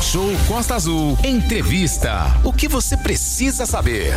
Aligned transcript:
Talk 0.00 0.04
Show 0.04 0.28
Costa 0.48 0.74
Azul. 0.76 1.18
Entrevista. 1.22 2.34
O 2.42 2.52
que 2.54 2.66
você 2.66 2.96
precisa 2.96 3.66
saber? 3.66 4.14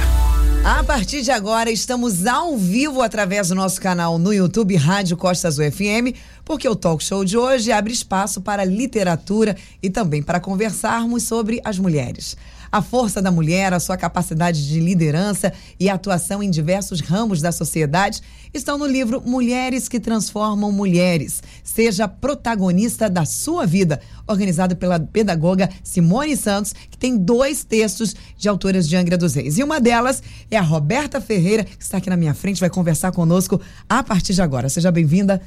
A 0.63 0.81
partir 0.81 1.21
de 1.21 1.29
agora, 1.29 1.69
estamos 1.69 2.25
ao 2.25 2.57
vivo 2.57 3.01
através 3.01 3.49
do 3.49 3.55
nosso 3.55 3.81
canal 3.81 4.17
no 4.17 4.33
YouTube 4.33 4.77
Rádio 4.77 5.17
Costa 5.17 5.49
Azul 5.49 5.69
FM, 5.69 6.15
porque 6.45 6.69
o 6.69 6.75
talk 6.75 7.03
show 7.03 7.25
de 7.25 7.37
hoje 7.37 7.69
abre 7.69 7.91
espaço 7.91 8.39
para 8.39 8.63
literatura 8.63 9.57
e 9.81 9.89
também 9.89 10.23
para 10.23 10.39
conversarmos 10.39 11.23
sobre 11.23 11.59
as 11.65 11.77
mulheres. 11.77 12.37
A 12.73 12.81
força 12.81 13.21
da 13.21 13.29
mulher, 13.29 13.71
a 13.71 13.79
sua 13.79 13.95
capacidade 13.95 14.67
de 14.67 14.79
liderança 14.79 15.53
e 15.79 15.87
atuação 15.87 16.41
em 16.41 16.49
diversos 16.49 17.01
ramos 17.01 17.39
da 17.39 17.51
sociedade 17.51 18.19
estão 18.51 18.79
no 18.79 18.87
livro 18.87 19.21
Mulheres 19.23 19.87
que 19.87 19.99
Transformam 19.99 20.71
Mulheres. 20.71 21.43
Seja 21.63 22.07
protagonista 22.07 23.07
da 23.07 23.25
sua 23.25 23.67
vida, 23.67 24.01
organizado 24.25 24.75
pela 24.75 24.99
pedagoga 24.99 25.69
Simone 25.83 26.35
Santos, 26.35 26.73
que 26.89 26.97
tem 26.97 27.15
dois 27.15 27.63
textos 27.63 28.15
de 28.35 28.49
autoras 28.49 28.89
de 28.89 28.95
Angra 28.95 29.19
dos 29.19 29.35
Reis. 29.35 29.59
E 29.59 29.63
uma 29.63 29.79
delas 29.79 30.23
é 30.49 30.57
a 30.57 30.61
Roberta 30.61 31.21
Ferreira, 31.21 31.63
que 31.63 31.83
está 31.83 31.99
aqui 31.99 32.09
na 32.09 32.17
minha 32.17 32.33
frente, 32.33 32.59
vai 32.59 32.71
conversar 32.71 33.11
conosco 33.11 33.61
a 33.87 34.01
partir 34.01 34.33
de 34.33 34.41
agora. 34.41 34.67
Seja 34.67 34.91
bem-vinda, 34.91 35.39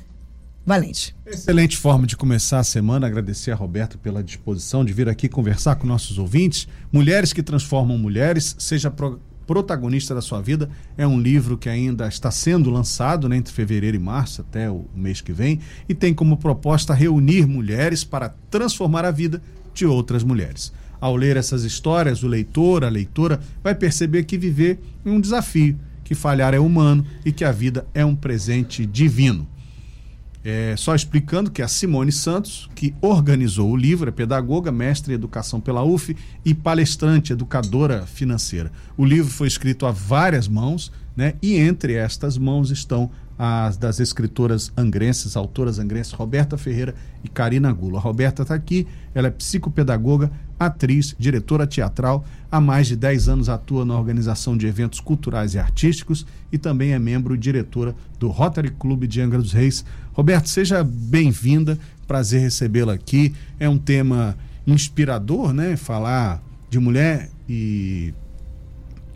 Valente. 0.67 1.15
Excelente 1.25 1.77
forma 1.77 2.09
de 2.09 2.17
começar 2.17 2.59
a 2.59 2.65
semana. 2.65 3.07
Agradecer 3.07 3.53
a 3.53 3.55
Roberta 3.55 3.97
pela 3.97 4.21
disposição 4.21 4.85
de 4.85 4.93
vir 4.93 5.09
aqui 5.09 5.29
conversar 5.29 5.77
com 5.77 5.87
nossos 5.87 6.19
ouvintes. 6.19 6.67
Mulheres 6.91 7.33
que 7.33 7.41
transformam 7.41 7.97
mulheres, 7.97 8.57
seja 8.59 8.91
pro, 8.91 9.21
protagonista 9.47 10.13
da 10.13 10.21
sua 10.21 10.43
vida. 10.43 10.69
É 10.99 11.07
um 11.07 11.21
livro 11.21 11.57
que 11.57 11.69
ainda 11.69 12.09
está 12.09 12.33
sendo 12.33 12.69
lançado 12.69 13.29
né, 13.29 13.37
entre 13.37 13.55
fevereiro 13.55 13.97
e 13.97 14.01
março, 14.01 14.41
até 14.41 14.69
o 14.69 14.87
mês 14.93 15.21
que 15.21 15.33
vem, 15.33 15.61
e 15.89 15.95
tem 15.95 16.13
como 16.13 16.37
proposta 16.37 16.93
reunir 16.93 17.47
mulheres 17.47 18.03
para 18.03 18.35
transformar 18.51 19.05
a 19.05 19.13
vida 19.13 19.41
de 19.73 19.87
outras 19.87 20.25
mulheres. 20.25 20.73
Ao 21.01 21.15
ler 21.15 21.37
essas 21.37 21.63
histórias, 21.63 22.25
o 22.25 22.27
leitor, 22.27 22.83
a 22.83 22.89
leitora, 22.89 23.39
vai 23.63 23.77
perceber 23.77 24.25
que 24.25 24.37
viver 24.37 24.81
é 25.05 25.09
um 25.09 25.21
desafio, 25.21 25.79
que 26.03 26.17
falhar 26.17 26.55
é 26.55 26.59
humano 26.59 27.07
e 27.25 27.31
que 27.31 27.45
a 27.45 27.53
vida 27.53 27.87
é 27.95 28.05
um 28.05 28.17
presente 28.17 28.85
divino. 28.85 29.47
É, 30.49 30.77
só 30.77 30.95
explicando 30.95 31.51
que 31.51 31.61
a 31.61 31.67
Simone 31.67 32.13
Santos, 32.13 32.71
que 32.73 32.95
organizou 33.01 33.69
o 33.69 33.77
livro, 33.77 34.09
é 34.09 34.13
pedagoga, 34.13 34.71
mestre 34.71 35.13
em 35.13 35.17
educação 35.17 35.61
pela 35.61 35.83
UF 35.83 36.17
e 36.45 36.55
palestrante, 36.55 37.33
educadora 37.33 38.07
financeira. 38.07 38.71
O 38.97 39.05
livro 39.05 39.29
foi 39.29 39.49
escrito 39.49 39.87
a 39.87 39.91
várias 39.91 40.47
mãos, 40.47 40.93
né? 41.17 41.35
E 41.43 41.57
entre 41.57 41.95
estas 41.95 42.39
mãos 42.39 42.71
estão 42.71 43.11
as 43.39 43.77
das 43.77 44.01
escritoras 44.01 44.73
angrenses, 44.77 45.37
autoras 45.37 45.79
angrenses, 45.79 46.13
Roberta 46.13 46.57
Ferreira 46.57 46.95
e 47.23 47.29
Karina 47.29 47.73
Gula. 47.73 47.99
A 47.99 48.01
Roberta 48.01 48.43
está 48.43 48.55
aqui, 48.55 48.87
ela 49.15 49.29
é 49.29 49.31
psicopedagoga, 49.31 50.31
atriz, 50.59 51.15
diretora 51.19 51.67
teatral, 51.67 52.25
há 52.51 52.61
mais 52.61 52.87
de 52.87 52.97
10 52.97 53.29
anos 53.29 53.49
atua 53.49 53.85
na 53.85 53.99
organização 53.99 54.57
de 54.57 54.67
eventos 54.67 55.01
culturais 55.01 55.55
e 55.55 55.59
artísticos 55.59 56.27
e 56.51 56.57
também 56.57 56.93
é 56.93 56.99
membro 56.99 57.35
e 57.35 57.39
diretora 57.39 57.95
do 58.19 58.29
Rotary 58.29 58.71
Club 58.71 59.05
de 59.05 59.21
Angra 59.21 59.39
dos 59.39 59.53
Reis. 59.53 59.85
Roberto, 60.13 60.49
seja 60.49 60.83
bem-vinda, 60.83 61.79
prazer 62.07 62.41
recebê-la 62.41 62.95
aqui. 62.95 63.35
É 63.61 63.69
um 63.69 63.77
tema 63.77 64.37
inspirador, 64.67 65.53
né? 65.53 65.77
Falar 65.77 66.43
de 66.71 66.79
mulher 66.79 67.31
e 67.49 68.15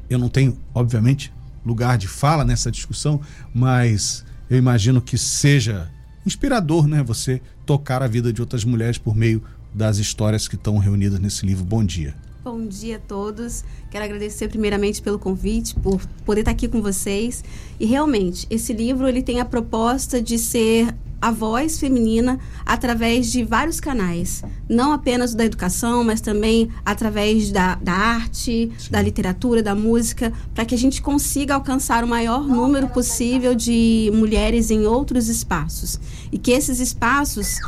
eu 0.08 0.18
não 0.18 0.28
tenho, 0.28 0.56
obviamente, 0.74 1.32
lugar 1.64 1.98
de 1.98 2.08
fala 2.08 2.44
nessa 2.44 2.70
discussão, 2.70 3.20
mas 3.54 4.24
eu 4.48 4.56
imagino 4.56 5.00
que 5.00 5.16
seja 5.16 5.90
inspirador, 6.24 6.86
né? 6.86 7.02
Você 7.02 7.40
tocar 7.64 8.02
a 8.02 8.06
vida 8.06 8.32
de 8.32 8.40
outras 8.40 8.64
mulheres 8.64 8.98
por 8.98 9.14
meio 9.14 9.42
das 9.72 9.98
histórias 9.98 10.48
que 10.48 10.56
estão 10.56 10.78
reunidas 10.78 11.20
nesse 11.20 11.46
livro. 11.46 11.64
Bom 11.64 11.84
dia. 11.84 12.14
Bom 12.42 12.66
dia 12.66 12.96
a 12.96 12.98
todos. 12.98 13.64
Quero 13.90 14.04
agradecer 14.04 14.48
primeiramente 14.48 15.02
pelo 15.02 15.18
convite, 15.18 15.74
por 15.74 16.00
poder 16.24 16.40
estar 16.40 16.52
aqui 16.52 16.66
com 16.66 16.80
vocês. 16.80 17.44
E 17.78 17.84
realmente, 17.84 18.46
esse 18.48 18.72
livro 18.72 19.06
ele 19.06 19.22
tem 19.22 19.40
a 19.40 19.44
proposta 19.44 20.22
de 20.22 20.38
ser 20.38 20.94
a 21.20 21.30
voz 21.30 21.78
feminina 21.78 22.38
através 22.64 23.30
de 23.30 23.44
vários 23.44 23.78
canais, 23.78 24.42
não 24.68 24.92
apenas 24.92 25.34
da 25.34 25.44
educação, 25.44 26.02
mas 26.02 26.20
também 26.20 26.70
através 26.84 27.50
da, 27.50 27.74
da 27.74 27.92
arte, 27.92 28.72
Sim. 28.78 28.90
da 28.90 29.02
literatura, 29.02 29.62
da 29.62 29.74
música, 29.74 30.32
para 30.54 30.64
que 30.64 30.74
a 30.74 30.78
gente 30.78 31.02
consiga 31.02 31.54
alcançar 31.54 32.02
o 32.04 32.08
maior 32.08 32.46
número 32.46 32.88
possível 32.88 33.54
de 33.54 34.10
mulheres 34.14 34.70
em 34.70 34.86
outros 34.86 35.28
espaços. 35.28 36.00
E 36.32 36.38
que 36.38 36.52
esses 36.52 36.80
espaços 36.80 37.58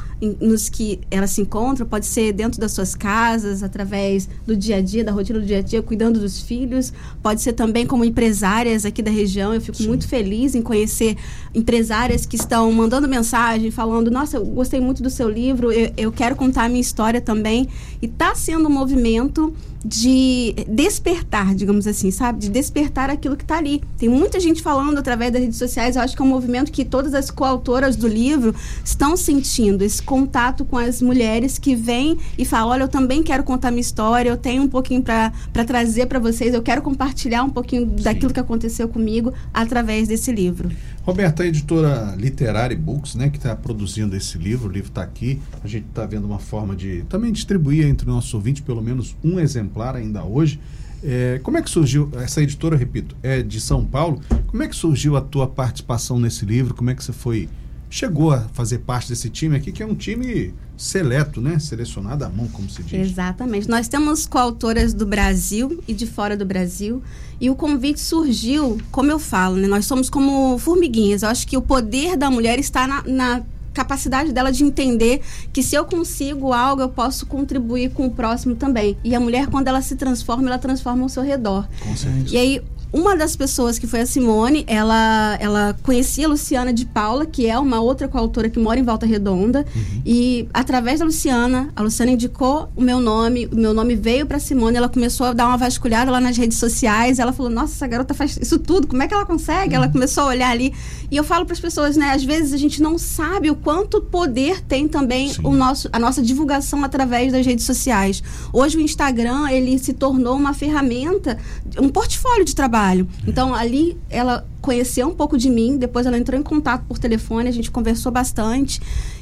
nos 0.41 0.69
que 0.69 1.01
elas 1.11 1.31
se 1.31 1.41
encontram, 1.41 1.87
pode 1.87 2.07
ser 2.07 2.33
dentro 2.33 2.61
das 2.61 2.73
suas 2.73 2.95
casas, 2.95 3.63
através 3.63 4.29
do 4.47 4.57
dia 4.57 4.77
a 4.77 4.81
dia, 4.81 5.03
da 5.03 5.11
rotina 5.11 5.41
do 5.41 5.45
dia 5.45 5.59
a 5.59 5.63
dia, 5.63 5.83
cuidando 5.83 6.21
dos 6.21 6.41
filhos, 6.41 6.93
pode 7.21 7.43
ser 7.43 7.55
também 7.55 7.87
como 7.87 8.05
empresárias 8.05 8.85
aqui 8.85 9.03
da 9.03 9.11
região. 9.11 9.53
Eu 9.53 9.61
fico 9.61 9.79
Sim. 9.79 9.89
muito 9.89 10.07
feliz 10.07 10.55
em 10.55 10.63
conhecer 10.63 11.17
empresárias 11.53 12.25
que 12.25 12.37
estão 12.37 12.71
mandando 12.73 13.09
mensagem, 13.09 13.71
falando: 13.71 14.11
Nossa, 14.11 14.37
eu 14.37 14.45
gostei 14.45 14.81
muito 14.81 15.03
do 15.03 15.11
seu 15.11 15.29
livro, 15.29 15.73
eu, 15.73 15.93
eu 15.97 16.13
quero 16.13 16.37
contar 16.37 16.65
a 16.65 16.69
minha 16.69 16.81
história 16.81 17.21
também. 17.21 17.69
E 18.01 18.07
está 18.07 18.35
sendo 18.35 18.69
um 18.69 18.73
movimento 18.73 19.53
de 19.85 20.55
despertar, 20.69 21.55
digamos 21.55 21.87
assim, 21.87 22.11
sabe? 22.11 22.41
De 22.41 22.49
despertar 22.49 23.11
aquilo 23.11 23.37
que 23.37 23.45
está 23.45 23.59
ali. 23.59 23.83
Tem 23.99 24.09
muita 24.09 24.39
gente 24.39 24.63
falando 24.63 24.99
através 24.99 25.33
das 25.33 25.43
redes 25.43 25.59
sociais, 25.59 25.97
eu 25.97 26.03
acho 26.03 26.15
que 26.15 26.23
é 26.23 26.25
um 26.25 26.29
movimento 26.29 26.71
que 26.71 26.85
todas 26.85 27.15
as 27.15 27.31
coautoras 27.31 27.97
do 27.97 28.07
livro 28.07 28.55
estão 28.85 29.17
sentindo, 29.17 29.83
esse 29.83 30.03
contato 30.03 30.65
com 30.65 30.79
as 30.79 31.03
mulheres 31.03 31.59
que 31.59 31.75
vêm 31.75 32.19
e 32.39 32.45
falam: 32.45 32.69
olha, 32.71 32.83
eu 32.83 32.89
também 32.89 33.23
quero 33.23 33.43
contar 33.43 33.71
minha 33.71 33.81
história, 33.81 34.31
eu 34.31 34.37
tenho 34.37 34.63
um 34.63 34.69
pouquinho 34.69 35.03
para 35.03 35.33
trazer 35.67 36.07
para 36.07 36.19
vocês, 36.19 36.55
eu 36.55 36.63
quero 36.63 36.83
compartilhar 36.83 37.43
um 37.43 37.51
pouquinho 37.51 37.83
Sim. 37.83 38.05
daquilo 38.05 38.33
que 38.33 38.41
aconteceu 38.41 38.89
comigo 38.89 39.33
através 39.53 40.09
desse 40.09 40.31
livro. 40.33 40.71
Roberta, 41.05 41.43
a 41.43 41.47
editora 41.47 42.15
Literária 42.17 42.77
Books, 42.77 43.17
né, 43.17 43.29
que 43.29 43.37
está 43.37 43.57
produzindo 43.57 44.15
esse 44.15 44.39
livro, 44.39 44.69
o 44.69 44.73
livro 44.73 44.89
está 44.89 45.03
aqui, 45.03 45.41
a 45.63 45.67
gente 45.67 45.87
está 45.89 46.07
vendo 46.07 46.25
uma 46.25 46.39
forma 46.39 46.77
de 46.77 47.03
também 47.09 47.33
distribuir 47.33 47.87
entre 47.87 48.07
nossos 48.07 48.33
ouvintes 48.33 48.63
pelo 48.63 48.81
menos 48.81 49.17
um 49.23 49.41
exemplar 49.41 49.97
ainda 49.97 50.23
hoje. 50.23 50.61
É, 51.03 51.41
como 51.43 51.59
é 51.59 51.63
que 51.63 51.69
surgiu, 51.69 52.09
essa 52.15 52.41
editora, 52.41 52.77
repito, 52.77 53.17
é 53.21 53.43
de 53.43 53.61
São 53.61 53.85
Paulo, 53.85 54.21
como 54.47 54.63
é 54.63 54.69
que 54.69 54.77
surgiu 54.77 55.17
a 55.17 55.21
tua 55.21 55.49
participação 55.49 56.21
nesse 56.21 56.47
livro, 56.47 56.73
como 56.73 56.91
é 56.91 56.95
que 56.95 57.03
você 57.03 57.13
foi 57.13 57.49
chegou 57.93 58.33
a 58.33 58.41
fazer 58.55 58.79
parte 58.79 59.11
desse 59.11 59.29
time 59.29 59.55
aqui, 59.55 59.71
que 59.71 59.83
é 59.83 59.87
um 59.87 59.95
time 59.95 60.55
seleto, 60.79 61.43
né? 61.43 61.59
Selecionado 61.59 62.25
à 62.25 62.29
mão, 62.31 62.49
como 62.49 62.69
se 62.71 62.83
diz. 62.83 63.11
Exatamente. 63.11 63.69
Nós 63.69 63.87
temos 63.87 64.27
coautoras 64.27 64.95
do 64.95 65.05
Brasil 65.05 65.85
e 65.87 65.93
de 65.93 66.07
fora 66.07 66.35
do 66.35 66.47
Brasil. 66.47 67.03
E 67.39 67.51
o 67.51 67.55
convite 67.55 68.01
surgiu, 68.01 68.81
como 68.91 69.11
eu 69.11 69.19
falo, 69.19 69.57
né? 69.57 69.69
Nós 69.69 69.85
somos 69.85 70.09
como 70.09 70.57
formiguinhas. 70.59 71.23
Eu 71.23 71.29
acho 71.29 71.47
que 71.47 71.55
o 71.55 71.61
poder 71.61 72.17
da 72.17 72.31
mulher 72.31 72.59
está 72.59 72.87
na, 72.87 73.03
na 73.03 73.43
capacidade 73.75 74.33
dela 74.33 74.51
de 74.51 74.65
entender 74.65 75.21
que 75.53 75.63
se 75.63 75.75
eu 75.75 75.85
consigo 75.85 76.53
algo, 76.53 76.81
eu 76.81 76.89
posso 76.89 77.27
contribuir 77.27 77.91
com 77.91 78.07
o 78.07 78.11
próximo 78.11 78.55
também. 78.55 78.97
E 79.05 79.15
a 79.15 79.21
mulher, 79.21 79.49
quando 79.49 79.69
ela 79.69 79.83
se 79.83 79.97
transforma, 79.97 80.49
ela 80.49 80.59
transforma 80.59 81.03
ao 81.03 81.11
seu 81.11 81.23
redor. 81.23 81.69
Com 81.81 81.95
certeza. 81.95 82.35
E 82.35 82.39
aí, 82.39 82.63
uma 82.93 83.17
das 83.17 83.35
pessoas 83.35 83.79
que 83.79 83.87
foi 83.87 84.03
a 84.03 84.07
Simone, 84.07 84.65
ela, 84.67 85.39
ela 85.41 85.75
conhecia 85.83 86.27
a 86.27 86.29
Luciana 86.29 86.75
de 86.75 86.85
Paula, 86.85 87.25
que 87.25 87.47
é 87.47 87.59
uma 87.59 87.81
outra 87.81 88.07
coautora 88.07 88.51
que 88.51 88.59
mora 88.59 88.79
em 88.79 88.83
Volta 88.83 89.07
Redonda. 89.07 89.65
Uhum. 89.75 90.03
E 90.05 90.47
através 90.53 91.01
da 91.01 91.07
Luciana, 91.07 91.71
a 91.75 91.83
Luciana 91.83 92.13
indicou 92.13 92.69
o 92.77 92.83
meu 92.83 93.01
nome, 93.01 93.49
o 93.51 93.57
meu 93.57 93.73
nome 93.73 93.95
veio 93.95 94.27
para 94.27 94.39
Simone, 94.39 94.77
ela 94.77 94.91
começou 94.91 95.29
a 95.29 95.33
dar 95.33 95.47
uma 95.47 95.57
vasculhada 95.57 96.11
lá 96.11 96.21
nas 96.21 96.37
redes 96.37 96.59
sociais. 96.59 97.19
Ela 97.19 97.33
falou: 97.33 97.51
Nossa, 97.51 97.73
essa 97.73 97.87
garota 97.87 98.13
faz 98.13 98.37
isso 98.37 98.59
tudo, 98.59 98.87
como 98.87 99.03
é 99.03 99.09
que 99.09 99.15
ela 99.15 99.25
consegue? 99.25 99.71
Uhum. 99.71 99.83
Ela 99.83 99.89
começou 99.89 100.25
a 100.25 100.27
olhar 100.27 100.51
ali. 100.51 100.75
E 101.11 101.17
eu 101.17 101.25
falo 101.25 101.47
para 101.47 101.55
as 101.55 101.61
pessoas, 101.61 101.97
né? 101.97 102.11
Às 102.11 102.25
vezes 102.25 102.53
a 102.53 102.59
gente 102.59 102.83
não 102.83 102.99
sabe 102.99 103.51
o 103.51 103.55
quanto 103.55 104.03
poder 104.03 104.61
tem 104.61 104.87
também 104.87 105.33
o 105.43 105.55
nosso, 105.55 105.89
a 105.93 105.99
nossa 105.99 106.21
divulgação 106.21 106.85
através 106.85 107.33
das 107.33 107.47
redes 107.47 107.65
sociais. 107.65 108.23
Hoje 108.53 108.77
o 108.77 108.81
Instagram, 108.81 109.51
ele 109.51 109.79
se 109.79 109.95
tornou 109.95 110.37
uma 110.37 110.53
ferramenta, 110.53 111.39
um 111.79 111.89
portfólio 111.89 112.45
de 112.45 112.55
trabalho 112.55 112.82
trabalho. 112.83 113.09
Então, 113.27 113.55
ali 113.55 113.97
ela 114.11 114.47
conheceu 114.61 115.09
um 115.09 115.15
pouco 115.15 115.39
de 115.39 115.49
mim, 115.49 115.77
depois 115.77 116.07
ela 116.07 116.19
entrou 116.19 116.39
em 116.39 116.43
contato 116.43 116.85
por 116.87 116.99
telefone, 116.99 117.49
a 117.49 117.53
gente 117.53 117.71
conversou 117.71 118.13
bastante. 118.13 118.81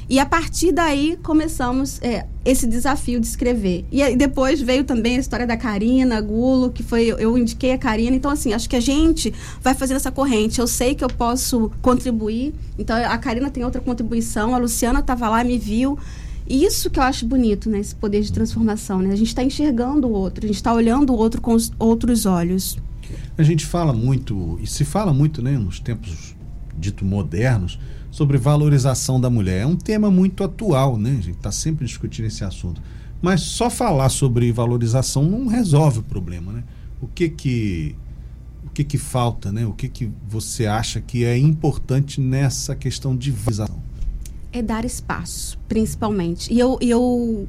E 0.09 0.19
a 0.19 0.25
partir 0.25 0.71
daí 0.71 1.17
começamos 1.23 2.01
é, 2.01 2.25
esse 2.43 2.67
desafio 2.67 3.19
de 3.19 3.27
escrever. 3.27 3.85
E 3.91 4.03
aí, 4.03 4.15
depois 4.15 4.59
veio 4.59 4.83
também 4.83 5.15
a 5.17 5.19
história 5.19 5.47
da 5.47 5.55
Karina 5.55 6.19
Gulo, 6.19 6.71
que 6.71 6.83
foi 6.83 7.07
eu 7.17 7.37
indiquei 7.37 7.71
a 7.71 7.77
Karina. 7.77 8.15
Então, 8.15 8.31
assim, 8.31 8.53
acho 8.53 8.69
que 8.69 8.75
a 8.75 8.81
gente 8.81 9.33
vai 9.61 9.73
fazendo 9.73 9.97
essa 9.97 10.11
corrente. 10.11 10.59
Eu 10.59 10.67
sei 10.67 10.95
que 10.95 11.03
eu 11.03 11.09
posso 11.09 11.71
contribuir. 11.81 12.53
Então, 12.77 12.95
a 12.95 13.17
Karina 13.17 13.49
tem 13.49 13.63
outra 13.63 13.79
contribuição, 13.79 14.53
a 14.53 14.57
Luciana 14.57 14.99
estava 14.99 15.29
lá, 15.29 15.43
me 15.43 15.57
viu. 15.57 15.97
Isso 16.49 16.89
que 16.89 16.99
eu 16.99 17.03
acho 17.03 17.25
bonito, 17.25 17.69
né? 17.69 17.79
Esse 17.79 17.95
poder 17.95 18.21
de 18.21 18.33
transformação, 18.33 18.99
né? 18.99 19.13
A 19.13 19.15
gente 19.15 19.29
está 19.29 19.43
enxergando 19.43 20.07
o 20.07 20.11
outro, 20.11 20.45
a 20.45 20.47
gente 20.47 20.57
está 20.57 20.73
olhando 20.73 21.13
o 21.13 21.17
outro 21.17 21.39
com 21.39 21.53
os 21.53 21.71
outros 21.79 22.25
olhos. 22.25 22.77
A 23.37 23.43
gente 23.43 23.65
fala 23.65 23.93
muito, 23.93 24.59
e 24.61 24.67
se 24.67 24.83
fala 24.85 25.13
muito 25.13 25.41
né, 25.41 25.57
nos 25.57 25.79
tempos 25.79 26.35
dito 26.77 27.05
modernos, 27.05 27.79
sobre 28.09 28.37
valorização 28.37 29.19
da 29.19 29.29
mulher. 29.29 29.61
É 29.61 29.65
um 29.65 29.75
tema 29.75 30.11
muito 30.11 30.43
atual, 30.43 30.97
né? 30.97 31.11
A 31.11 31.21
gente 31.21 31.37
está 31.37 31.51
sempre 31.51 31.85
discutindo 31.85 32.25
esse 32.25 32.43
assunto. 32.43 32.81
Mas 33.21 33.41
só 33.41 33.69
falar 33.69 34.09
sobre 34.09 34.51
valorização 34.51 35.23
não 35.23 35.47
resolve 35.47 35.99
o 35.99 36.03
problema, 36.03 36.51
né? 36.51 36.63
O 37.01 37.07
que 37.07 37.29
que 37.29 37.95
o 38.65 38.69
que 38.69 38.83
que 38.83 38.97
falta, 38.97 39.51
né? 39.51 39.65
O 39.65 39.73
que 39.73 39.87
que 39.87 40.11
você 40.27 40.65
acha 40.65 40.99
que 41.01 41.23
é 41.23 41.37
importante 41.37 42.19
nessa 42.19 42.75
questão 42.75 43.15
de 43.15 43.31
valorização? 43.31 43.81
É 44.51 44.61
dar 44.61 44.83
espaço, 44.83 45.57
principalmente. 45.67 46.53
E 46.53 46.59
eu, 46.59 46.77
eu 46.81 47.47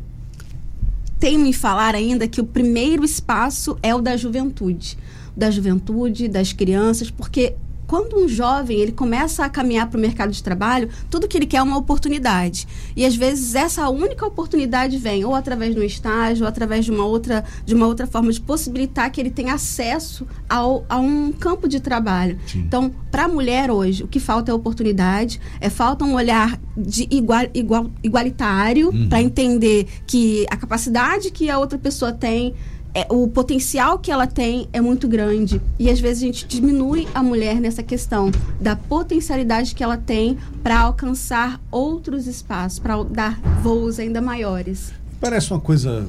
tenho 1.18 1.44
em 1.44 1.52
falar 1.52 1.94
ainda 1.94 2.28
que 2.28 2.40
o 2.40 2.44
primeiro 2.44 3.04
espaço 3.04 3.76
é 3.82 3.94
o 3.94 4.00
da 4.00 4.16
juventude. 4.16 4.96
Da 5.36 5.50
juventude, 5.50 6.28
das 6.28 6.52
crianças, 6.52 7.10
porque 7.10 7.54
quando 7.92 8.16
um 8.16 8.26
jovem 8.26 8.80
ele 8.80 8.90
começa 8.90 9.44
a 9.44 9.50
caminhar 9.50 9.86
para 9.86 9.98
o 9.98 10.00
mercado 10.00 10.32
de 10.32 10.42
trabalho, 10.42 10.88
tudo 11.10 11.28
que 11.28 11.36
ele 11.36 11.44
quer 11.44 11.58
é 11.58 11.62
uma 11.62 11.76
oportunidade. 11.76 12.66
E 12.96 13.04
às 13.04 13.14
vezes 13.14 13.54
essa 13.54 13.86
única 13.90 14.24
oportunidade 14.24 14.96
vem 14.96 15.26
ou 15.26 15.34
através 15.34 15.74
de 15.74 15.80
um 15.80 15.82
estágio, 15.82 16.44
ou 16.44 16.48
através 16.48 16.86
de 16.86 16.90
uma 16.90 17.04
outra, 17.04 17.44
de 17.66 17.74
uma 17.74 17.86
outra 17.86 18.06
forma 18.06 18.32
de 18.32 18.40
possibilitar 18.40 19.12
que 19.12 19.20
ele 19.20 19.30
tenha 19.30 19.52
acesso 19.52 20.26
ao, 20.48 20.86
a 20.88 20.96
um 20.96 21.32
campo 21.32 21.68
de 21.68 21.80
trabalho. 21.80 22.38
Sim. 22.46 22.60
Então, 22.60 22.90
para 23.10 23.24
a 23.24 23.28
mulher 23.28 23.70
hoje, 23.70 24.02
o 24.02 24.08
que 24.08 24.18
falta 24.18 24.50
é 24.50 24.54
oportunidade, 24.54 25.38
é 25.60 25.68
falta 25.68 26.02
um 26.02 26.14
olhar 26.14 26.58
de 26.74 27.06
igual, 27.10 27.42
igual, 27.52 27.90
igualitário 28.02 28.88
uhum. 28.88 29.06
para 29.10 29.20
entender 29.20 29.86
que 30.06 30.46
a 30.50 30.56
capacidade 30.56 31.30
que 31.30 31.50
a 31.50 31.58
outra 31.58 31.78
pessoa 31.78 32.10
tem 32.10 32.54
é, 32.94 33.06
o 33.10 33.26
potencial 33.28 33.98
que 33.98 34.10
ela 34.10 34.26
tem 34.26 34.68
é 34.72 34.80
muito 34.80 35.08
grande. 35.08 35.60
E 35.78 35.90
às 35.90 36.00
vezes 36.00 36.22
a 36.22 36.26
gente 36.26 36.46
diminui 36.46 37.08
a 37.14 37.22
mulher 37.22 37.60
nessa 37.60 37.82
questão 37.82 38.30
da 38.60 38.76
potencialidade 38.76 39.74
que 39.74 39.82
ela 39.82 39.96
tem 39.96 40.36
para 40.62 40.80
alcançar 40.80 41.60
outros 41.70 42.26
espaços, 42.26 42.78
para 42.78 43.02
dar 43.04 43.40
voos 43.62 43.98
ainda 43.98 44.20
maiores. 44.20 44.92
Parece 45.20 45.50
uma 45.52 45.60
coisa 45.60 46.06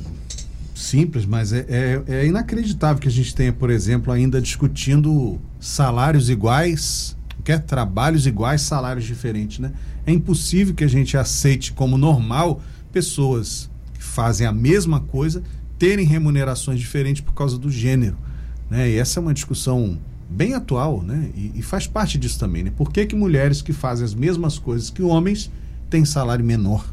simples, 0.75 1.25
mas 1.25 1.53
é, 1.53 1.65
é, 1.69 2.03
é, 2.07 2.25
inacreditável 2.25 3.01
que 3.01 3.07
a 3.07 3.11
gente 3.11 3.33
tenha, 3.33 3.53
por 3.53 3.69
exemplo, 3.69 4.11
ainda 4.11 4.41
discutindo 4.41 5.39
salários 5.59 6.29
iguais, 6.29 7.15
quer 7.43 7.59
trabalhos 7.59 8.27
iguais, 8.27 8.61
salários 8.61 9.05
diferentes, 9.05 9.59
né? 9.59 9.71
É 10.05 10.11
impossível 10.11 10.73
que 10.73 10.83
a 10.83 10.87
gente 10.87 11.15
aceite 11.15 11.71
como 11.71 11.97
normal 11.97 12.61
pessoas 12.91 13.69
que 13.93 14.03
fazem 14.03 14.45
a 14.45 14.51
mesma 14.51 14.99
coisa 14.99 15.41
terem 15.77 16.05
remunerações 16.05 16.79
diferentes 16.79 17.21
por 17.21 17.33
causa 17.33 17.57
do 17.57 17.69
gênero. 17.69 18.17
Né? 18.69 18.91
E 18.91 18.97
essa 18.97 19.19
é 19.19 19.21
uma 19.21 19.33
discussão 19.33 19.97
bem 20.29 20.53
atual, 20.53 21.01
né? 21.01 21.29
E, 21.35 21.51
e, 21.55 21.61
faz 21.61 21.85
parte 21.85 22.17
disso 22.17 22.39
também, 22.39 22.63
né? 22.63 22.71
Por 22.75 22.91
que, 22.91 23.05
que 23.05 23.15
mulheres 23.15 23.61
que 23.61 23.71
fazem 23.71 24.03
as 24.03 24.15
mesmas 24.15 24.57
coisas 24.57 24.89
que 24.89 25.03
homens 25.03 25.51
têm 25.89 26.05
salário 26.05 26.43
menor? 26.43 26.85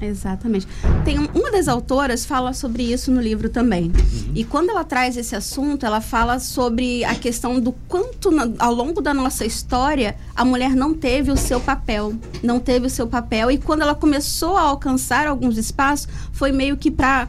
Exatamente. 0.00 0.66
Tem 1.04 1.18
um, 1.18 1.26
uma 1.34 1.50
das 1.50 1.68
autoras 1.68 2.24
fala 2.24 2.52
sobre 2.52 2.82
isso 2.82 3.10
no 3.10 3.20
livro 3.20 3.48
também. 3.48 3.84
Uhum. 3.84 4.32
E 4.34 4.44
quando 4.44 4.70
ela 4.70 4.84
traz 4.84 5.16
esse 5.16 5.34
assunto, 5.34 5.86
ela 5.86 6.00
fala 6.00 6.38
sobre 6.38 7.04
a 7.04 7.14
questão 7.14 7.60
do 7.60 7.72
quanto 7.88 8.30
ao 8.58 8.74
longo 8.74 9.00
da 9.00 9.14
nossa 9.14 9.44
história 9.44 10.16
a 10.34 10.44
mulher 10.44 10.74
não 10.74 10.94
teve 10.94 11.30
o 11.30 11.36
seu 11.36 11.60
papel, 11.60 12.14
não 12.42 12.58
teve 12.58 12.86
o 12.86 12.90
seu 12.90 13.06
papel 13.06 13.50
e 13.50 13.58
quando 13.58 13.82
ela 13.82 13.94
começou 13.94 14.56
a 14.56 14.62
alcançar 14.62 15.26
alguns 15.26 15.56
espaços, 15.56 16.08
foi 16.32 16.52
meio 16.52 16.76
que 16.76 16.90
para 16.90 17.28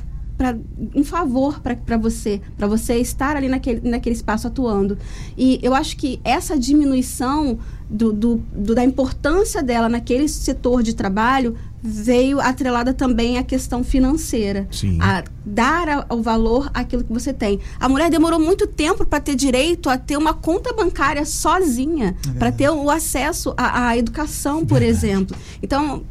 um 0.94 1.04
favor 1.04 1.62
para 1.62 1.98
você, 1.98 2.42
para 2.58 2.68
você 2.68 2.98
estar 2.98 3.36
ali 3.38 3.48
naquele, 3.48 3.90
naquele 3.90 4.16
espaço 4.16 4.48
atuando. 4.48 4.98
E 5.38 5.60
eu 5.64 5.74
acho 5.74 5.96
que 5.96 6.20
essa 6.24 6.60
diminuição 6.60 7.58
do, 7.90 8.12
do, 8.12 8.36
do, 8.54 8.76
da 8.76 8.84
importância 8.84 9.62
dela 9.64 9.88
naquele 9.88 10.28
setor 10.28 10.84
de 10.84 10.94
trabalho 10.94 11.56
veio 11.82 12.40
atrelada 12.40 12.94
também 12.94 13.38
à 13.38 13.44
questão 13.44 13.84
financeira. 13.84 14.68
Sim. 14.72 14.98
A 15.00 15.24
dar 15.46 16.08
o 16.10 16.22
valor 16.22 16.70
àquilo 16.74 17.04
que 17.04 17.14
você 17.14 17.32
tem. 17.32 17.60
A 17.80 17.88
mulher 17.88 18.10
demorou 18.10 18.40
muito 18.40 18.66
tempo 18.66 19.06
para 19.06 19.20
ter 19.20 19.36
direito 19.36 19.88
a 19.90 19.98
ter 19.98 20.18
uma 20.18 20.34
conta 20.34 20.74
bancária 20.74 21.24
sozinha, 21.24 22.16
é 22.28 22.40
para 22.40 22.52
ter 22.52 22.70
o 22.70 22.90
acesso 22.90 23.54
à, 23.56 23.90
à 23.90 23.98
educação, 23.98 24.66
por 24.66 24.80
Verdade. 24.80 25.06
exemplo. 25.06 25.38
Então, 25.62 26.04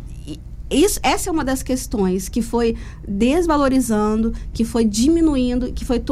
isso, 0.75 1.01
essa 1.03 1.31
é 1.31 1.33
uma 1.33 1.45
das 1.45 1.63
questões 1.63 2.29
que 2.29 2.43
foi 2.43 2.77
desvalorizando, 3.07 4.33
que 4.53 4.65
foi 4.65 4.85
diminuindo, 4.85 5.73
que 5.73 5.85
foi 5.85 6.03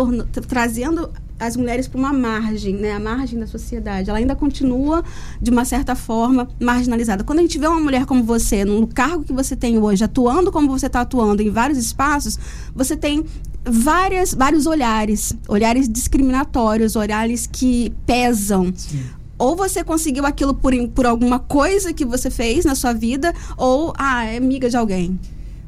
trazendo 0.49 1.11
as 1.39 1.57
mulheres 1.57 1.89
para 1.89 1.99
uma 1.99 2.13
margem, 2.13 2.77
né? 2.77 2.93
A 2.93 3.01
margem 3.01 3.39
da 3.39 3.49
sociedade. 3.49 4.09
Ela 4.09 4.21
ainda 4.21 4.37
continua, 4.37 5.03
de 5.41 5.51
uma 5.51 5.65
certa 5.65 5.97
forma, 5.97 6.49
marginalizada. 6.61 7.25
Quando 7.25 7.41
a 7.41 7.43
gente 7.43 7.59
vê 7.59 7.67
uma 7.67 7.81
mulher 7.81 8.07
como 8.07 8.23
você, 8.23 8.65
no 8.65 8.87
cargo 8.87 9.25
que 9.25 9.33
você 9.33 9.57
tem 9.57 9.77
hoje, 9.77 10.05
atuando 10.05 10.53
como 10.53 10.69
você 10.69 10.87
está 10.87 11.01
atuando 11.01 11.43
em 11.43 11.51
vários 11.51 11.79
espaços, 11.79 12.39
você 12.73 12.97
tem 12.97 13.25
várias, 13.65 14.35
vários 14.35 14.67
olhares, 14.67 15.35
olhares 15.49 15.89
discriminatórios, 15.89 16.95
olhares 16.95 17.49
que 17.51 17.93
pesam. 18.07 18.73
Sim 18.77 19.22
ou 19.43 19.57
você 19.57 19.83
conseguiu 19.83 20.25
aquilo 20.25 20.55
por, 20.55 20.73
por 20.91 21.05
alguma 21.05 21.41
coisa 21.41 21.93
que 21.93 22.05
você 22.05 22.31
fez 22.31 22.65
na 22.65 22.77
sua 22.77 22.93
vida, 22.93 23.35
ou, 23.57 23.93
ah, 23.99 24.25
é 24.25 24.37
amiga 24.37 24.71
de 24.71 24.77
alguém. 24.77 25.19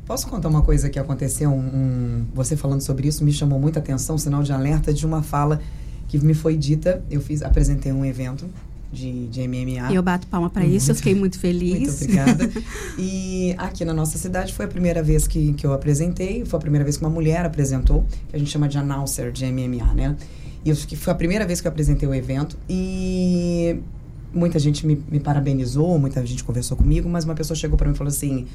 Posso 0.06 0.28
contar 0.28 0.48
uma 0.48 0.62
coisa 0.62 0.88
que 0.88 0.96
aconteceu? 0.96 1.50
Um, 1.50 1.58
um, 1.58 2.26
você 2.32 2.56
falando 2.56 2.82
sobre 2.82 3.08
isso 3.08 3.24
me 3.24 3.32
chamou 3.32 3.58
muita 3.58 3.80
atenção, 3.80 4.16
sinal 4.16 4.44
de 4.44 4.52
alerta 4.52 4.94
de 4.94 5.04
uma 5.04 5.24
fala 5.24 5.60
que 6.06 6.24
me 6.24 6.34
foi 6.34 6.56
dita. 6.56 7.02
Eu 7.10 7.20
fiz, 7.20 7.42
apresentei 7.42 7.90
um 7.90 8.04
evento 8.04 8.48
de, 8.92 9.26
de 9.26 9.48
MMA. 9.48 9.92
Eu 9.92 10.04
bato 10.04 10.28
palma 10.28 10.48
para 10.48 10.64
isso, 10.64 10.92
eu 10.92 10.94
fiquei 10.94 11.16
muito 11.16 11.36
feliz. 11.40 12.00
Muito 12.00 12.04
obrigada. 12.04 12.50
e 12.96 13.56
aqui 13.58 13.84
na 13.84 13.92
nossa 13.92 14.16
cidade 14.18 14.54
foi 14.54 14.66
a 14.66 14.68
primeira 14.68 15.02
vez 15.02 15.26
que, 15.26 15.52
que 15.54 15.66
eu 15.66 15.72
apresentei, 15.72 16.44
foi 16.44 16.58
a 16.58 16.60
primeira 16.60 16.84
vez 16.84 16.96
que 16.96 17.02
uma 17.02 17.10
mulher 17.10 17.44
apresentou, 17.44 18.06
que 18.28 18.36
a 18.36 18.38
gente 18.38 18.52
chama 18.52 18.68
de 18.68 18.78
announcer 18.78 19.32
de 19.32 19.44
MMA, 19.46 19.94
né? 19.94 20.16
Isso 20.64 20.86
que 20.86 20.96
foi 20.96 21.12
a 21.12 21.16
primeira 21.16 21.46
vez 21.46 21.60
que 21.60 21.66
eu 21.66 21.70
apresentei 21.70 22.08
o 22.08 22.14
evento 22.14 22.56
e 22.68 23.78
muita 24.32 24.58
gente 24.58 24.86
me, 24.86 25.00
me 25.10 25.20
parabenizou, 25.20 25.98
muita 25.98 26.24
gente 26.24 26.42
conversou 26.42 26.76
comigo, 26.76 27.08
mas 27.08 27.24
uma 27.24 27.34
pessoa 27.34 27.56
chegou 27.56 27.76
para 27.76 27.86
mim 27.86 27.94
e 27.94 27.96
falou 27.96 28.10
assim: 28.10 28.46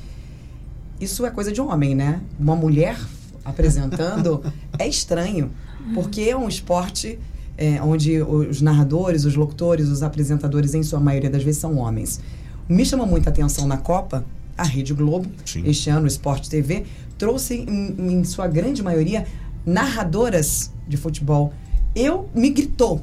Isso 0.99 1.25
é 1.25 1.29
coisa 1.29 1.51
de 1.51 1.61
homem, 1.61 1.93
né? 1.93 2.21
Uma 2.39 2.55
mulher 2.55 2.99
apresentando 3.45 4.43
é 4.77 4.87
estranho, 4.87 5.51
porque 5.93 6.21
é 6.21 6.35
um 6.35 6.47
esporte 6.47 7.19
é, 7.57 7.81
onde 7.81 8.21
os 8.21 8.61
narradores, 8.61 9.25
os 9.25 9.35
locutores, 9.35 9.89
os 9.89 10.01
apresentadores, 10.01 10.73
em 10.73 10.81
sua 10.81 10.99
maioria 10.99 11.29
das 11.29 11.43
vezes, 11.43 11.61
são 11.61 11.77
homens. 11.77 12.19
Me 12.67 12.85
chamou 12.85 13.05
muita 13.05 13.29
atenção 13.29 13.67
na 13.67 13.77
Copa, 13.77 14.25
a 14.57 14.63
Rede 14.63 14.93
Globo, 14.93 15.29
Sim. 15.45 15.63
este 15.65 15.89
ano, 15.89 16.05
o 16.05 16.07
Esporte 16.07 16.49
TV, 16.49 16.85
trouxe, 17.17 17.55
em, 17.55 17.95
em 18.13 18.23
sua 18.23 18.47
grande 18.47 18.81
maioria, 18.81 19.25
narradoras 19.65 20.71
de 20.87 20.97
futebol 20.97 21.53
eu 21.99 22.29
me 22.33 22.49
gritou, 22.49 23.01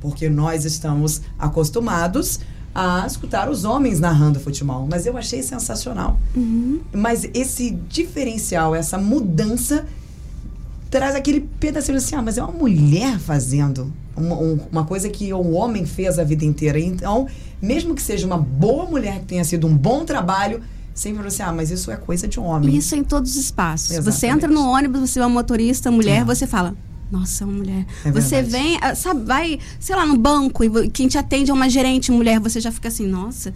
porque 0.00 0.28
nós 0.28 0.64
estamos 0.64 1.22
acostumados 1.38 2.40
a 2.74 3.06
escutar 3.06 3.48
os 3.48 3.64
homens 3.64 3.98
narrando 4.00 4.38
futebol, 4.38 4.86
mas 4.90 5.06
eu 5.06 5.16
achei 5.16 5.42
sensacional. 5.42 6.18
Uhum. 6.34 6.80
Mas 6.92 7.28
esse 7.32 7.70
diferencial, 7.70 8.74
essa 8.74 8.98
mudança 8.98 9.86
traz 10.90 11.14
aquele 11.14 11.40
pedacinho 11.40 11.96
assim, 11.96 12.14
ah, 12.14 12.22
mas 12.22 12.36
é 12.36 12.42
uma 12.42 12.52
mulher 12.52 13.18
fazendo 13.18 13.92
uma, 14.16 14.36
uma 14.70 14.84
coisa 14.84 15.08
que 15.08 15.32
o 15.32 15.52
homem 15.52 15.86
fez 15.86 16.18
a 16.18 16.24
vida 16.24 16.44
inteira. 16.44 16.78
Então, 16.78 17.26
mesmo 17.60 17.94
que 17.94 18.02
seja 18.02 18.26
uma 18.26 18.38
boa 18.38 18.86
mulher 18.86 19.20
que 19.20 19.26
tenha 19.26 19.44
sido 19.44 19.66
um 19.66 19.76
bom 19.76 20.04
trabalho, 20.04 20.60
sempre 20.94 21.26
assim, 21.26 21.42
ah, 21.42 21.52
mas 21.52 21.70
isso 21.70 21.90
é 21.90 21.96
coisa 21.96 22.26
de 22.26 22.40
homem. 22.40 22.76
Isso 22.76 22.94
em 22.94 23.04
todos 23.04 23.32
os 23.32 23.36
espaços. 23.36 23.90
Exatamente. 23.92 24.14
Você 24.14 24.26
entra 24.26 24.48
no 24.48 24.68
ônibus, 24.68 25.10
você 25.10 25.18
é 25.18 25.22
uma 25.22 25.28
motorista, 25.28 25.90
mulher, 25.90 26.22
é. 26.22 26.24
você 26.24 26.46
fala, 26.46 26.74
nossa, 27.10 27.44
uma 27.44 27.54
mulher. 27.54 27.86
É 28.04 28.10
você 28.10 28.42
vem, 28.42 28.78
ah, 28.80 28.94
sabe, 28.94 29.24
vai, 29.24 29.58
sei 29.78 29.94
lá, 29.94 30.06
no 30.06 30.16
banco 30.16 30.64
e 30.64 30.90
quem 30.90 31.08
te 31.08 31.16
atende 31.18 31.50
é 31.50 31.54
uma 31.54 31.68
gerente 31.68 32.10
mulher, 32.10 32.40
você 32.40 32.60
já 32.60 32.72
fica 32.72 32.88
assim, 32.88 33.06
nossa. 33.06 33.52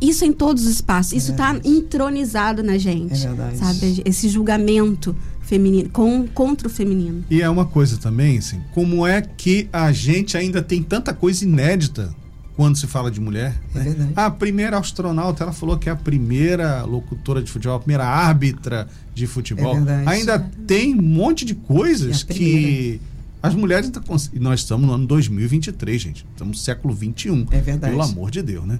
Isso 0.00 0.24
em 0.24 0.32
todos 0.32 0.64
os 0.64 0.70
espaços. 0.70 1.12
É 1.12 1.16
isso 1.16 1.32
está 1.32 1.58
entronizado 1.62 2.62
na 2.62 2.78
gente. 2.78 3.12
É 3.12 3.28
verdade. 3.28 3.58
Sabe? 3.58 4.02
Esse 4.04 4.28
julgamento 4.28 5.14
feminino, 5.42 5.90
com, 5.90 6.26
contra 6.28 6.68
o 6.68 6.70
feminino. 6.70 7.24
E 7.28 7.42
é 7.42 7.50
uma 7.50 7.66
coisa 7.66 7.98
também, 7.98 8.38
assim, 8.38 8.60
como 8.72 9.06
é 9.06 9.20
que 9.20 9.68
a 9.72 9.92
gente 9.92 10.36
ainda 10.36 10.62
tem 10.62 10.82
tanta 10.82 11.12
coisa 11.12 11.44
inédita 11.44 12.14
quando 12.60 12.76
se 12.76 12.86
fala 12.86 13.10
de 13.10 13.18
mulher. 13.18 13.54
É 13.74 13.78
né? 13.78 13.84
verdade. 13.84 14.12
A 14.14 14.30
primeira 14.30 14.76
astronauta, 14.76 15.44
ela 15.44 15.52
falou 15.52 15.78
que 15.78 15.88
é 15.88 15.92
a 15.92 15.96
primeira 15.96 16.82
locutora 16.82 17.42
de 17.42 17.50
futebol, 17.50 17.76
a 17.76 17.80
primeira 17.80 18.04
árbitra 18.04 18.86
de 19.14 19.26
futebol. 19.26 19.78
É 19.78 19.80
verdade. 19.80 20.08
Ainda 20.10 20.38
tem 20.66 20.94
um 20.94 21.00
monte 21.00 21.46
de 21.46 21.54
coisas 21.54 22.22
é 22.28 22.34
que 22.34 23.00
as 23.42 23.54
mulheres 23.54 23.90
nós 24.34 24.60
estamos 24.60 24.86
no 24.86 24.92
ano 24.92 25.06
2023, 25.06 26.02
gente. 26.02 26.26
Estamos 26.32 26.58
no 26.58 26.62
século 26.62 26.92
21. 26.92 27.46
É 27.50 27.62
verdade. 27.62 27.94
Pelo 27.94 28.04
amor 28.04 28.30
de 28.30 28.42
Deus, 28.42 28.66
né? 28.66 28.78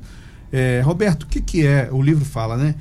É, 0.52 0.82
Roberto, 0.84 1.22
o 1.22 1.26
que, 1.26 1.40
que 1.40 1.66
é? 1.66 1.88
O 1.90 2.02
livro 2.02 2.26
fala, 2.26 2.58
né? 2.58 2.74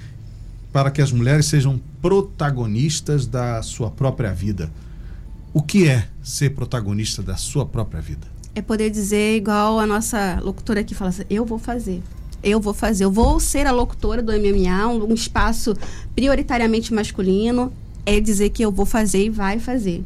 Para 0.73 0.91
que 0.91 1.01
as 1.01 1.13
mulheres 1.13 1.45
sejam 1.45 1.79
protagonistas 2.01 3.25
da 3.25 3.61
sua 3.61 3.89
própria 3.89 4.33
vida. 4.33 4.69
O 5.53 5.61
que 5.61 5.87
é 5.87 6.09
ser 6.21 6.49
protagonista 6.49 7.23
da 7.23 7.37
sua 7.37 7.65
própria 7.65 8.01
vida? 8.01 8.27
É 8.59 8.61
poder 8.61 8.89
dizer, 8.89 9.37
igual 9.37 9.79
a 9.79 9.87
nossa 9.87 10.39
locutora 10.43 10.81
aqui 10.81 10.93
fala 10.93 11.09
assim, 11.09 11.23
eu 11.29 11.45
vou 11.45 11.57
fazer. 11.57 12.01
Eu 12.43 12.59
vou 12.59 12.73
fazer, 12.73 13.05
eu 13.05 13.11
vou 13.11 13.39
ser 13.39 13.65
a 13.65 13.71
locutora 13.71 14.21
do 14.21 14.31
MMA, 14.31 14.87
um, 14.87 15.11
um 15.11 15.13
espaço 15.13 15.75
prioritariamente 16.15 16.93
masculino. 16.93 17.71
é 18.05 18.19
dizer 18.19 18.49
que 18.49 18.63
eu 18.63 18.71
vou 18.71 18.85
fazer 18.85 19.25
e 19.25 19.29
vai 19.29 19.59
fazer. 19.59 20.03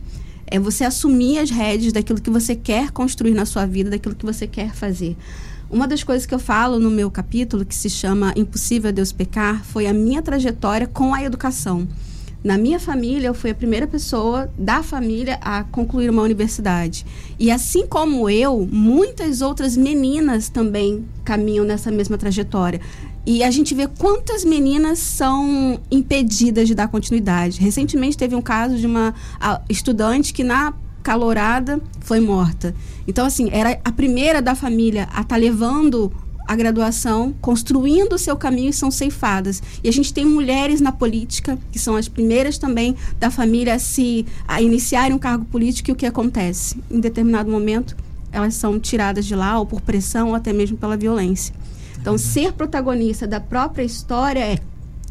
É 0.47 0.59
você 0.59 0.83
assumir 0.83 1.39
as 1.39 1.49
rédeas 1.49 1.93
daquilo 1.93 2.21
que 2.21 2.29
você 2.29 2.55
quer 2.55 2.91
construir 2.91 3.33
na 3.33 3.45
sua 3.45 3.65
vida, 3.65 3.89
daquilo 3.89 4.15
que 4.15 4.25
você 4.25 4.45
quer 4.45 4.73
fazer. 4.73 5.15
Uma 5.69 5.87
das 5.87 6.03
coisas 6.03 6.25
que 6.25 6.33
eu 6.33 6.39
falo 6.39 6.79
no 6.79 6.91
meu 6.91 7.09
capítulo, 7.09 7.65
que 7.65 7.75
se 7.75 7.89
chama 7.89 8.33
Impossível 8.35 8.91
Deus 8.91 9.11
Pecar, 9.11 9.63
foi 9.63 9.87
a 9.87 9.93
minha 9.93 10.21
trajetória 10.21 10.85
com 10.85 11.13
a 11.13 11.23
educação. 11.23 11.87
Na 12.43 12.57
minha 12.57 12.77
família, 12.77 13.27
eu 13.27 13.33
fui 13.33 13.51
a 13.51 13.55
primeira 13.55 13.87
pessoa 13.87 14.51
da 14.57 14.83
família 14.83 15.39
a 15.41 15.63
concluir 15.63 16.09
uma 16.09 16.21
universidade. 16.21 17.05
E 17.39 17.49
assim 17.49 17.87
como 17.87 18.29
eu, 18.29 18.67
muitas 18.69 19.41
outras 19.41 19.77
meninas 19.77 20.49
também 20.49 21.05
caminham 21.23 21.63
nessa 21.63 21.89
mesma 21.89 22.17
trajetória. 22.17 22.81
E 23.25 23.41
a 23.41 23.49
gente 23.49 23.73
vê 23.73 23.87
quantas 23.87 24.43
meninas 24.43 24.99
são 24.99 25.79
impedidas 25.89 26.67
de 26.67 26.75
dar 26.75 26.89
continuidade. 26.89 27.61
Recentemente 27.61 28.17
teve 28.17 28.35
um 28.35 28.41
caso 28.41 28.75
de 28.75 28.85
uma 28.85 29.13
estudante 29.69 30.33
que 30.33 30.43
na 30.43 30.73
calorada 31.01 31.81
foi 32.01 32.19
morta. 32.19 32.75
Então, 33.07 33.25
assim, 33.25 33.49
era 33.51 33.79
a 33.85 33.91
primeira 33.91 34.41
da 34.41 34.53
família 34.53 35.03
a 35.03 35.21
estar 35.21 35.23
tá 35.23 35.35
levando 35.37 36.11
a 36.47 36.55
graduação, 36.55 37.33
construindo 37.41 38.13
o 38.13 38.17
seu 38.17 38.35
caminho 38.35 38.69
e 38.69 38.73
são 38.73 38.91
ceifadas. 38.91 39.61
E 39.83 39.89
a 39.89 39.91
gente 39.91 40.13
tem 40.13 40.25
mulheres 40.25 40.81
na 40.81 40.91
política, 40.91 41.57
que 41.71 41.79
são 41.79 41.95
as 41.95 42.07
primeiras 42.07 42.57
também 42.57 42.95
da 43.19 43.31
família 43.31 43.75
a 43.75 43.79
se 43.79 44.25
a 44.47 44.61
iniciarem 44.61 45.15
um 45.15 45.19
cargo 45.19 45.45
político 45.45 45.89
e 45.89 45.93
o 45.93 45.95
que 45.95 46.05
acontece? 46.05 46.77
Em 46.89 46.99
determinado 46.99 47.49
momento, 47.49 47.95
elas 48.31 48.55
são 48.55 48.79
tiradas 48.79 49.25
de 49.25 49.35
lá 49.35 49.59
ou 49.59 49.65
por 49.65 49.81
pressão 49.81 50.29
ou 50.29 50.35
até 50.35 50.51
mesmo 50.51 50.77
pela 50.77 50.97
violência. 50.97 51.53
Então, 51.99 52.17
ser 52.17 52.51
protagonista 52.53 53.25
da 53.25 53.39
própria 53.39 53.83
história 53.83 54.39
é 54.39 54.59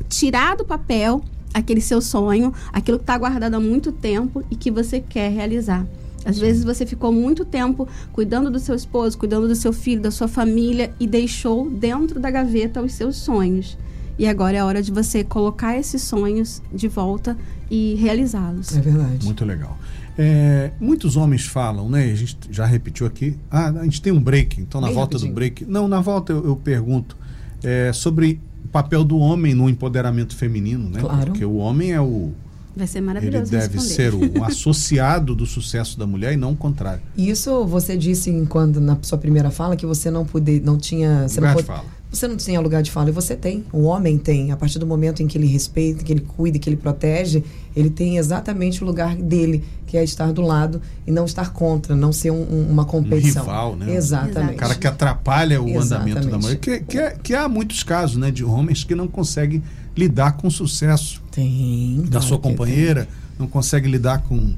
tirar 0.09 0.57
do 0.57 0.65
papel 0.65 1.23
aquele 1.55 1.81
seu 1.81 2.01
sonho, 2.01 2.53
aquilo 2.73 2.99
que 2.99 3.05
está 3.05 3.17
guardado 3.17 3.55
há 3.55 3.61
muito 3.61 3.93
tempo 3.93 4.45
e 4.51 4.57
que 4.57 4.71
você 4.71 5.01
quer 5.01 5.31
realizar. 5.31 5.87
Às 6.25 6.39
vezes 6.39 6.65
você 6.65 6.87
ficou 6.87 7.13
muito 7.13 7.45
tempo 7.45 7.89
cuidando 8.13 8.51
do 8.51 8.59
seu 8.59 8.75
esposo, 8.75 9.19
cuidando 9.19 9.49
do 9.49 9.55
seu 9.55 9.73
filho, 9.73 10.01
da 10.01 10.11
sua 10.11 10.29
família 10.29 10.93
e 11.01 11.07
deixou 11.07 11.69
dentro 11.69 12.21
da 12.21 12.31
gaveta 12.31 12.81
os 12.83 12.93
seus 12.95 13.17
sonhos. 13.17 13.77
E 14.19 14.27
agora 14.27 14.57
é 14.57 14.61
a 14.61 14.67
hora 14.67 14.83
de 14.83 14.93
você 14.93 15.25
colocar 15.25 15.77
esses 15.77 16.03
sonhos 16.03 16.63
de 16.73 16.87
volta 16.87 17.37
e 17.71 17.95
realizá-los. 17.95 18.77
É 18.77 18.81
verdade. 18.81 19.25
Muito 19.25 19.45
legal. 19.45 19.79
É, 20.19 20.71
muitos 20.79 21.17
homens 21.17 21.47
falam, 21.47 21.89
né? 21.89 22.05
A 22.05 22.15
gente 22.15 22.37
já 22.51 22.67
repetiu 22.67 23.07
aqui. 23.07 23.37
Ah, 23.51 23.69
a 23.69 23.85
gente 23.85 24.03
tem 24.03 24.13
um 24.13 24.23
break, 24.23 24.61
então 24.61 24.81
na 24.81 24.89
Bem 24.89 24.97
volta 24.97 25.17
rapidinho. 25.17 25.33
do 25.33 25.35
break. 25.35 25.65
Não, 25.65 25.89
na 25.89 26.01
volta 26.01 26.33
eu, 26.33 26.45
eu 26.45 26.57
pergunto 26.57 27.17
é, 27.63 27.93
sobre 27.93 28.39
o 28.65 28.69
papel 28.69 29.03
do 29.05 29.19
homem 29.19 29.55
no 29.55 29.69
empoderamento 29.69 30.37
feminino, 30.37 30.91
né? 30.91 31.01
Claro. 31.01 31.27
Porque 31.27 31.45
o 31.45 31.57
homem 31.57 31.93
é 31.93 32.01
o 32.01 32.33
Vai 32.75 32.87
ser 32.87 33.01
maravilhoso. 33.01 33.53
Ele 33.53 33.61
deve 33.61 33.75
responder. 33.79 33.95
ser 33.95 34.15
o 34.15 34.45
associado 34.45 35.35
do 35.35 35.47
sucesso 35.47 35.99
da 35.99 36.07
mulher 36.07 36.33
e 36.33 36.37
não 36.37 36.53
o 36.53 36.57
contrário. 36.57 37.03
Isso 37.17 37.65
você 37.67 37.97
disse 37.97 38.33
quando 38.49 38.81
na 38.81 38.99
sua 39.03 39.19
primeira 39.19 39.51
fala 39.51 39.77
que 39.77 39.87
você 39.87 40.11
não 40.11 40.25
podia, 40.25 40.61
não 40.61 40.79
tinha, 40.79 41.29
você 41.29 41.41
lugar 41.41 41.55
não 41.55 41.61
de 41.61 41.67
fala. 41.67 41.85
Você 42.13 42.29
não 42.29 42.37
tinha 42.37 42.61
lugar 42.61 42.83
de 42.83 42.91
fala 42.91 43.09
e 43.09 43.13
você 43.13 43.35
tem. 43.35 43.65
O 43.73 43.85
homem 43.85 44.19
tem. 44.19 44.53
A 44.53 44.57
partir 44.57 44.79
do 44.79 44.87
momento 44.87 45.23
em 45.23 45.27
que 45.27 45.39
ele 45.39 45.47
respeita, 45.47 46.05
que 46.05 46.13
ele 46.13 46.21
cuida, 46.21 46.59
que 46.59 46.69
ele 46.69 46.77
protege, 46.77 47.43
ele 47.75 47.89
tem 47.89 48.19
exatamente 48.19 48.85
o 48.85 48.87
lugar 48.87 49.17
dele, 49.17 49.65
que 49.87 49.97
é 49.97 50.05
estar 50.05 50.31
do 50.31 50.43
lado 50.43 50.81
e 51.07 51.11
não 51.11 51.25
estar 51.25 51.55
contra, 51.55 51.97
não 51.97 52.13
ser 52.13 52.31
um, 52.31 52.43
um, 52.43 52.67
uma 52.71 52.85
competição. 52.85 53.45
Um 53.45 53.47
rival, 53.47 53.77
né? 53.77 53.95
Exatamente. 53.95 54.55
O 54.55 54.59
cara 54.59 54.75
que 54.75 54.87
atrapalha 54.87 55.63
o 55.63 55.69
Exatamente. 55.71 56.19
andamento 56.19 56.29
da 56.29 56.39
mulher. 56.39 56.57
Que, 56.59 56.81
que, 56.81 56.99
é, 56.99 57.17
que 57.23 57.35
há 57.35 57.49
muitos 57.49 57.83
casos, 57.83 58.19
né, 58.19 58.31
de 58.31 58.45
homens 58.45 58.85
que 58.85 58.95
não 58.95 59.09
conseguem 59.09 59.63
lidar 59.97 60.33
com 60.33 60.49
o 60.49 60.51
sucesso. 60.51 61.23
Tem, 61.31 62.03
da 62.05 62.11
claro 62.11 62.27
sua 62.27 62.39
companheira, 62.39 63.09
não 63.39 63.47
consegue 63.47 63.89
lidar 63.89 64.19
com 64.23 64.55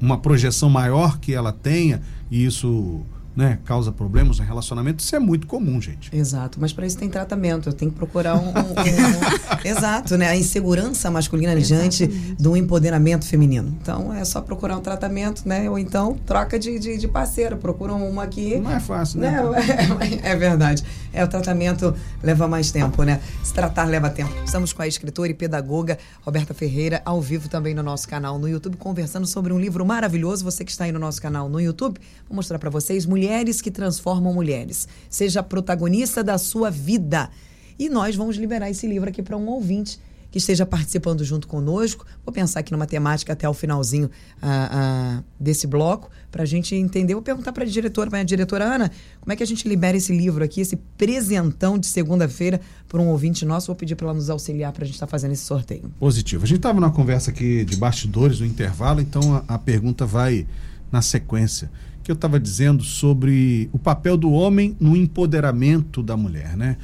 uma 0.00 0.18
projeção 0.18 0.70
maior 0.70 1.18
que 1.18 1.32
ela 1.32 1.52
tenha 1.52 2.00
e 2.30 2.44
isso 2.44 3.00
né, 3.36 3.58
causa 3.66 3.92
problemas 3.92 4.38
no 4.38 4.44
relacionamento, 4.46 5.04
isso 5.04 5.14
é 5.14 5.18
muito 5.18 5.46
comum, 5.46 5.78
gente. 5.78 6.14
Exato, 6.16 6.58
mas 6.58 6.72
para 6.72 6.86
isso 6.86 6.96
tem 6.96 7.10
tratamento, 7.10 7.68
eu 7.68 7.72
tenho 7.74 7.90
que 7.90 7.96
procurar 7.98 8.34
um. 8.34 8.48
um, 8.48 8.50
um 8.50 9.60
exato, 9.62 10.16
né? 10.16 10.28
A 10.28 10.36
insegurança 10.36 11.10
masculina 11.10 11.54
diante 11.60 12.06
do 12.06 12.56
empoderamento 12.56 13.26
feminino. 13.26 13.76
Então 13.82 14.12
é 14.12 14.24
só 14.24 14.40
procurar 14.40 14.78
um 14.78 14.80
tratamento, 14.80 15.46
né? 15.46 15.68
Ou 15.68 15.78
então 15.78 16.16
troca 16.24 16.58
de, 16.58 16.78
de, 16.78 16.96
de 16.96 17.06
parceiro, 17.06 17.58
procura 17.58 17.92
uma 17.92 18.22
aqui. 18.22 18.56
Não 18.56 18.72
é 18.72 18.80
fácil, 18.80 19.20
né? 19.20 19.30
né? 19.30 19.66
É, 20.22 20.30
é 20.30 20.36
verdade. 20.36 20.82
É, 21.12 21.22
o 21.22 21.28
tratamento 21.28 21.94
leva 22.22 22.48
mais 22.48 22.70
tempo, 22.70 23.02
né? 23.02 23.20
Se 23.42 23.52
tratar 23.52 23.84
leva 23.84 24.08
tempo. 24.08 24.32
Estamos 24.44 24.72
com 24.72 24.80
a 24.80 24.86
escritora 24.86 25.30
e 25.30 25.34
pedagoga 25.34 25.98
Roberta 26.22 26.54
Ferreira, 26.54 27.02
ao 27.04 27.20
vivo 27.20 27.48
também 27.48 27.74
no 27.74 27.82
nosso 27.82 28.08
canal 28.08 28.38
no 28.38 28.48
YouTube, 28.48 28.76
conversando 28.76 29.26
sobre 29.26 29.52
um 29.52 29.58
livro 29.58 29.84
maravilhoso. 29.84 30.44
Você 30.44 30.64
que 30.64 30.70
está 30.70 30.84
aí 30.84 30.92
no 30.92 30.98
nosso 30.98 31.20
canal 31.20 31.48
no 31.48 31.60
YouTube, 31.60 31.98
vou 32.28 32.36
mostrar 32.36 32.58
para 32.58 32.70
vocês 32.70 33.04
Mulher 33.04 33.25
Mulheres 33.26 33.60
que 33.60 33.72
Transformam 33.72 34.32
Mulheres. 34.32 34.86
Seja 35.10 35.42
protagonista 35.42 36.22
da 36.22 36.38
sua 36.38 36.70
vida. 36.70 37.28
E 37.76 37.88
nós 37.88 38.14
vamos 38.14 38.36
liberar 38.36 38.70
esse 38.70 38.86
livro 38.86 39.08
aqui 39.08 39.20
para 39.20 39.36
um 39.36 39.48
ouvinte 39.48 39.98
que 40.30 40.38
esteja 40.38 40.64
participando 40.64 41.24
junto 41.24 41.48
conosco. 41.48 42.06
Vou 42.24 42.32
pensar 42.32 42.60
aqui 42.60 42.70
numa 42.70 42.86
temática 42.86 43.32
até 43.32 43.48
o 43.48 43.52
finalzinho 43.52 44.08
ah, 44.40 44.68
ah, 44.70 45.24
desse 45.40 45.66
bloco, 45.66 46.08
para 46.30 46.44
a 46.44 46.46
gente 46.46 46.72
entender. 46.76 47.14
Vou 47.14 47.22
perguntar 47.22 47.50
para 47.50 47.64
a 47.64 47.66
diretora, 47.66 48.08
para 48.08 48.20
a 48.20 48.22
diretora 48.22 48.64
Ana, 48.64 48.92
como 49.20 49.32
é 49.32 49.36
que 49.36 49.42
a 49.42 49.46
gente 49.46 49.68
libera 49.68 49.96
esse 49.96 50.16
livro 50.16 50.44
aqui, 50.44 50.60
esse 50.60 50.76
presentão 50.96 51.76
de 51.76 51.88
segunda-feira, 51.88 52.60
para 52.86 53.00
um 53.00 53.08
ouvinte 53.08 53.44
nosso. 53.44 53.66
Vou 53.66 53.76
pedir 53.76 53.96
para 53.96 54.06
ela 54.06 54.14
nos 54.14 54.30
auxiliar 54.30 54.72
para 54.72 54.84
a 54.84 54.86
gente 54.86 54.94
estar 54.94 55.06
tá 55.06 55.10
fazendo 55.10 55.32
esse 55.32 55.44
sorteio. 55.44 55.90
Positivo. 55.98 56.44
A 56.44 56.46
gente 56.46 56.58
estava 56.58 56.80
numa 56.80 56.92
conversa 56.92 57.32
aqui 57.32 57.64
de 57.64 57.76
bastidores, 57.76 58.38
no 58.38 58.46
intervalo, 58.46 59.00
então 59.00 59.34
a, 59.34 59.54
a 59.54 59.58
pergunta 59.58 60.06
vai 60.06 60.46
na 60.92 61.02
sequência 61.02 61.68
que 62.06 62.12
eu 62.12 62.14
estava 62.14 62.38
dizendo 62.38 62.84
sobre 62.84 63.68
o 63.72 63.80
papel 63.80 64.16
do 64.16 64.30
homem 64.30 64.76
no 64.78 64.96
empoderamento 64.96 66.04
da 66.04 66.16
mulher, 66.16 66.56
né? 66.56 66.76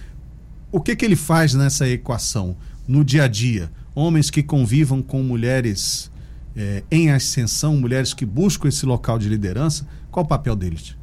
O 0.73 0.81
que 0.81 0.97
que 0.97 1.05
ele 1.05 1.14
faz 1.14 1.55
nessa 1.55 1.88
equação 1.88 2.57
no 2.88 3.05
dia 3.05 3.23
a 3.23 3.29
dia? 3.29 3.71
Homens 3.95 4.31
que 4.31 4.43
convivam 4.43 5.00
com 5.00 5.23
mulheres 5.23 6.11
é, 6.57 6.83
em 6.91 7.12
ascensão, 7.12 7.76
mulheres 7.76 8.12
que 8.12 8.26
buscam 8.26 8.69
esse 8.69 8.85
local 8.85 9.17
de 9.17 9.29
liderança, 9.29 9.87
qual 10.11 10.26
o 10.26 10.29
papel 10.29 10.57
deles? 10.57 10.97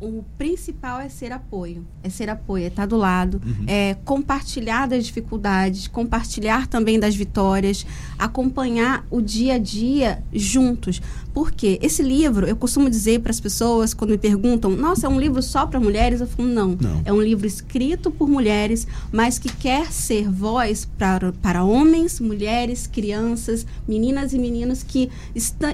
o 0.00 0.24
principal 0.36 1.00
é 1.00 1.08
ser 1.08 1.32
apoio. 1.32 1.84
É 2.02 2.08
ser 2.08 2.30
apoio, 2.30 2.64
é 2.64 2.66
estar 2.68 2.86
do 2.86 2.96
lado, 2.96 3.40
uhum. 3.44 3.64
é 3.66 3.94
compartilhar 4.04 4.86
das 4.86 5.04
dificuldades, 5.04 5.88
compartilhar 5.88 6.68
também 6.68 7.00
das 7.00 7.16
vitórias, 7.16 7.84
acompanhar 8.16 9.04
o 9.10 9.20
dia 9.20 9.54
a 9.54 9.58
dia 9.58 10.22
juntos. 10.32 11.02
Porque 11.38 11.78
esse 11.80 12.02
livro, 12.02 12.48
eu 12.48 12.56
costumo 12.56 12.90
dizer 12.90 13.20
para 13.20 13.30
as 13.30 13.38
pessoas 13.38 13.94
quando 13.94 14.10
me 14.10 14.18
perguntam: 14.18 14.72
"Nossa, 14.72 15.06
é 15.06 15.08
um 15.08 15.20
livro 15.20 15.40
só 15.40 15.64
para 15.66 15.78
mulheres?" 15.78 16.20
Eu 16.20 16.26
falo: 16.26 16.48
não. 16.48 16.70
não. 16.70 17.00
É 17.04 17.12
um 17.12 17.22
livro 17.22 17.46
escrito 17.46 18.10
por 18.10 18.28
mulheres, 18.28 18.88
mas 19.12 19.38
que 19.38 19.48
quer 19.48 19.92
ser 19.92 20.28
voz 20.28 20.84
para, 20.98 21.32
para 21.34 21.62
homens, 21.62 22.18
mulheres, 22.18 22.88
crianças, 22.88 23.64
meninas 23.86 24.32
e 24.32 24.38
meninos 24.40 24.82
que 24.82 25.08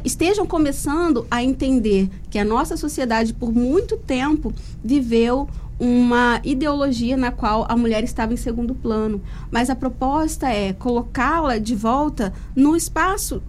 estejam 0.05 0.45
começando 0.45 1.27
a 1.31 1.43
entender 1.43 2.11
que 2.29 2.39
a 2.39 2.45
nossa 2.45 2.77
sociedade 2.77 3.33
por 3.33 3.51
muito 3.51 3.97
tempo 3.97 4.53
viveu 4.85 5.49
uma 5.81 6.41
ideologia 6.45 7.17
na 7.17 7.31
qual 7.31 7.65
a 7.71 7.75
mulher 7.75 8.05
estava 8.05 8.35
em 8.35 8.37
segundo 8.37 8.75
plano. 8.75 9.23
Mas 9.51 9.71
a 9.71 9.75
proposta 9.75 10.47
é 10.47 10.75
colocá-la 10.75 11.57
de 11.57 11.75
volta 11.75 12.35
no 12.55 12.77
espaço 12.77 13.43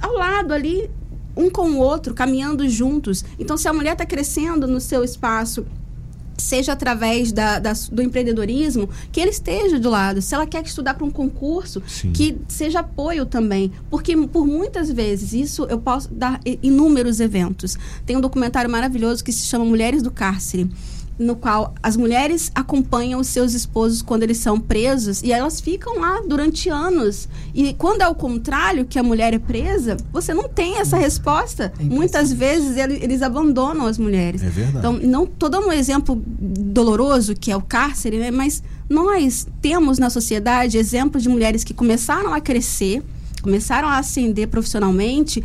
ao 0.00 0.14
lado 0.14 0.54
ali, 0.54 0.88
um 1.36 1.50
com 1.50 1.70
o 1.70 1.78
outro, 1.78 2.14
caminhando 2.14 2.68
juntos. 2.68 3.24
Então, 3.38 3.56
se 3.56 3.68
a 3.68 3.72
mulher 3.72 3.92
está 3.92 4.06
crescendo 4.06 4.66
no 4.66 4.80
seu 4.80 5.04
espaço 5.04 5.66
seja 6.38 6.72
através 6.72 7.32
da, 7.32 7.58
da, 7.58 7.72
do 7.90 8.02
empreendedorismo, 8.02 8.88
que 9.10 9.20
ele 9.20 9.30
esteja 9.30 9.78
do 9.78 9.90
lado. 9.90 10.20
Se 10.20 10.34
ela 10.34 10.46
quer 10.46 10.62
estudar 10.64 10.94
para 10.94 11.04
um 11.04 11.10
concurso, 11.10 11.82
Sim. 11.86 12.12
que 12.12 12.36
seja 12.48 12.80
apoio 12.80 13.26
também. 13.26 13.72
Porque 13.90 14.16
por 14.28 14.46
muitas 14.46 14.90
vezes, 14.90 15.32
isso 15.32 15.64
eu 15.64 15.78
posso 15.78 16.12
dar 16.12 16.40
inúmeros 16.62 17.20
eventos. 17.20 17.78
Tem 18.04 18.16
um 18.16 18.20
documentário 18.20 18.70
maravilhoso 18.70 19.24
que 19.24 19.32
se 19.32 19.46
chama 19.46 19.64
Mulheres 19.64 20.02
do 20.02 20.10
Cárcere 20.10 20.70
no 21.18 21.34
qual 21.34 21.74
as 21.82 21.96
mulheres 21.96 22.50
acompanham 22.54 23.20
os 23.20 23.28
seus 23.28 23.54
esposos 23.54 24.02
quando 24.02 24.22
eles 24.22 24.36
são 24.38 24.60
presos 24.60 25.22
e 25.22 25.32
elas 25.32 25.60
ficam 25.60 25.98
lá 25.98 26.20
durante 26.26 26.68
anos. 26.68 27.28
E 27.54 27.72
quando 27.74 28.02
é 28.02 28.08
o 28.08 28.14
contrário, 28.14 28.84
que 28.84 28.98
a 28.98 29.02
mulher 29.02 29.32
é 29.32 29.38
presa, 29.38 29.96
você 30.12 30.34
não 30.34 30.48
tem 30.48 30.78
essa 30.78 30.96
resposta. 30.96 31.72
É 31.78 31.82
Muitas 31.82 32.32
vezes 32.32 32.76
eles 32.76 33.22
abandonam 33.22 33.86
as 33.86 33.98
mulheres. 33.98 34.42
É 34.42 34.48
verdade. 34.48 34.78
Então, 34.78 34.92
não 34.92 35.24
estou 35.24 35.48
dando 35.48 35.68
um 35.68 35.72
exemplo 35.72 36.22
doloroso, 36.26 37.34
que 37.34 37.50
é 37.50 37.56
o 37.56 37.62
cárcere, 37.62 38.18
né? 38.18 38.30
mas 38.30 38.62
nós 38.88 39.46
temos 39.60 39.98
na 39.98 40.10
sociedade 40.10 40.78
exemplos 40.78 41.22
de 41.22 41.28
mulheres 41.28 41.64
que 41.64 41.74
começaram 41.74 42.32
a 42.32 42.40
crescer, 42.40 43.02
começaram 43.42 43.88
a 43.88 43.98
ascender 43.98 44.48
profissionalmente 44.48 45.42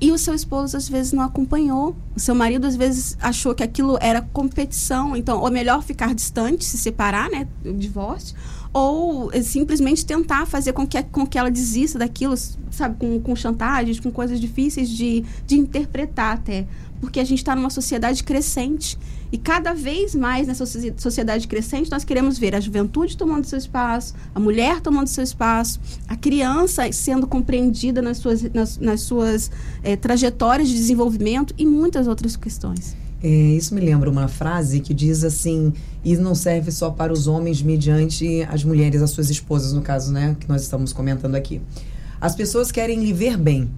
e 0.00 0.10
o 0.10 0.18
seu 0.18 0.34
esposo 0.34 0.76
às 0.76 0.88
vezes 0.88 1.12
não 1.12 1.22
acompanhou. 1.22 1.96
O 2.14 2.20
seu 2.20 2.34
marido 2.34 2.66
às 2.66 2.76
vezes 2.76 3.16
achou 3.20 3.54
que 3.54 3.62
aquilo 3.62 3.96
era 4.00 4.20
competição. 4.20 5.16
Então, 5.16 5.40
ou 5.40 5.50
melhor 5.50 5.82
ficar 5.82 6.14
distante, 6.14 6.64
se 6.64 6.76
separar, 6.76 7.30
né? 7.30 7.46
O 7.64 7.72
divórcio. 7.72 8.36
ou 8.72 9.32
é, 9.32 9.40
simplesmente 9.40 10.04
tentar 10.04 10.46
fazer 10.46 10.72
com 10.72 10.86
que, 10.86 11.00
com 11.04 11.26
que 11.26 11.38
ela 11.38 11.50
desista 11.50 11.98
daquilo, 11.98 12.34
sabe, 12.70 12.96
com, 12.98 13.20
com 13.20 13.36
chantagens, 13.36 14.00
com 14.00 14.10
coisas 14.10 14.40
difíceis 14.40 14.88
de, 14.88 15.24
de 15.46 15.56
interpretar 15.56 16.34
até. 16.34 16.66
Porque 17.00 17.20
a 17.20 17.24
gente 17.24 17.38
está 17.38 17.54
numa 17.54 17.70
sociedade 17.70 18.24
crescente. 18.24 18.98
E 19.32 19.38
cada 19.38 19.74
vez 19.74 20.14
mais 20.14 20.46
nessa 20.46 20.64
sociedade 20.96 21.48
crescente, 21.48 21.90
nós 21.90 22.04
queremos 22.04 22.38
ver 22.38 22.54
a 22.54 22.60
juventude 22.60 23.16
tomando 23.16 23.44
seu 23.44 23.58
espaço, 23.58 24.14
a 24.34 24.40
mulher 24.40 24.80
tomando 24.80 25.08
seu 25.08 25.24
espaço, 25.24 25.80
a 26.06 26.16
criança 26.16 26.90
sendo 26.92 27.26
compreendida 27.26 28.00
nas 28.00 28.18
suas, 28.18 28.42
nas, 28.52 28.78
nas 28.78 29.00
suas 29.00 29.50
é, 29.82 29.96
trajetórias 29.96 30.68
de 30.68 30.74
desenvolvimento 30.74 31.54
e 31.58 31.66
muitas 31.66 32.06
outras 32.06 32.36
questões. 32.36 32.96
É, 33.22 33.28
isso 33.28 33.74
me 33.74 33.80
lembra 33.80 34.10
uma 34.10 34.28
frase 34.28 34.80
que 34.80 34.92
diz 34.92 35.24
assim: 35.24 35.72
e 36.04 36.14
não 36.16 36.34
serve 36.34 36.70
só 36.70 36.90
para 36.90 37.12
os 37.12 37.26
homens 37.26 37.62
mediante 37.62 38.42
as 38.50 38.62
mulheres, 38.62 39.00
as 39.00 39.10
suas 39.10 39.30
esposas, 39.30 39.72
no 39.72 39.80
caso, 39.80 40.12
né, 40.12 40.36
que 40.38 40.46
nós 40.46 40.62
estamos 40.62 40.92
comentando 40.92 41.34
aqui. 41.34 41.60
As 42.20 42.34
pessoas 42.34 42.70
querem 42.70 43.02
lhe 43.02 43.12
ver 43.12 43.36
bem, 43.36 43.70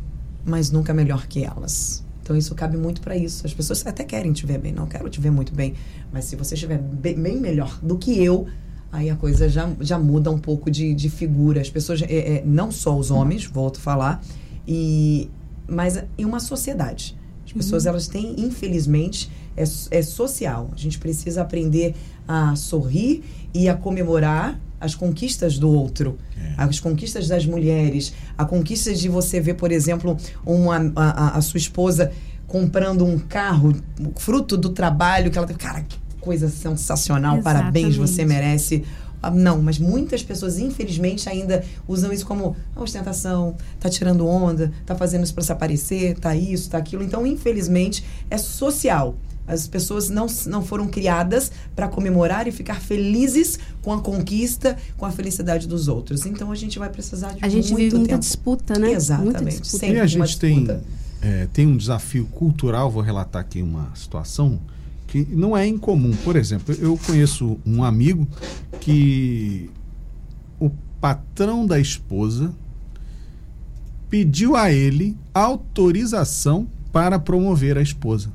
mas 0.45 0.71
nunca 0.71 0.93
melhor 0.93 1.26
que 1.26 1.45
elas. 1.45 2.06
Então 2.26 2.37
isso 2.37 2.56
cabe 2.56 2.76
muito 2.76 3.00
para 3.00 3.16
isso. 3.16 3.47
As 3.47 3.54
pessoas 3.54 3.87
até 3.87 4.02
querem 4.02 4.33
te 4.33 4.45
ver 4.45 4.59
bem, 4.59 4.73
não 4.73 4.85
quero 4.85 5.09
te 5.09 5.21
ver 5.21 5.30
muito 5.30 5.54
bem, 5.54 5.75
mas 6.12 6.25
se 6.25 6.35
você 6.35 6.54
estiver 6.54 6.76
bem, 6.76 7.14
bem 7.14 7.37
melhor 7.37 7.78
do 7.80 7.97
que 7.97 8.21
eu, 8.21 8.49
aí 8.90 9.09
a 9.09 9.14
coisa 9.14 9.49
já, 9.49 9.71
já 9.80 9.97
muda 9.97 10.28
um 10.28 10.38
pouco 10.38 10.68
de, 10.68 10.92
de 10.92 11.09
figura. 11.09 11.61
As 11.61 11.71
pessoas, 11.71 12.02
é, 12.02 12.38
é, 12.38 12.42
não 12.45 12.73
só 12.73 12.99
os 12.99 13.12
homens, 13.12 13.45
volto 13.45 13.76
a 13.76 13.80
falar, 13.80 14.25
e, 14.66 15.30
mas 15.68 16.02
em 16.18 16.25
uma 16.25 16.40
sociedade. 16.40 17.16
As 17.45 17.52
pessoas, 17.52 17.85
uhum. 17.85 17.90
elas 17.90 18.09
têm, 18.09 18.35
infelizmente, 18.40 19.30
é, 19.56 19.62
é 19.92 20.02
social. 20.02 20.71
A 20.73 20.76
gente 20.76 20.99
precisa 20.99 21.42
aprender 21.42 21.95
a 22.26 22.56
sorrir 22.56 23.23
e 23.54 23.68
a 23.68 23.76
comemorar 23.76 24.61
as 24.80 24.95
conquistas 24.95 25.59
do 25.59 25.71
outro, 25.71 26.18
é. 26.37 26.54
as 26.56 26.80
conquistas 26.80 27.28
das 27.28 27.47
mulheres, 27.47 28.12
a 28.37 28.45
conquista 28.45 28.95
de 28.95 29.09
você 29.09 29.40
ver, 29.40 29.54
por 29.54 29.73
exemplo, 29.73 30.16
uma, 30.45 30.92
a, 30.95 31.38
a, 31.38 31.40
sua 31.40 31.59
esposa 31.59 32.12
comprando 32.47 33.04
um 33.04 33.18
carro, 33.18 33.75
fruto 34.16 34.56
do 34.56 34.71
trabalho 34.71 35.30
que 35.30 35.38
ela 35.38 35.47
teve. 35.47 35.59
Cara, 35.59 35.83
que 35.83 35.99
coisa 36.21 36.49
sensacional, 36.49 37.38
Exatamente. 37.38 37.62
parabéns, 37.62 37.97
você 37.97 38.25
merece. 38.25 38.85
Ah, 39.23 39.30
não, 39.30 39.62
mas 39.62 39.78
muitas 39.78 40.23
pessoas, 40.23 40.59
infelizmente, 40.59 41.28
ainda 41.28 41.64
usam 41.88 42.12
isso 42.12 42.26
como 42.26 42.56
ostentação, 42.75 43.56
tá 43.80 43.88
tirando 43.88 44.26
onda, 44.26 44.71
tá 44.85 44.95
fazendo 44.95 45.25
isso 45.25 45.33
para 45.33 45.42
se 45.42 45.52
aparecer, 45.52 46.18
tá 46.18 46.35
isso, 46.35 46.68
tá 46.68 46.78
aquilo. 46.78 47.02
Então, 47.02 47.26
infelizmente, 47.26 48.04
é 48.30 48.37
social. 48.37 49.16
As 49.47 49.69
pessoas 49.69 50.11
não, 50.11 50.26
não 50.47 50.62
foram 50.62 50.88
criadas 50.88 51.53
para 51.75 51.88
comemorar 51.88 52.49
e 52.49 52.53
ficar 52.53 52.81
felizes 52.81 53.59
com 53.81 53.93
a 53.93 54.00
conquista, 54.00 54.76
com 54.97 55.07
a 55.07 55.12
felicidade 55.12 55.69
dos 55.69 55.87
outros. 55.87 56.26
Então 56.26 56.50
a 56.50 56.55
gente 56.55 56.79
vai 56.79 56.88
precisar 56.88 57.33
de 57.33 57.45
a 57.45 57.49
gente 57.49 57.71
muito 57.71 57.85
vive 57.85 57.97
muita 57.97 58.11
tempo. 58.11 58.21
disputa, 58.21 58.79
né? 58.79 58.93
Exatamente. 58.93 59.61
Disputa. 59.61 59.87
E 59.87 60.00
a 60.00 60.07
gente 60.07 60.38
tem, 60.38 60.67
é, 61.23 61.47
tem 61.53 61.67
um 61.67 61.76
desafio 61.76 62.26
cultural. 62.26 62.91
Vou 62.91 63.03
relatar 63.03 63.41
aqui 63.41 63.62
uma 63.62 63.95
situação 63.95 64.61
que 65.07 65.25
não 65.31 65.57
é 65.57 65.65
incomum. 65.67 66.15
Por 66.25 66.35
exemplo, 66.35 66.75
eu 66.81 66.99
conheço 67.07 67.59
um 67.65 67.85
amigo 67.85 68.26
que 68.81 69.71
o 70.59 70.71
patrão 71.00 71.65
da 71.65 71.79
esposa 71.79 72.53
pediu 74.11 74.57
a 74.57 74.73
ele 74.73 75.17
autorização 75.33 76.67
para 76.93 77.19
promover 77.19 77.79
a 77.79 77.83
esposa 77.83 78.31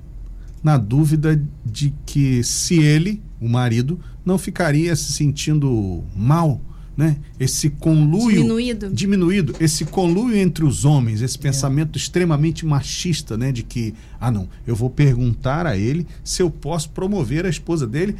na 0.63 0.77
dúvida 0.77 1.41
de 1.65 1.93
que 2.05 2.43
se 2.43 2.79
ele, 2.79 3.21
o 3.39 3.49
marido, 3.49 3.99
não 4.25 4.37
ficaria 4.37 4.95
se 4.95 5.11
sentindo 5.11 6.03
mal, 6.15 6.61
né? 6.95 7.17
Esse 7.39 7.69
conluio 7.69 8.35
diminuído, 8.35 8.89
diminuído 8.91 9.55
esse 9.59 9.85
conluio 9.85 10.35
entre 10.37 10.63
os 10.63 10.85
homens, 10.85 11.21
esse 11.21 11.37
é. 11.37 11.41
pensamento 11.41 11.97
extremamente 11.97 12.65
machista, 12.65 13.37
né, 13.37 13.51
de 13.51 13.63
que 13.63 13.93
ah 14.19 14.29
não, 14.29 14.47
eu 14.67 14.75
vou 14.75 14.89
perguntar 14.89 15.65
a 15.65 15.77
ele 15.77 16.05
se 16.23 16.43
eu 16.43 16.51
posso 16.51 16.89
promover 16.89 17.45
a 17.45 17.49
esposa 17.49 17.87
dele, 17.87 18.15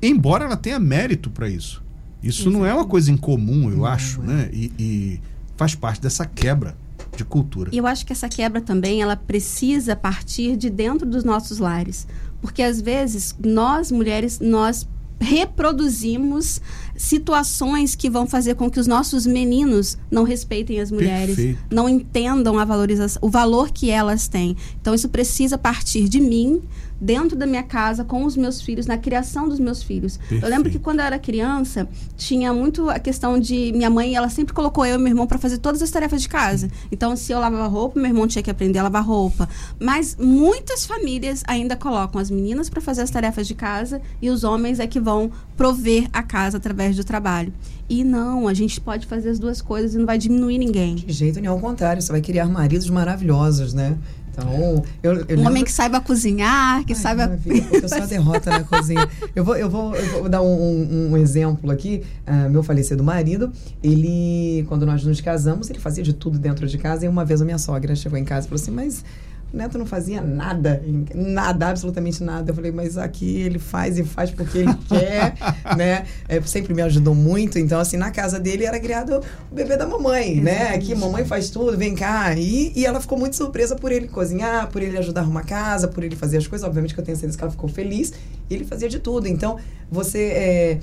embora 0.00 0.44
ela 0.44 0.56
tenha 0.56 0.78
mérito 0.78 1.30
para 1.30 1.48
isso. 1.48 1.82
Isso 2.22 2.42
Exato. 2.42 2.56
não 2.56 2.64
é 2.64 2.72
uma 2.72 2.86
coisa 2.86 3.10
incomum, 3.10 3.68
eu 3.68 3.78
não, 3.78 3.86
acho, 3.86 4.22
é. 4.22 4.26
né? 4.26 4.50
E, 4.52 4.72
e 4.78 5.20
faz 5.56 5.74
parte 5.74 6.00
dessa 6.00 6.24
quebra 6.24 6.76
de 7.16 7.24
cultura. 7.24 7.70
E 7.72 7.78
eu 7.78 7.86
acho 7.86 8.06
que 8.06 8.12
essa 8.12 8.28
quebra 8.28 8.60
também 8.60 9.02
ela 9.02 9.16
precisa 9.16 9.94
partir 9.94 10.56
de 10.56 10.70
dentro 10.70 11.06
dos 11.06 11.24
nossos 11.24 11.58
lares, 11.58 12.06
porque 12.40 12.62
às 12.62 12.80
vezes 12.80 13.34
nós 13.42 13.90
mulheres 13.90 14.40
nós 14.40 14.86
reproduzimos 15.22 16.60
situações 16.96 17.94
que 17.94 18.10
vão 18.10 18.26
fazer 18.26 18.56
com 18.56 18.68
que 18.68 18.80
os 18.80 18.86
nossos 18.86 19.24
meninos 19.24 19.96
não 20.10 20.24
respeitem 20.24 20.80
as 20.80 20.90
mulheres, 20.90 21.36
Perfeito. 21.36 21.64
não 21.70 21.88
entendam 21.88 22.58
a 22.58 22.64
valorização, 22.64 23.20
o 23.22 23.30
valor 23.30 23.70
que 23.70 23.88
elas 23.88 24.26
têm. 24.26 24.56
Então 24.80 24.94
isso 24.94 25.08
precisa 25.08 25.56
partir 25.56 26.08
de 26.08 26.20
mim, 26.20 26.60
dentro 27.02 27.36
da 27.36 27.46
minha 27.46 27.64
casa, 27.64 28.04
com 28.04 28.24
os 28.24 28.36
meus 28.36 28.62
filhos, 28.62 28.86
na 28.86 28.96
criação 28.96 29.48
dos 29.48 29.58
meus 29.58 29.82
filhos. 29.82 30.16
Perfeito. 30.18 30.44
Eu 30.44 30.48
lembro 30.48 30.70
que 30.70 30.78
quando 30.78 31.00
eu 31.00 31.04
era 31.04 31.18
criança, 31.18 31.88
tinha 32.16 32.52
muito 32.54 32.88
a 32.88 33.00
questão 33.00 33.40
de 33.40 33.72
minha 33.74 33.90
mãe, 33.90 34.14
ela 34.14 34.28
sempre 34.28 34.54
colocou 34.54 34.86
eu 34.86 34.94
e 34.94 34.98
meu 34.98 35.08
irmão 35.08 35.26
para 35.26 35.36
fazer 35.36 35.58
todas 35.58 35.82
as 35.82 35.90
tarefas 35.90 36.22
de 36.22 36.28
casa. 36.28 36.70
Então, 36.92 37.16
se 37.16 37.32
eu 37.32 37.40
lavava 37.40 37.66
roupa, 37.66 37.98
meu 37.98 38.08
irmão 38.08 38.28
tinha 38.28 38.42
que 38.42 38.50
aprender 38.50 38.78
a 38.78 38.84
lavar 38.84 39.04
roupa. 39.04 39.48
Mas 39.80 40.16
muitas 40.16 40.86
famílias 40.86 41.42
ainda 41.48 41.74
colocam 41.74 42.20
as 42.20 42.30
meninas 42.30 42.70
para 42.70 42.80
fazer 42.80 43.02
as 43.02 43.10
tarefas 43.10 43.48
de 43.48 43.54
casa 43.54 44.00
e 44.20 44.30
os 44.30 44.44
homens 44.44 44.78
é 44.78 44.86
que 44.86 45.00
vão 45.00 45.32
prover 45.56 46.08
a 46.12 46.22
casa 46.22 46.58
através 46.58 46.94
do 46.96 47.02
trabalho. 47.02 47.52
E 47.88 48.04
não, 48.04 48.48
a 48.48 48.54
gente 48.54 48.80
pode 48.80 49.06
fazer 49.06 49.28
as 49.28 49.38
duas 49.38 49.60
coisas 49.60 49.94
e 49.94 49.98
não 49.98 50.06
vai 50.06 50.16
diminuir 50.16 50.56
ninguém. 50.56 50.94
De 50.94 51.12
jeito 51.12 51.40
nenhum, 51.40 51.54
ao 51.54 51.60
contrário, 51.60 52.00
você 52.00 52.10
vai 52.12 52.20
criar 52.20 52.46
maridos 52.46 52.88
maravilhosos, 52.88 53.74
né? 53.74 53.98
Então, 54.32 54.82
eu, 55.02 55.12
eu 55.12 55.12
um 55.12 55.26
lembro... 55.28 55.46
homem 55.46 55.64
que 55.64 55.70
saiba 55.70 56.00
cozinhar, 56.00 56.84
que 56.84 56.94
Ai, 56.94 56.98
saiba. 56.98 57.38
eu 57.46 57.88
sou 57.88 58.06
derrota 58.06 58.50
na 58.50 58.64
cozinha. 58.64 59.06
Eu 59.36 59.44
vou, 59.44 59.56
eu 59.56 59.68
vou, 59.68 59.94
eu 59.94 60.20
vou 60.20 60.28
dar 60.28 60.40
um, 60.40 60.46
um, 60.46 61.10
um 61.12 61.16
exemplo 61.18 61.70
aqui. 61.70 62.02
Uh, 62.26 62.48
meu 62.48 62.62
falecido 62.62 63.04
marido, 63.04 63.52
ele, 63.82 64.64
quando 64.68 64.86
nós 64.86 65.04
nos 65.04 65.20
casamos, 65.20 65.68
ele 65.68 65.78
fazia 65.78 66.02
de 66.02 66.14
tudo 66.14 66.38
dentro 66.38 66.66
de 66.66 66.78
casa. 66.78 67.04
E 67.04 67.08
uma 67.08 67.24
vez 67.24 67.42
a 67.42 67.44
minha 67.44 67.58
sogra 67.58 67.94
chegou 67.94 68.18
em 68.18 68.24
casa 68.24 68.46
e 68.46 68.48
falou 68.48 68.62
assim: 68.62 68.70
Mas 68.70 69.04
Neto 69.52 69.76
não 69.76 69.84
fazia 69.84 70.22
nada, 70.22 70.82
nada, 71.14 71.68
absolutamente 71.68 72.22
nada. 72.22 72.50
Eu 72.50 72.54
falei, 72.54 72.72
mas 72.72 72.96
aqui 72.96 73.40
ele 73.42 73.58
faz 73.58 73.98
e 73.98 74.04
faz 74.04 74.30
porque 74.30 74.58
ele 74.58 74.74
quer, 74.88 75.34
né? 75.76 76.06
É, 76.28 76.40
sempre 76.42 76.72
me 76.72 76.80
ajudou 76.82 77.14
muito. 77.14 77.58
Então, 77.58 77.78
assim, 77.78 77.96
na 77.96 78.10
casa 78.10 78.40
dele 78.40 78.64
era 78.64 78.80
criado 78.80 79.20
o 79.50 79.54
bebê 79.54 79.76
da 79.76 79.86
mamãe, 79.86 80.40
né? 80.40 80.74
Aqui, 80.74 80.94
mamãe 80.94 81.24
faz 81.24 81.50
tudo, 81.50 81.76
vem 81.76 81.94
cá. 81.94 82.34
E, 82.34 82.72
e 82.74 82.86
ela 82.86 83.00
ficou 83.00 83.18
muito 83.18 83.36
surpresa 83.36 83.76
por 83.76 83.92
ele 83.92 84.08
cozinhar, 84.08 84.68
por 84.68 84.82
ele 84.82 84.96
ajudar 84.96 85.20
a 85.20 85.24
arrumar 85.24 85.44
casa, 85.44 85.86
por 85.86 86.02
ele 86.02 86.16
fazer 86.16 86.38
as 86.38 86.46
coisas. 86.46 86.66
Obviamente 86.66 86.94
que 86.94 87.00
eu 87.00 87.04
tenho 87.04 87.16
certeza 87.16 87.36
que 87.36 87.44
ela 87.44 87.52
ficou 87.52 87.68
feliz. 87.68 88.12
E 88.48 88.54
ele 88.54 88.64
fazia 88.64 88.88
de 88.88 88.98
tudo. 88.98 89.26
Então, 89.28 89.58
você... 89.90 90.18
É, 90.18 90.78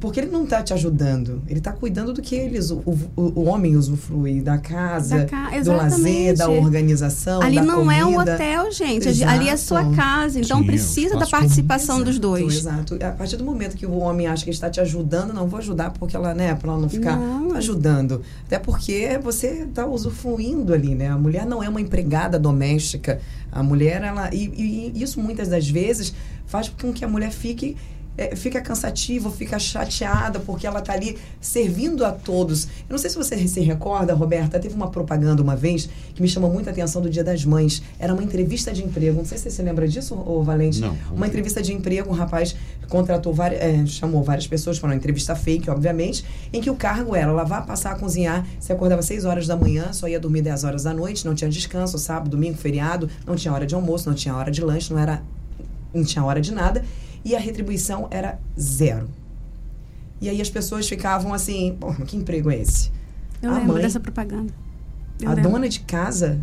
porque 0.00 0.18
ele 0.18 0.30
não 0.30 0.42
está 0.42 0.60
te 0.60 0.74
ajudando, 0.74 1.40
ele 1.46 1.58
está 1.58 1.72
cuidando 1.72 2.12
do 2.12 2.20
que 2.20 2.34
eles, 2.34 2.72
o, 2.72 2.82
o, 3.14 3.40
o 3.40 3.44
homem 3.44 3.76
usufrui, 3.76 4.40
da 4.40 4.58
casa, 4.58 5.18
da 5.18 5.24
ca... 5.26 5.60
do 5.60 5.72
lazer, 5.72 6.36
da 6.36 6.50
organização. 6.50 7.40
Ali 7.40 7.56
da 7.56 7.62
não 7.62 7.84
comida. 7.84 8.00
é 8.00 8.04
um 8.04 8.18
hotel, 8.18 8.72
gente. 8.72 9.08
Exato. 9.08 9.30
Ali 9.30 9.48
é 9.48 9.56
sua 9.56 9.94
casa. 9.94 10.40
Então 10.40 10.58
Sim, 10.58 10.66
precisa 10.66 11.16
da 11.16 11.28
participação 11.28 12.02
dos 12.02 12.18
dois. 12.18 12.56
Exato. 12.56 12.98
A 13.04 13.12
partir 13.12 13.36
do 13.36 13.44
momento 13.44 13.76
que 13.76 13.86
o 13.86 13.98
homem 13.98 14.26
acha 14.26 14.42
que 14.42 14.50
está 14.50 14.68
te 14.68 14.80
ajudando, 14.80 15.32
não 15.32 15.46
vou 15.46 15.60
ajudar 15.60 15.90
porque 15.92 16.16
ela, 16.16 16.34
né, 16.34 16.52
para 16.56 16.72
ela 16.72 16.80
não 16.80 16.88
ficar 16.88 17.16
não. 17.16 17.54
ajudando. 17.54 18.22
Até 18.44 18.58
porque 18.58 19.16
você 19.22 19.64
está 19.68 19.86
usufruindo 19.86 20.74
ali, 20.74 20.96
né? 20.96 21.06
A 21.06 21.16
mulher 21.16 21.46
não 21.46 21.62
é 21.62 21.68
uma 21.68 21.80
empregada 21.80 22.36
doméstica. 22.36 23.20
A 23.52 23.62
mulher, 23.62 24.02
ela. 24.02 24.28
E, 24.34 24.92
e 24.96 25.02
isso 25.02 25.20
muitas 25.20 25.46
das 25.46 25.68
vezes 25.68 26.12
faz 26.46 26.68
com 26.68 26.92
que 26.92 27.04
a 27.04 27.08
mulher 27.08 27.30
fique 27.30 27.76
é, 28.16 28.36
fica 28.36 28.60
cansativa, 28.60 29.30
fica 29.30 29.58
chateada 29.58 30.38
porque 30.40 30.66
ela 30.66 30.80
está 30.80 30.92
ali 30.92 31.18
servindo 31.40 32.04
a 32.04 32.12
todos. 32.12 32.64
Eu 32.64 32.90
não 32.90 32.98
sei 32.98 33.10
se 33.10 33.16
você 33.16 33.46
se 33.48 33.60
recorda, 33.60 34.14
Roberta, 34.14 34.58
teve 34.58 34.74
uma 34.74 34.90
propaganda 34.90 35.42
uma 35.42 35.56
vez 35.56 35.88
que 36.14 36.20
me 36.20 36.28
chamou 36.28 36.52
muita 36.52 36.70
atenção 36.70 37.00
do 37.00 37.08
Dia 37.08 37.24
das 37.24 37.44
Mães. 37.44 37.82
Era 37.98 38.12
uma 38.12 38.22
entrevista 38.22 38.72
de 38.72 38.84
emprego. 38.84 39.18
Não 39.18 39.24
sei 39.24 39.38
se 39.38 39.44
você 39.44 39.50
se 39.50 39.62
lembra 39.62 39.88
disso, 39.88 40.14
ô 40.14 40.42
Valente. 40.42 40.80
Não. 40.80 40.96
Uma 41.10 41.26
entrevista 41.26 41.62
de 41.62 41.72
emprego, 41.72 42.10
um 42.10 42.14
rapaz 42.14 42.54
contratou 42.88 43.32
várias, 43.32 43.60
é, 43.60 43.86
chamou 43.86 44.22
várias 44.22 44.46
pessoas 44.46 44.78
para 44.78 44.88
uma 44.90 44.96
entrevista 44.96 45.34
fake, 45.34 45.70
obviamente, 45.70 46.24
em 46.52 46.60
que 46.60 46.70
o 46.70 46.74
cargo 46.74 47.16
era 47.16 47.32
lavar, 47.32 47.64
passar, 47.64 47.96
cozinhar. 47.98 48.46
Você 48.60 48.72
acordava 48.72 49.00
6 49.00 49.24
horas 49.24 49.46
da 49.46 49.56
manhã, 49.56 49.92
só 49.92 50.06
ia 50.06 50.20
dormir 50.20 50.42
10 50.42 50.64
horas 50.64 50.82
da 50.82 50.92
noite, 50.92 51.24
não 51.24 51.34
tinha 51.34 51.48
descanso, 51.48 51.98
sábado, 51.98 52.30
domingo, 52.30 52.58
feriado, 52.58 53.08
não 53.26 53.34
tinha 53.34 53.52
hora 53.54 53.66
de 53.66 53.74
almoço, 53.74 54.08
não 54.08 54.14
tinha 54.14 54.34
hora 54.34 54.50
de 54.50 54.60
lanche, 54.60 54.92
não 54.92 55.00
era 55.00 55.22
não 55.94 56.04
tinha 56.04 56.24
hora 56.24 56.40
de 56.40 56.52
nada 56.52 56.82
e 57.24 57.34
a 57.36 57.38
retribuição 57.38 58.08
era 58.10 58.38
zero. 58.58 59.08
E 60.20 60.28
aí 60.28 60.40
as 60.40 60.50
pessoas 60.50 60.88
ficavam 60.88 61.34
assim, 61.34 61.76
pô, 61.78 61.92
que 62.06 62.16
emprego 62.16 62.50
é 62.50 62.58
esse? 62.58 62.90
Eu 63.42 63.50
a 63.50 63.54
lembro 63.54 63.74
mãe, 63.74 63.82
dessa 63.82 63.98
propaganda. 63.98 64.52
Eu 65.20 65.30
a 65.30 65.34
lembro. 65.34 65.50
dona 65.50 65.68
de 65.68 65.80
casa, 65.80 66.40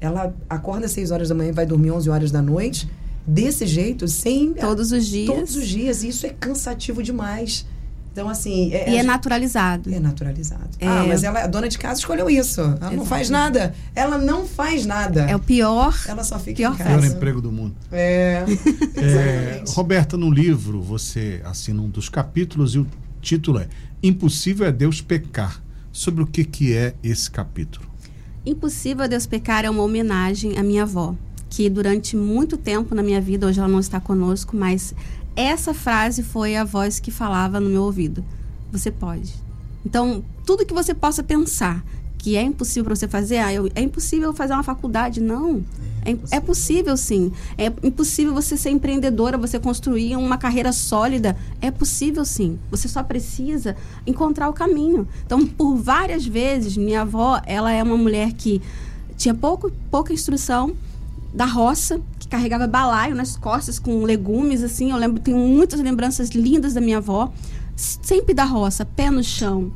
ela 0.00 0.34
acorda 0.48 0.86
às 0.86 0.92
6 0.92 1.10
horas 1.10 1.28
da 1.28 1.34
manhã 1.34 1.50
e 1.50 1.52
vai 1.52 1.64
dormir 1.66 1.92
11 1.92 2.10
horas 2.10 2.30
da 2.30 2.42
noite, 2.42 2.90
desse 3.26 3.66
jeito, 3.66 4.08
sem... 4.08 4.52
Todos 4.52 4.90
os 4.92 5.06
dias. 5.06 5.34
Todos 5.34 5.56
os 5.56 5.66
dias. 5.66 6.02
E 6.02 6.08
isso 6.08 6.26
é 6.26 6.30
cansativo 6.30 7.02
demais. 7.02 7.66
Então, 8.14 8.28
assim. 8.28 8.72
É, 8.72 8.92
e 8.92 8.96
é 8.96 9.02
naturalizado. 9.02 9.92
É 9.92 9.98
naturalizado. 9.98 10.70
É... 10.78 10.86
Ah, 10.86 11.04
mas 11.04 11.24
ela, 11.24 11.42
a 11.42 11.46
dona 11.48 11.68
de 11.68 11.76
casa 11.76 11.98
escolheu 11.98 12.30
isso. 12.30 12.60
Ela 12.60 12.70
Exatamente. 12.70 12.96
não 12.96 13.04
faz 13.04 13.28
nada. 13.28 13.74
Ela 13.92 14.18
não 14.18 14.46
faz 14.46 14.86
nada. 14.86 15.22
É 15.22 15.34
o 15.34 15.40
pior. 15.40 15.92
Ela 16.06 16.22
só 16.22 16.38
fica 16.38 16.56
pior 16.58 16.74
em 16.74 16.76
casa. 16.76 16.90
pior 16.90 17.04
emprego 17.04 17.40
do 17.40 17.50
mundo. 17.50 17.74
É. 17.90 18.44
é 18.96 19.64
Roberta, 19.66 20.16
no 20.16 20.30
livro, 20.30 20.80
você 20.80 21.42
assina 21.44 21.82
um 21.82 21.88
dos 21.88 22.08
capítulos 22.08 22.76
e 22.76 22.78
o 22.78 22.86
título 23.20 23.58
é 23.58 23.66
Impossível 24.00 24.64
é 24.64 24.70
Deus 24.70 25.00
pecar. 25.00 25.60
Sobre 25.90 26.22
o 26.22 26.26
que, 26.26 26.44
que 26.44 26.72
é 26.72 26.94
esse 27.02 27.28
capítulo? 27.28 27.84
Impossível 28.46 29.04
é 29.04 29.08
Deus 29.08 29.26
pecar 29.26 29.64
é 29.64 29.70
uma 29.70 29.82
homenagem 29.82 30.56
à 30.56 30.62
minha 30.62 30.82
avó, 30.82 31.16
que 31.50 31.68
durante 31.68 32.16
muito 32.16 32.56
tempo 32.56 32.94
na 32.94 33.02
minha 33.02 33.20
vida, 33.20 33.46
hoje 33.46 33.58
ela 33.58 33.68
não 33.68 33.80
está 33.80 34.00
conosco, 34.00 34.56
mas 34.56 34.94
essa 35.36 35.74
frase 35.74 36.22
foi 36.22 36.56
a 36.56 36.64
voz 36.64 37.00
que 37.00 37.10
falava 37.10 37.60
no 37.60 37.70
meu 37.70 37.82
ouvido. 37.82 38.24
Você 38.72 38.90
pode. 38.90 39.34
Então, 39.84 40.24
tudo 40.46 40.64
que 40.64 40.74
você 40.74 40.94
possa 40.94 41.22
pensar 41.22 41.84
que 42.18 42.36
é 42.36 42.42
impossível 42.42 42.84
para 42.84 42.96
você 42.96 43.06
fazer, 43.06 43.36
ah, 43.36 43.52
eu, 43.52 43.70
é 43.74 43.82
impossível 43.82 44.32
fazer 44.32 44.54
uma 44.54 44.62
faculdade. 44.62 45.20
Não. 45.20 45.62
É, 46.04 46.36
é, 46.36 46.40
possível 46.40 46.96
sim. 46.96 47.30
É 47.58 47.66
impossível 47.82 48.32
você 48.32 48.56
ser 48.56 48.70
empreendedora, 48.70 49.36
você 49.36 49.58
construir 49.58 50.16
uma 50.16 50.38
carreira 50.38 50.72
sólida. 50.72 51.36
É 51.60 51.70
possível 51.70 52.24
sim. 52.24 52.58
Você 52.70 52.88
só 52.88 53.02
precisa 53.02 53.76
encontrar 54.06 54.48
o 54.48 54.54
caminho. 54.54 55.06
Então, 55.26 55.46
por 55.46 55.76
várias 55.76 56.24
vezes, 56.24 56.78
minha 56.78 57.02
avó, 57.02 57.42
ela 57.44 57.70
é 57.70 57.82
uma 57.82 57.96
mulher 57.96 58.32
que 58.32 58.62
tinha 59.18 59.34
pouco, 59.34 59.70
pouca 59.90 60.12
instrução 60.12 60.74
da 61.34 61.44
roça, 61.44 62.00
que 62.18 62.28
carregava 62.28 62.66
balaio 62.66 63.14
nas 63.14 63.36
costas 63.36 63.78
com 63.78 64.04
legumes, 64.04 64.62
assim. 64.62 64.92
Eu 64.92 64.96
lembro, 64.96 65.20
tenho 65.20 65.36
muitas 65.36 65.80
lembranças 65.80 66.30
lindas 66.30 66.74
da 66.74 66.80
minha 66.80 66.98
avó, 66.98 67.32
sempre 67.76 68.32
da 68.32 68.44
roça, 68.44 68.84
pé 68.84 69.10
no 69.10 69.22
chão. 69.22 69.72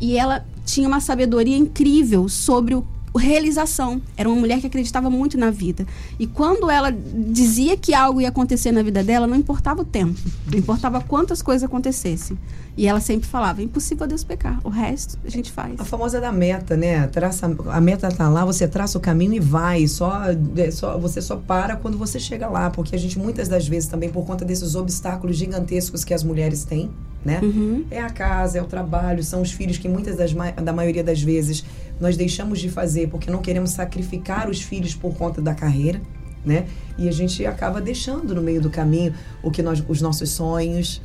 E 0.00 0.16
ela 0.16 0.44
tinha 0.64 0.88
uma 0.88 1.00
sabedoria 1.00 1.56
incrível 1.56 2.28
sobre 2.28 2.74
o 2.74 2.84
realização. 3.16 4.02
Era 4.16 4.28
uma 4.28 4.38
mulher 4.38 4.60
que 4.60 4.66
acreditava 4.66 5.08
muito 5.08 5.38
na 5.38 5.50
vida. 5.50 5.86
E 6.18 6.26
quando 6.26 6.70
ela 6.70 6.90
dizia 6.90 7.76
que 7.76 7.94
algo 7.94 8.20
ia 8.20 8.28
acontecer 8.28 8.72
na 8.72 8.82
vida 8.82 9.04
dela, 9.04 9.26
não 9.26 9.36
importava 9.36 9.82
o 9.82 9.84
tempo, 9.84 10.18
não 10.50 10.58
importava 10.58 11.00
quantas 11.00 11.40
coisas 11.40 11.62
acontecessem. 11.62 12.36
E 12.76 12.86
ela 12.88 13.00
sempre 13.00 13.28
falava: 13.28 13.60
é 13.60 13.64
impossível 13.64 14.06
Deus 14.06 14.24
pecar, 14.24 14.60
o 14.64 14.68
resto 14.68 15.18
a 15.24 15.30
gente 15.30 15.50
faz. 15.52 15.78
A 15.78 15.84
famosa 15.84 16.20
da 16.20 16.32
meta, 16.32 16.76
né? 16.76 17.06
Traça, 17.06 17.46
a 17.68 17.80
meta 17.80 18.08
tá 18.10 18.28
lá, 18.28 18.44
você 18.44 18.66
traça 18.66 18.98
o 18.98 19.00
caminho 19.00 19.34
e 19.34 19.40
vai. 19.40 19.86
Só, 19.86 20.12
é, 20.56 20.70
só 20.70 20.98
Você 20.98 21.20
só 21.20 21.36
para 21.36 21.76
quando 21.76 21.96
você 21.96 22.18
chega 22.18 22.48
lá, 22.48 22.70
porque 22.70 22.94
a 22.94 22.98
gente 22.98 23.18
muitas 23.18 23.48
das 23.48 23.68
vezes 23.68 23.88
também, 23.88 24.10
por 24.10 24.26
conta 24.26 24.44
desses 24.44 24.74
obstáculos 24.74 25.36
gigantescos 25.36 26.04
que 26.04 26.12
as 26.12 26.24
mulheres 26.24 26.64
têm, 26.64 26.90
né? 27.24 27.40
Uhum. 27.42 27.84
É 27.90 28.00
a 28.00 28.10
casa, 28.10 28.58
é 28.58 28.62
o 28.62 28.66
trabalho, 28.66 29.22
são 29.22 29.40
os 29.40 29.52
filhos 29.52 29.78
que 29.78 29.88
muitas 29.88 30.16
das 30.16 30.32
da 30.32 30.72
maioria 30.72 31.04
das 31.04 31.22
vezes 31.22 31.64
nós 32.00 32.16
deixamos 32.16 32.58
de 32.58 32.68
fazer 32.68 33.08
porque 33.08 33.30
não 33.30 33.40
queremos 33.40 33.70
sacrificar 33.70 34.50
os 34.50 34.60
filhos 34.60 34.94
por 34.94 35.14
conta 35.14 35.40
da 35.40 35.54
carreira, 35.54 36.00
né? 36.44 36.66
E 36.98 37.08
a 37.08 37.12
gente 37.12 37.46
acaba 37.46 37.80
deixando 37.80 38.34
no 38.34 38.42
meio 38.42 38.60
do 38.60 38.68
caminho 38.68 39.14
o 39.42 39.50
que 39.50 39.62
nós, 39.62 39.82
os 39.88 40.00
nossos 40.00 40.30
sonhos, 40.30 41.00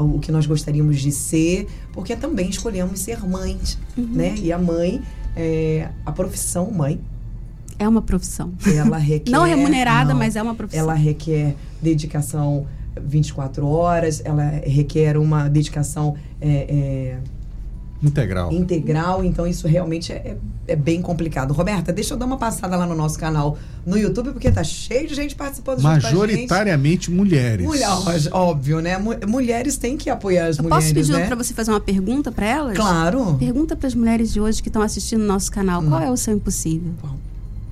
o 0.00 0.18
que 0.18 0.30
nós 0.30 0.46
gostaríamos 0.46 1.00
de 1.00 1.10
ser, 1.10 1.66
porque 1.92 2.14
também 2.14 2.50
escolhemos 2.50 3.00
ser 3.00 3.26
mães, 3.26 3.78
uhum. 3.96 4.06
né? 4.12 4.34
E 4.38 4.52
a 4.52 4.58
mãe, 4.58 5.02
é, 5.34 5.88
a 6.04 6.12
profissão 6.12 6.70
mãe, 6.70 7.00
é 7.78 7.88
uma 7.88 8.02
profissão. 8.02 8.52
Ela 8.66 8.98
requer. 8.98 9.30
não 9.30 9.44
remunerada, 9.44 10.12
não, 10.12 10.18
mas 10.18 10.36
é 10.36 10.42
uma 10.42 10.54
profissão. 10.54 10.80
Ela 10.82 10.94
requer 10.94 11.56
dedicação 11.80 12.66
24 13.00 13.66
horas, 13.66 14.22
ela 14.24 14.44
requer 14.64 15.16
uma 15.16 15.48
dedicação 15.48 16.14
é, 16.40 16.48
é, 16.48 17.18
Integral. 18.02 18.52
Integral, 18.52 19.24
então 19.24 19.46
isso 19.46 19.68
realmente 19.68 20.12
é, 20.12 20.36
é, 20.66 20.74
bem 20.74 21.00
complicado. 21.00 21.54
Roberta, 21.54 21.92
deixa 21.92 22.14
eu 22.14 22.18
dar 22.18 22.26
uma 22.26 22.36
passada 22.36 22.76
lá 22.76 22.84
no 22.84 22.96
nosso 22.96 23.16
canal 23.16 23.56
no 23.86 23.96
YouTube, 23.96 24.32
porque 24.32 24.50
tá 24.50 24.64
cheio 24.64 25.06
de 25.06 25.14
gente 25.14 25.36
participando 25.36 25.80
Majoritariamente 25.80 27.10
mulheres. 27.10 27.64
Mulher, 27.64 27.88
óbvio, 28.32 28.80
né? 28.80 28.98
Mulheres 29.26 29.76
têm 29.76 29.96
que 29.96 30.10
apoiar 30.10 30.46
as 30.46 30.58
eu 30.58 30.64
mulheres. 30.64 30.84
Posso 30.84 30.94
pedir 30.94 31.12
né? 31.12 31.26
para 31.26 31.36
você 31.36 31.54
fazer 31.54 31.70
uma 31.70 31.80
pergunta 31.80 32.32
para 32.32 32.46
elas? 32.46 32.76
Claro. 32.76 33.36
Pergunta 33.38 33.76
para 33.76 33.86
as 33.86 33.94
mulheres 33.94 34.32
de 34.32 34.40
hoje 34.40 34.60
que 34.60 34.68
estão 34.68 34.82
assistindo 34.82 35.22
o 35.22 35.26
nosso 35.26 35.52
canal: 35.52 35.80
hum. 35.80 35.88
qual 35.88 36.02
é 36.02 36.10
o 36.10 36.16
seu 36.16 36.34
impossível? 36.34 36.92
Bom. 37.00 37.16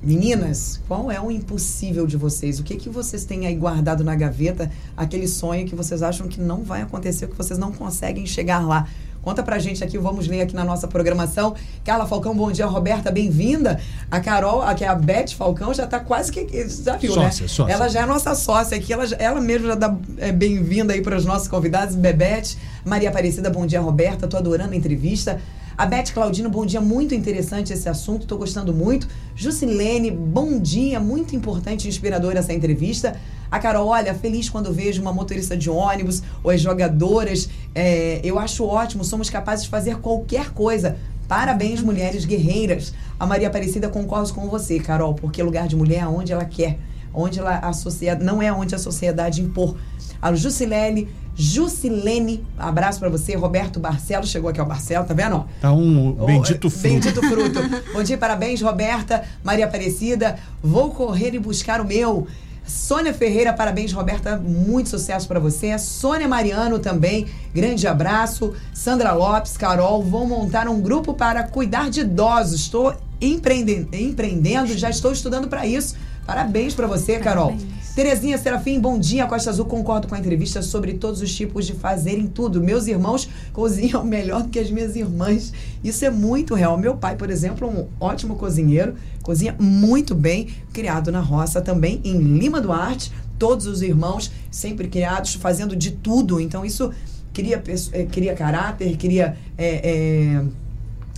Meninas, 0.02 0.80
qual 0.88 1.10
é 1.10 1.20
o 1.20 1.30
impossível 1.30 2.06
de 2.06 2.16
vocês? 2.16 2.58
O 2.58 2.62
que 2.62 2.76
que 2.76 2.88
vocês 2.88 3.24
têm 3.24 3.46
aí 3.46 3.54
guardado 3.54 4.02
na 4.02 4.14
gaveta? 4.14 4.70
Aquele 4.96 5.28
sonho 5.28 5.66
que 5.66 5.74
vocês 5.74 6.02
acham 6.02 6.26
que 6.26 6.40
não 6.40 6.62
vai 6.64 6.80
acontecer, 6.80 7.26
que 7.26 7.36
vocês 7.36 7.58
não 7.58 7.70
conseguem 7.70 8.24
chegar 8.24 8.60
lá? 8.66 8.88
Conta 9.22 9.42
pra 9.42 9.59
gente 9.59 9.85
aqui, 9.85 9.98
vamos 9.98 10.26
ler 10.26 10.40
aqui 10.40 10.54
na 10.54 10.64
nossa 10.64 10.88
programação. 10.88 11.54
Carla 11.85 12.06
Falcão, 12.06 12.35
bom 12.35 12.50
dia. 12.50 12.64
Roberta, 12.64 13.11
bem-vinda. 13.11 13.78
A 14.11 14.18
Carol, 14.18 14.62
aqui 14.62 14.83
é 14.83 14.88
a 14.88 14.94
Beth 14.94 15.33
Falcão, 15.37 15.74
já 15.74 15.87
tá 15.87 16.00
quase 16.00 16.33
que. 16.33 16.68
Já 16.68 16.96
viu, 16.96 17.12
sócia, 17.12 17.42
né? 17.42 17.48
Sócia. 17.48 17.72
Ela 17.72 17.88
já 17.88 18.00
é 18.00 18.06
nossa 18.06 18.35
sócia 18.35 18.76
aqui, 18.76 18.92
ela, 18.92 19.04
ela 19.18 19.40
mesma 19.40 19.68
já 19.68 19.74
dá 19.74 19.96
é, 20.16 20.33
bem-vinda 20.33 20.94
aí 20.94 21.02
para 21.02 21.16
os 21.16 21.26
nossos 21.26 21.48
convidados. 21.48 21.94
Bebete, 21.94 22.56
Maria 22.85 23.11
Aparecida, 23.11 23.50
bom 23.50 23.66
dia, 23.66 23.80
Roberta. 23.80 24.26
Tô 24.26 24.38
adorando 24.38 24.72
a 24.72 24.76
entrevista. 24.76 25.38
A 25.76 25.87
Beth 25.87 26.12
Claudino, 26.12 26.50
bom 26.50 26.66
dia, 26.66 26.80
muito 26.80 27.14
interessante 27.14 27.72
esse 27.72 27.88
assunto, 27.88 28.26
tô 28.26 28.37
gostando 28.37 28.72
muito. 28.72 29.09
Jusilene, 29.35 30.11
bom 30.11 30.59
dia, 30.59 31.00
muito 31.00 31.35
importante 31.35 31.87
e 31.87 31.88
inspiradora 31.88 32.38
essa 32.38 32.52
entrevista. 32.52 33.18
A 33.50 33.58
Carol, 33.58 33.88
olha, 33.88 34.14
feliz 34.14 34.48
quando 34.48 34.72
vejo 34.72 35.02
uma 35.02 35.12
motorista 35.12 35.56
de 35.56 35.68
ônibus 35.68 36.22
ou 36.42 36.50
as 36.50 36.60
jogadoras. 36.60 37.48
É, 37.74 38.20
eu 38.22 38.38
acho 38.38 38.64
ótimo, 38.64 39.04
somos 39.04 39.28
capazes 39.28 39.64
de 39.64 39.70
fazer 39.70 39.96
qualquer 39.96 40.50
coisa. 40.50 40.96
Parabéns, 41.26 41.80
mulheres 41.80 42.24
guerreiras. 42.24 42.92
A 43.18 43.26
Maria 43.26 43.48
Aparecida 43.48 43.88
concordo 43.88 44.32
com 44.32 44.48
você, 44.48 44.78
Carol, 44.78 45.14
porque 45.14 45.42
lugar 45.42 45.68
de 45.68 45.76
mulher 45.76 46.02
é 46.02 46.06
onde 46.06 46.32
ela 46.32 46.44
quer, 46.44 46.78
onde 47.14 47.38
ela 47.38 47.58
a 47.58 47.72
sociedade 47.72 48.24
não 48.24 48.42
é 48.42 48.52
onde 48.52 48.74
a 48.74 48.78
sociedade 48.78 49.40
impor. 49.40 49.76
A 50.22 50.34
Jusilene, 50.34 51.08
Jusilene, 51.34 52.44
abraço 52.58 53.00
para 53.00 53.08
você. 53.08 53.34
Roberto 53.34 53.80
Barcelo, 53.80 54.26
chegou 54.26 54.50
aqui 54.50 54.60
ao 54.60 54.66
Barcelo, 54.66 55.06
tá 55.06 55.14
vendo? 55.14 55.46
Tá 55.60 55.72
um 55.72 56.12
bendito 56.12 56.68
fruto. 56.68 56.82
Bendito 56.82 57.20
fruto. 57.22 57.60
Bom 57.92 58.02
dia, 58.02 58.18
parabéns, 58.18 58.60
Roberta, 58.60 59.22
Maria 59.42 59.64
Aparecida. 59.64 60.38
Vou 60.62 60.90
correr 60.90 61.34
e 61.34 61.38
buscar 61.38 61.80
o 61.80 61.84
meu. 61.84 62.26
Sônia 62.70 63.12
Ferreira, 63.12 63.52
parabéns, 63.52 63.92
Roberta, 63.92 64.37
muito 64.37 64.90
sucesso 64.90 65.26
para 65.26 65.40
você. 65.40 65.76
Sônia 65.76 66.28
Mariano 66.28 66.78
também, 66.78 67.26
grande 67.52 67.87
abraço. 67.88 68.54
Sandra 68.72 69.12
Lopes, 69.12 69.56
Carol, 69.56 70.02
vou 70.02 70.24
montar 70.24 70.68
um 70.68 70.80
grupo 70.80 71.12
para 71.12 71.42
cuidar 71.42 71.90
de 71.90 72.02
idosos. 72.02 72.61
Estou 72.61 72.94
empreendendo, 73.20 73.88
empreendendo 73.92 74.78
já 74.78 74.88
estou 74.88 75.11
estudando 75.11 75.48
para 75.48 75.66
isso. 75.66 75.96
Parabéns 76.24 76.72
para 76.72 76.87
você, 76.87 77.18
Carol. 77.18 77.48
Parabéns. 77.48 77.80
Terezinha 77.94 78.38
Serafim, 78.38 78.78
bom 78.78 78.98
dia. 79.00 79.26
Costa 79.26 79.50
Azul, 79.50 79.64
concordo 79.64 80.06
com 80.06 80.14
a 80.14 80.18
entrevista 80.18 80.62
sobre 80.62 80.94
todos 80.94 81.20
os 81.20 81.35
tipos 81.35 81.66
de 81.66 81.72
fazerem 81.72 82.28
tudo. 82.28 82.62
Meus 82.62 82.87
irmãos 82.87 83.28
cozinham 83.52 84.02
melhor 84.06 84.44
do 84.44 84.48
que 84.48 84.61
as 84.61 84.70
minhas 84.70 84.94
irmãs. 84.94 85.52
Isso 85.83 86.04
é 86.04 86.11
muito 86.11 86.54
real. 86.54 86.78
Meu 86.78 86.96
pai, 86.96 87.16
por 87.16 87.30
exemplo, 87.30 87.68
um 87.68 87.88
ótimo 87.98 88.37
cozinheiro, 88.37 88.94
cozinha 89.22 89.54
muito 89.59 90.14
bem, 90.14 90.48
criado 90.72 91.11
na 91.12 91.20
roça 91.20 91.61
também, 91.61 92.00
em 92.04 92.18
Lima 92.18 92.61
Duarte. 92.61 93.12
Todos 93.38 93.66
os 93.66 93.80
irmãos 93.80 94.30
sempre 94.50 94.88
criados, 94.88 95.35
fazendo 95.35 95.74
de 95.74 95.92
tudo. 95.92 96.40
Então, 96.40 96.64
isso 96.64 96.92
cria, 97.33 97.62
eh, 97.92 98.04
cria 98.04 98.35
caráter, 98.35 98.96
cria. 98.96 99.37
É, 99.56 99.90
é, 99.90 100.44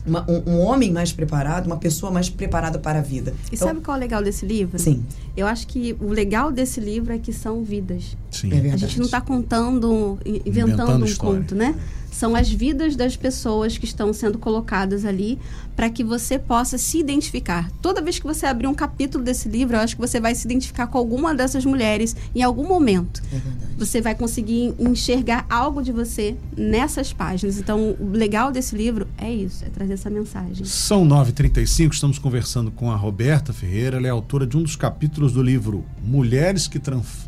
uma, 0.04 0.28
um, 0.28 0.54
um, 0.54 0.60
homem 0.60 0.90
mais 0.90 1.12
preparado, 1.12 1.66
uma 1.66 1.76
pessoa 1.76 2.10
mais 2.10 2.28
preparada 2.28 2.76
para 2.78 2.98
a 2.98 3.02
vida. 3.02 3.32
E 3.44 3.54
então, 3.54 3.68
sabe 3.68 3.80
qual 3.80 3.96
é 3.96 3.98
o 3.98 4.00
legal 4.00 4.22
desse 4.22 4.44
livro? 4.44 4.76
Sim. 4.78 5.04
Eu 5.36 5.46
acho 5.46 5.66
que 5.68 5.96
o 6.00 6.08
legal 6.08 6.50
desse 6.50 6.80
livro 6.80 7.12
é 7.12 7.18
que 7.18 7.32
são 7.32 7.62
vidas. 7.62 8.16
Sim. 8.30 8.52
É 8.52 8.72
a 8.72 8.76
gente 8.76 8.98
não 8.98 9.04
está 9.04 9.20
contando, 9.20 10.18
inventando, 10.24 10.48
inventando 10.48 11.02
um 11.02 11.06
história. 11.06 11.40
conto, 11.40 11.54
né? 11.54 11.76
São 12.12 12.36
as 12.36 12.48
vidas 12.48 12.94
das 12.94 13.16
pessoas 13.16 13.76
que 13.76 13.84
estão 13.84 14.12
sendo 14.12 14.38
colocadas 14.38 15.04
ali 15.04 15.38
para 15.74 15.90
que 15.90 16.04
você 16.04 16.38
possa 16.38 16.78
se 16.78 16.98
identificar. 16.98 17.70
Toda 17.80 18.02
vez 18.02 18.18
que 18.18 18.26
você 18.26 18.46
abrir 18.46 18.66
um 18.66 18.74
capítulo 18.74 19.24
desse 19.24 19.48
livro, 19.48 19.76
eu 19.76 19.80
acho 19.80 19.96
que 19.96 20.00
você 20.00 20.20
vai 20.20 20.34
se 20.34 20.46
identificar 20.46 20.86
com 20.86 20.98
alguma 20.98 21.34
dessas 21.34 21.64
mulheres 21.64 22.14
em 22.34 22.42
algum 22.42 22.66
momento. 22.66 23.22
É 23.32 23.72
você 23.78 24.00
vai 24.00 24.14
conseguir 24.14 24.74
enxergar 24.78 25.44
algo 25.50 25.82
de 25.82 25.90
você 25.90 26.36
nessas 26.56 27.12
páginas. 27.12 27.58
Então, 27.58 27.96
o 27.98 28.10
legal 28.10 28.52
desse 28.52 28.76
livro 28.76 29.08
é 29.18 29.32
isso, 29.32 29.64
é 29.64 29.68
trazer 29.68 29.94
essa 29.94 30.10
mensagem. 30.10 30.64
São 30.64 31.06
9h35, 31.06 31.92
estamos 31.92 32.18
conversando 32.18 32.70
com 32.70 32.90
a 32.90 32.96
Roberta 32.96 33.52
Ferreira. 33.52 33.96
Ela 33.96 34.06
é 34.06 34.10
autora 34.10 34.46
de 34.46 34.56
um 34.56 34.62
dos 34.62 34.76
capítulos 34.76 35.32
do 35.32 35.42
livro 35.42 35.84
Mulheres 36.02 36.68
que 36.68 36.80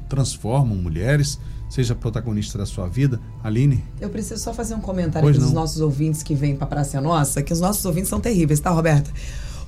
Transformam 0.08 0.76
Mulheres 0.76 1.40
seja 1.74 1.92
protagonista 1.92 2.56
da 2.56 2.64
sua 2.64 2.86
vida. 2.86 3.20
Aline? 3.42 3.82
Eu 4.00 4.08
preciso 4.08 4.40
só 4.40 4.54
fazer 4.54 4.74
um 4.74 4.80
comentário 4.80 5.28
para 5.28 5.44
os 5.44 5.52
nossos 5.52 5.80
ouvintes 5.80 6.22
que 6.22 6.34
vêm 6.34 6.54
para 6.54 6.66
a 6.66 6.68
Praça 6.68 7.00
Nossa, 7.00 7.42
que 7.42 7.52
os 7.52 7.60
nossos 7.60 7.84
ouvintes 7.84 8.08
são 8.08 8.20
terríveis, 8.20 8.60
tá, 8.60 8.70
Roberta? 8.70 9.10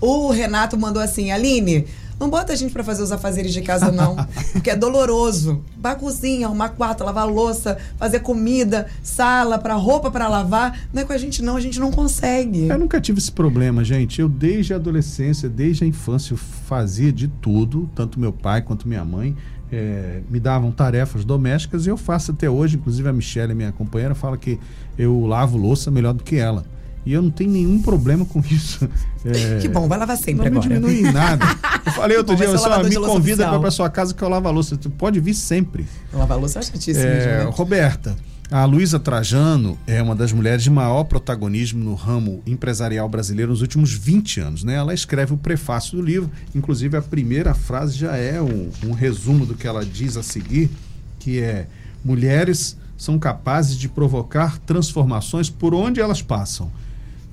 O 0.00 0.30
Renato 0.30 0.78
mandou 0.78 1.02
assim, 1.02 1.32
Aline, 1.32 1.86
não 2.20 2.30
bota 2.30 2.52
a 2.52 2.56
gente 2.56 2.72
para 2.72 2.84
fazer 2.84 3.02
os 3.02 3.10
afazeres 3.10 3.52
de 3.52 3.60
casa, 3.60 3.90
não. 3.90 4.14
porque 4.52 4.70
é 4.70 4.76
doloroso. 4.76 5.64
Pra 5.82 5.96
cozinha, 5.96 6.46
arrumar 6.46 6.68
quarto, 6.70 7.02
lavar 7.02 7.26
louça, 7.26 7.76
fazer 7.98 8.20
comida, 8.20 8.86
sala, 9.02 9.58
para 9.58 9.74
roupa 9.74 10.08
para 10.08 10.28
lavar. 10.28 10.78
Não 10.92 11.02
é 11.02 11.04
com 11.04 11.12
a 11.12 11.18
gente, 11.18 11.42
não. 11.42 11.56
A 11.56 11.60
gente 11.60 11.80
não 11.80 11.90
consegue. 11.90 12.68
Eu 12.68 12.78
nunca 12.78 13.00
tive 13.00 13.18
esse 13.18 13.32
problema, 13.32 13.82
gente. 13.82 14.20
Eu, 14.20 14.28
desde 14.28 14.72
a 14.72 14.76
adolescência, 14.76 15.48
desde 15.48 15.84
a 15.84 15.86
infância, 15.86 16.34
eu 16.34 16.38
fazia 16.38 17.12
de 17.12 17.26
tudo. 17.26 17.88
Tanto 17.94 18.20
meu 18.20 18.32
pai 18.32 18.62
quanto 18.62 18.86
minha 18.86 19.04
mãe. 19.04 19.36
É, 19.72 20.20
me 20.30 20.38
davam 20.38 20.70
tarefas 20.70 21.24
domésticas 21.24 21.86
e 21.86 21.90
eu 21.90 21.96
faço 21.96 22.30
até 22.32 22.48
hoje. 22.48 22.76
Inclusive, 22.76 23.08
a 23.08 23.12
Michelle, 23.12 23.54
minha 23.54 23.72
companheira, 23.72 24.14
fala 24.14 24.36
que 24.36 24.58
eu 24.98 25.26
lavo 25.26 25.56
louça 25.56 25.90
melhor 25.90 26.14
do 26.14 26.22
que 26.22 26.36
ela. 26.36 26.64
E 27.04 27.12
eu 27.12 27.22
não 27.22 27.30
tenho 27.30 27.50
nenhum 27.50 27.80
problema 27.80 28.24
com 28.24 28.40
isso. 28.40 28.88
É, 29.28 29.58
que 29.58 29.66
bom, 29.66 29.88
vai 29.88 29.98
lavar 29.98 30.16
sempre 30.16 30.48
não 30.48 30.60
agora. 30.60 30.78
Não 30.78 30.88
diminui 30.88 31.08
em 31.08 31.12
nada. 31.12 31.44
Eu 31.84 31.90
falei 31.90 32.14
outro 32.16 32.36
bom, 32.36 32.40
dia, 32.40 32.58
só, 32.58 32.80
me 32.80 32.94
convida 32.94 33.58
para 33.58 33.72
sua 33.72 33.90
casa 33.90 34.14
que 34.14 34.22
eu 34.22 34.28
lavo 34.28 34.46
a 34.46 34.52
louça. 34.52 34.76
Tu 34.76 34.88
pode 34.88 35.18
vir 35.18 35.34
sempre. 35.34 35.84
Lavar 36.12 36.38
a 36.38 36.40
louça 36.40 36.60
é 36.60 36.62
chatíssimo. 36.62 37.04
É, 37.04 37.44
né? 37.44 37.50
Roberta, 37.52 38.16
a 38.50 38.64
Luísa 38.64 39.00
Trajano 39.00 39.78
é 39.86 40.02
uma 40.02 40.14
das 40.14 40.32
mulheres 40.32 40.62
de 40.62 40.70
maior 40.70 41.04
protagonismo 41.04 41.82
no 41.82 41.94
ramo 41.94 42.42
empresarial 42.46 43.08
brasileiro 43.08 43.50
nos 43.50 43.60
últimos 43.60 43.92
20 43.92 44.40
anos. 44.40 44.64
Né? 44.64 44.74
Ela 44.74 44.94
escreve 44.94 45.34
o 45.34 45.36
prefácio 45.36 45.96
do 45.96 46.02
livro, 46.02 46.30
inclusive 46.54 46.96
a 46.96 47.02
primeira 47.02 47.54
frase 47.54 47.96
já 47.96 48.16
é 48.16 48.40
um, 48.40 48.70
um 48.84 48.92
resumo 48.92 49.44
do 49.44 49.54
que 49.54 49.66
ela 49.66 49.84
diz 49.84 50.16
a 50.16 50.22
seguir, 50.22 50.70
que 51.18 51.40
é 51.40 51.66
mulheres 52.04 52.76
são 52.96 53.18
capazes 53.18 53.76
de 53.76 53.88
provocar 53.88 54.58
transformações 54.60 55.50
por 55.50 55.74
onde 55.74 56.00
elas 56.00 56.22
passam 56.22 56.70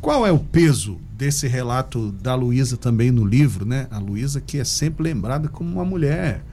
qual 0.04 0.28
é 0.28 0.32
o 0.34 0.38
peso 0.38 0.98
desse 1.18 1.48
relato 1.48 2.12
da 2.12 2.36
Luísa 2.36 2.76
também 2.76 3.10
no 3.10 3.26
livro, 3.26 3.66
né? 3.66 3.88
A 3.90 4.00
Luísa 4.00 4.42
que 4.42 4.60
é 4.60 4.66
sempre 4.66 5.02
lembrada 5.02 5.48
como 5.48 5.72
uma 5.72 5.86
mulher, 5.86 6.44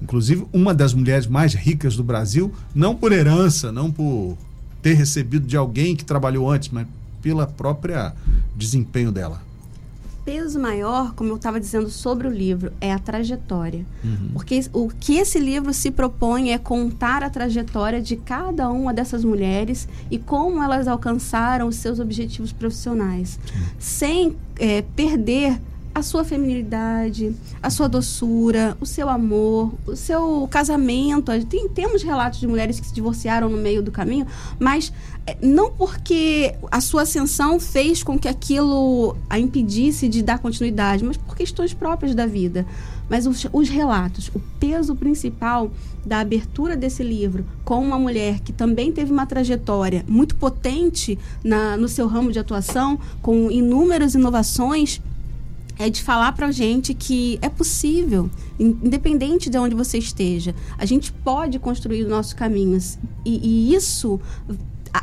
inclusive 0.00 0.46
uma 0.52 0.74
das 0.74 0.92
mulheres 0.94 1.26
mais 1.26 1.54
ricas 1.54 1.96
do 1.96 2.04
Brasil, 2.04 2.52
não 2.74 2.94
por 2.94 3.12
herança, 3.12 3.72
não 3.72 3.90
por 3.90 4.36
ter 4.82 4.94
recebido 4.94 5.46
de 5.46 5.56
alguém 5.56 5.96
que 5.96 6.04
trabalhou 6.04 6.50
antes, 6.50 6.68
mas 6.70 6.86
pela 7.22 7.46
própria 7.46 8.14
desempenho 8.56 9.10
dela 9.10 9.46
peso 10.26 10.58
maior, 10.58 11.14
como 11.14 11.30
eu 11.30 11.36
estava 11.36 11.60
dizendo 11.60 11.88
sobre 11.88 12.26
o 12.26 12.30
livro, 12.30 12.72
é 12.80 12.92
a 12.92 12.98
trajetória. 12.98 13.86
Uhum. 14.02 14.30
Porque 14.32 14.60
o 14.72 14.88
que 14.88 15.18
esse 15.18 15.38
livro 15.38 15.72
se 15.72 15.92
propõe 15.92 16.50
é 16.50 16.58
contar 16.58 17.22
a 17.22 17.30
trajetória 17.30 18.02
de 18.02 18.16
cada 18.16 18.68
uma 18.68 18.92
dessas 18.92 19.22
mulheres 19.22 19.88
e 20.10 20.18
como 20.18 20.60
elas 20.60 20.88
alcançaram 20.88 21.68
os 21.68 21.76
seus 21.76 22.00
objetivos 22.00 22.50
profissionais, 22.52 23.38
Sim. 23.46 23.62
sem 23.78 24.36
é, 24.58 24.82
perder 24.82 25.60
a 25.96 26.02
sua 26.02 26.24
feminilidade, 26.24 27.34
a 27.62 27.70
sua 27.70 27.88
doçura, 27.88 28.76
o 28.78 28.84
seu 28.84 29.08
amor, 29.08 29.72
o 29.86 29.96
seu 29.96 30.46
casamento. 30.50 31.32
Tem, 31.46 31.66
temos 31.70 32.02
relatos 32.02 32.38
de 32.38 32.46
mulheres 32.46 32.78
que 32.78 32.86
se 32.86 32.92
divorciaram 32.92 33.48
no 33.48 33.56
meio 33.56 33.82
do 33.82 33.90
caminho, 33.90 34.26
mas 34.60 34.92
é, 35.26 35.38
não 35.40 35.70
porque 35.72 36.54
a 36.70 36.82
sua 36.82 37.02
ascensão 37.02 37.58
fez 37.58 38.02
com 38.02 38.18
que 38.18 38.28
aquilo 38.28 39.16
a 39.30 39.38
impedisse 39.38 40.06
de 40.06 40.22
dar 40.22 40.38
continuidade, 40.38 41.02
mas 41.02 41.16
por 41.16 41.34
questões 41.34 41.72
próprias 41.72 42.14
da 42.14 42.26
vida. 42.26 42.66
Mas 43.08 43.26
os, 43.26 43.46
os 43.50 43.70
relatos, 43.70 44.30
o 44.34 44.40
peso 44.60 44.94
principal 44.94 45.70
da 46.04 46.20
abertura 46.20 46.76
desse 46.76 47.02
livro 47.02 47.42
com 47.64 47.82
uma 47.82 47.98
mulher 47.98 48.40
que 48.40 48.52
também 48.52 48.92
teve 48.92 49.10
uma 49.10 49.24
trajetória 49.24 50.04
muito 50.06 50.36
potente 50.36 51.18
na, 51.42 51.74
no 51.74 51.88
seu 51.88 52.06
ramo 52.06 52.30
de 52.30 52.38
atuação, 52.38 52.98
com 53.22 53.50
inúmeras 53.50 54.14
inovações 54.14 55.00
é 55.78 55.90
de 55.90 56.02
falar 56.02 56.32
para 56.32 56.50
gente 56.50 56.94
que 56.94 57.38
é 57.42 57.48
possível, 57.48 58.30
independente 58.58 59.50
de 59.50 59.58
onde 59.58 59.74
você 59.74 59.98
esteja, 59.98 60.54
a 60.78 60.86
gente 60.86 61.12
pode 61.12 61.58
construir 61.58 62.02
os 62.02 62.08
nossos 62.08 62.32
caminhos. 62.32 62.98
E, 63.24 63.70
e 63.70 63.74
isso 63.74 64.20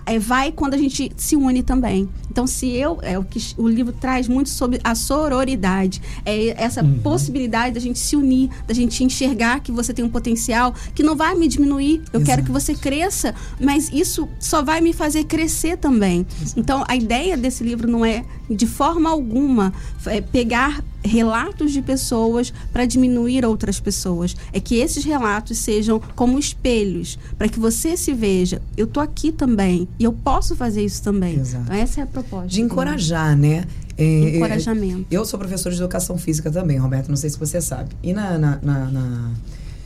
é, 0.05 0.19
vai 0.19 0.51
quando 0.51 0.73
a 0.73 0.77
gente 0.77 1.11
se 1.17 1.35
une 1.35 1.63
também. 1.63 2.09
Então, 2.29 2.47
se 2.47 2.67
eu. 2.69 2.97
É 3.01 3.17
o 3.17 3.23
que 3.23 3.39
o 3.57 3.67
livro 3.67 3.93
traz 3.93 4.27
muito 4.27 4.49
sobre 4.49 4.79
a 4.83 4.95
sororidade. 4.95 6.01
É 6.25 6.49
essa 6.61 6.83
uhum. 6.83 6.99
possibilidade 6.99 7.75
da 7.75 7.79
gente 7.79 7.99
se 7.99 8.15
unir, 8.15 8.49
da 8.67 8.73
gente 8.73 9.03
enxergar 9.03 9.59
que 9.59 9.71
você 9.71 9.93
tem 9.93 10.03
um 10.03 10.09
potencial 10.09 10.73
que 10.95 11.03
não 11.03 11.15
vai 11.15 11.35
me 11.35 11.47
diminuir. 11.47 12.01
Eu 12.11 12.19
Exato. 12.19 12.25
quero 12.25 12.43
que 12.43 12.51
você 12.51 12.73
cresça, 12.73 13.35
mas 13.59 13.91
isso 13.91 14.27
só 14.39 14.63
vai 14.63 14.81
me 14.81 14.93
fazer 14.93 15.25
crescer 15.25 15.77
também. 15.77 16.25
Exato. 16.41 16.59
Então, 16.59 16.83
a 16.87 16.95
ideia 16.95 17.37
desse 17.37 17.63
livro 17.63 17.89
não 17.89 18.03
é, 18.03 18.25
de 18.49 18.65
forma 18.65 19.09
alguma, 19.09 19.73
é 20.05 20.21
pegar 20.21 20.83
relatos 21.03 21.71
de 21.71 21.81
pessoas 21.81 22.53
para 22.71 22.85
diminuir 22.85 23.45
outras 23.45 23.79
pessoas. 23.79 24.35
É 24.51 24.59
que 24.59 24.75
esses 24.75 25.03
relatos 25.03 25.57
sejam 25.57 26.01
como 26.15 26.39
espelhos, 26.39 27.19
para 27.37 27.47
que 27.47 27.59
você 27.59 27.95
se 27.97 28.13
veja, 28.13 28.61
eu 28.77 28.87
tô 28.87 28.99
aqui 28.99 29.31
também 29.31 29.87
e 29.99 30.03
eu 30.03 30.13
posso 30.13 30.55
fazer 30.55 30.83
isso 30.83 31.03
também. 31.03 31.39
Exato. 31.39 31.65
Então 31.65 31.75
essa 31.75 32.01
é 32.01 32.03
a 32.03 32.07
proposta. 32.07 32.47
De 32.47 32.61
encorajar, 32.61 33.37
né? 33.37 33.65
É, 33.97 34.37
Encorajamento. 34.37 35.05
Eu 35.11 35.23
sou 35.23 35.37
professora 35.37 35.75
de 35.75 35.81
educação 35.81 36.17
física 36.17 36.49
também, 36.49 36.77
Roberto, 36.77 37.09
não 37.09 37.15
sei 37.15 37.29
se 37.29 37.37
você 37.37 37.61
sabe. 37.61 37.95
E 38.01 38.11
na, 38.11 38.37
na, 38.37 38.59
na, 38.61 38.85
na 38.89 39.31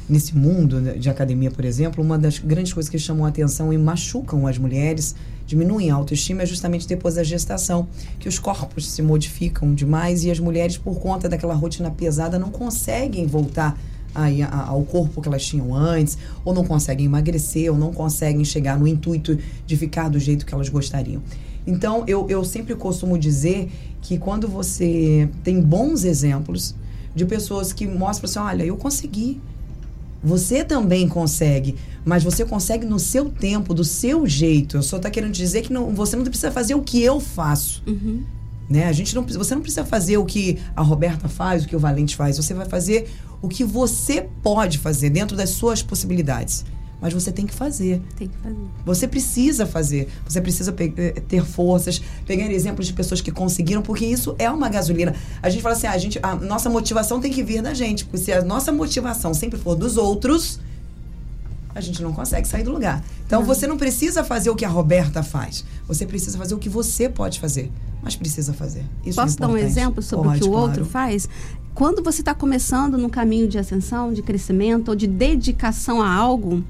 nesse 0.10 0.36
mundo 0.36 0.82
de 0.98 1.10
academia, 1.10 1.52
por 1.52 1.66
exemplo, 1.66 2.04
uma 2.04 2.18
das 2.18 2.40
grandes 2.40 2.74
coisas 2.74 2.90
que 2.90 2.98
chamam 2.98 3.26
a 3.26 3.30
atenção 3.30 3.74
e 3.74 3.78
machucam 3.78 4.48
as 4.48 4.58
mulheres, 4.58 5.16
diminuem 5.46 5.92
a 5.92 5.96
autoestima, 5.96 6.44
é 6.44 6.46
justamente 6.46 6.88
depois 6.88 7.16
da 7.16 7.24
gestação, 7.24 7.88
que 8.20 8.28
os 8.28 8.40
corpos 8.40 8.90
se 8.90 9.02
modificam 9.02 9.74
demais 9.74 10.24
e 10.24 10.32
as 10.32 10.40
mulheres, 10.40 10.78
por 10.78 11.00
conta 11.00 11.28
daquela 11.28 11.54
rotina 11.54 11.92
pesada, 11.92 12.40
não 12.40 12.50
conseguem 12.52 13.28
voltar 13.28 13.78
aí 14.16 14.42
ao 14.42 14.82
corpo 14.84 15.22
que 15.22 15.28
elas 15.28 15.46
tinham 15.46 15.76
antes, 15.76 16.18
ou 16.44 16.54
não 16.54 16.66
conseguem 16.66 17.06
emagrecer, 17.06 17.72
ou 17.72 17.78
não 17.78 17.94
conseguem 17.94 18.44
chegar 18.44 18.80
no 18.80 18.88
intuito 18.88 19.38
de 19.66 19.78
ficar 19.78 20.10
do 20.10 20.20
jeito 20.20 20.46
que 20.46 20.54
elas 20.54 20.70
gostariam. 20.70 21.22
Então, 21.68 22.04
eu, 22.08 22.26
eu 22.30 22.44
sempre 22.44 22.74
costumo 22.76 23.18
dizer 23.18 23.70
que 24.02 24.18
quando 24.18 24.48
você 24.48 25.30
tem 25.44 25.62
bons 25.62 26.04
exemplos 26.06 26.74
de 27.14 27.26
pessoas 27.26 27.74
que 27.74 27.86
mostram 27.86 28.30
assim, 28.30 28.40
olha, 28.40 28.64
eu 28.64 28.78
consegui, 28.78 29.40
você 30.24 30.64
também 30.64 31.08
consegue, 31.08 31.76
mas 32.04 32.24
você 32.24 32.44
consegue 32.46 32.86
no 32.86 33.00
seu 33.00 33.30
tempo, 33.30 33.74
do 33.74 33.84
seu 33.84 34.26
jeito. 34.26 34.78
Eu 34.78 34.84
só 34.84 35.00
tá 35.00 35.10
querendo 35.10 35.32
dizer 35.32 35.62
que 35.62 35.72
não, 35.72 35.94
você 35.94 36.16
não 36.16 36.24
precisa 36.24 36.52
fazer 36.52 36.76
o 36.76 36.82
que 36.82 37.02
eu 37.02 37.20
faço. 37.20 37.84
Uhum. 37.88 38.24
Né? 38.70 38.86
A 38.86 38.92
gente 38.92 39.16
não, 39.16 39.24
você 39.24 39.56
não 39.56 39.62
precisa 39.62 39.86
fazer 39.86 40.18
o 40.18 40.26
que 40.26 40.60
a 40.76 40.82
Roberta 40.82 41.28
faz, 41.28 41.64
o 41.64 41.68
que 41.68 41.76
o 41.76 41.80
Valente 41.80 42.16
faz. 42.16 42.38
Você 42.38 42.54
vai 42.54 42.66
fazer 42.66 43.10
o 43.42 43.48
que 43.48 43.64
você 43.64 44.28
pode 44.44 44.78
fazer 44.78 45.10
dentro 45.10 45.38
das 45.38 45.52
suas 45.52 45.82
possibilidades 45.82 46.66
mas 47.02 47.14
você 47.14 47.32
tem 47.32 47.46
que 47.46 47.54
fazer. 47.54 48.02
Tem 48.16 48.28
que 48.28 48.38
fazer. 48.38 48.56
Você 48.86 49.08
precisa 49.08 49.66
fazer. 49.66 50.10
Você 50.28 50.42
precisa 50.42 50.76
eh, 50.80 51.22
ter 51.28 51.46
forças, 51.46 52.02
pegar 52.26 52.52
exemplos 52.52 52.88
de 52.88 52.94
pessoas 52.94 53.22
que 53.22 53.32
conseguiram, 53.32 53.82
porque 53.82 54.06
isso 54.06 54.36
é 54.40 54.50
uma 54.50 54.68
gasolina. 54.68 55.16
A 55.42 55.50
gente 55.50 55.62
fala 55.62 55.76
assim, 55.76 55.88
ah, 55.88 55.92
a, 55.92 55.98
gente, 55.98 56.20
a 56.24 56.36
nossa 56.36 56.70
motivação 56.70 57.20
tem 57.20 57.32
que 57.32 57.44
vir 57.44 57.62
da 57.62 57.74
gente, 57.74 58.06
porque 58.06 58.18
se 58.18 58.32
a 58.32 58.42
nossa 58.42 58.72
motivação 58.72 59.34
sempre 59.34 59.60
for 59.60 59.76
dos 59.76 59.96
outros, 59.96 60.60
a 61.76 61.82
gente 61.82 62.02
não 62.02 62.12
consegue 62.12 62.48
sair 62.48 62.64
do 62.64 62.72
lugar. 62.72 63.04
Então 63.26 63.42
não. 63.42 63.48
você 63.48 63.68
não 63.68 63.78
precisa 63.78 64.24
fazer 64.24 64.50
o 64.50 64.56
que 64.56 64.66
a 64.66 64.70
Roberta 64.70 65.22
faz. 65.22 65.64
Você 65.88 66.06
precisa 66.06 66.36
fazer 66.38 66.56
o 66.56 66.58
que 66.58 66.70
você 66.70 67.08
pode 67.08 67.40
fazer, 67.40 67.72
mas 68.02 68.16
precisa 68.16 68.54
fazer. 68.54 68.84
Isso 69.06 69.20
é 69.20 69.24
Posso 69.24 69.38
é 69.38 69.40
dar 69.40 69.48
um 69.48 69.58
exemplo 69.58 70.02
sobre 70.02 70.30
pode, 70.30 70.40
o 70.40 70.42
que 70.42 70.48
o 70.48 70.52
claro. 70.52 70.68
outro 70.68 70.86
faz? 70.86 71.30
Quando 71.76 72.04
você 72.04 72.22
está 72.22 72.34
começando 72.34 72.98
no 72.98 73.08
caminho 73.08 73.48
de 73.48 73.60
ascensão, 73.60 74.12
de 74.12 74.24
crescimento 74.24 74.90
ou 74.90 74.96
de 74.96 75.06
dedicação 75.06 76.02
a 76.02 76.12
algo, 76.12 76.64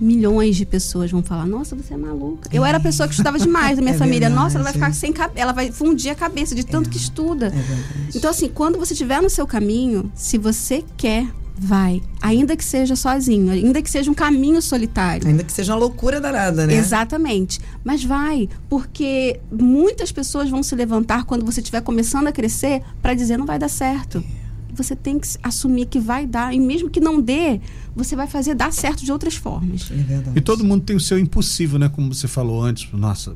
milhões 0.00 0.56
de 0.56 0.66
pessoas 0.66 1.10
vão 1.10 1.22
falar: 1.22 1.46
Nossa, 1.46 1.74
você 1.76 1.94
é 1.94 1.96
maluca. 1.96 2.48
Eu 2.52 2.64
era 2.64 2.78
a 2.78 2.80
pessoa 2.80 3.06
que 3.06 3.14
estudava 3.14 3.38
demais 3.38 3.76
da 3.76 3.82
minha 3.82 3.94
é 3.96 3.98
família. 3.98 4.28
Verdade, 4.28 4.42
Nossa, 4.42 4.56
ela 4.56 4.64
vai 4.64 4.72
ficar 4.72 4.92
sem 4.94 5.12
cabeça. 5.12 5.40
Ela 5.40 5.52
vai 5.52 5.70
fundir 5.70 6.10
a 6.10 6.14
cabeça 6.14 6.54
de 6.54 6.64
tanto 6.64 6.88
é, 6.88 6.92
que 6.92 6.98
estuda. 6.98 7.46
É 7.46 8.16
então, 8.16 8.30
assim, 8.30 8.48
quando 8.48 8.78
você 8.78 8.92
estiver 8.92 9.20
no 9.20 9.30
seu 9.30 9.46
caminho, 9.46 10.10
se 10.14 10.38
você 10.38 10.84
quer. 10.96 11.26
Vai. 11.56 12.02
Ainda 12.20 12.56
que 12.56 12.64
seja 12.64 12.96
sozinho, 12.96 13.52
ainda 13.52 13.80
que 13.80 13.88
seja 13.88 14.10
um 14.10 14.14
caminho 14.14 14.60
solitário. 14.60 15.28
Ainda 15.28 15.44
que 15.44 15.52
seja 15.52 15.72
uma 15.72 15.78
loucura 15.78 16.20
danada, 16.20 16.66
né? 16.66 16.74
Exatamente. 16.74 17.60
Mas 17.84 18.02
vai, 18.02 18.48
porque 18.68 19.38
muitas 19.52 20.10
pessoas 20.10 20.50
vão 20.50 20.64
se 20.64 20.74
levantar 20.74 21.22
quando 21.24 21.46
você 21.46 21.60
estiver 21.60 21.80
começando 21.80 22.26
a 22.26 22.32
crescer 22.32 22.82
para 23.00 23.14
dizer 23.14 23.36
não 23.38 23.46
vai 23.46 23.56
dar 23.56 23.68
certo. 23.68 24.18
É 24.18 24.43
você 24.74 24.94
tem 24.96 25.18
que 25.18 25.28
assumir 25.42 25.86
que 25.86 25.98
vai 25.98 26.26
dar, 26.26 26.54
e 26.54 26.60
mesmo 26.60 26.90
que 26.90 27.00
não 27.00 27.20
dê, 27.20 27.60
você 27.94 28.14
vai 28.14 28.26
fazer 28.26 28.54
dar 28.54 28.72
certo 28.72 29.04
de 29.04 29.12
outras 29.12 29.34
formas. 29.34 29.90
É 29.90 30.38
e 30.38 30.40
todo 30.40 30.64
mundo 30.64 30.82
tem 30.84 30.96
o 30.96 31.00
seu 31.00 31.18
impossível, 31.18 31.78
né? 31.78 31.88
Como 31.88 32.12
você 32.12 32.28
falou 32.28 32.62
antes 32.62 32.90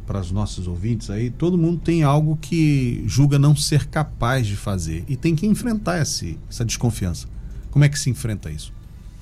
para 0.06 0.20
os 0.20 0.30
nossos 0.30 0.66
ouvintes 0.66 1.10
aí, 1.10 1.30
todo 1.30 1.56
mundo 1.56 1.80
tem 1.82 2.02
algo 2.02 2.36
que 2.40 3.02
julga 3.06 3.38
não 3.38 3.54
ser 3.56 3.86
capaz 3.86 4.46
de 4.46 4.56
fazer 4.56 5.04
e 5.08 5.16
tem 5.16 5.34
que 5.34 5.46
enfrentar 5.46 6.00
esse, 6.00 6.38
essa 6.48 6.64
desconfiança. 6.64 7.26
Como 7.70 7.84
é 7.84 7.88
que 7.88 7.98
se 7.98 8.10
enfrenta 8.10 8.50
isso? 8.50 8.72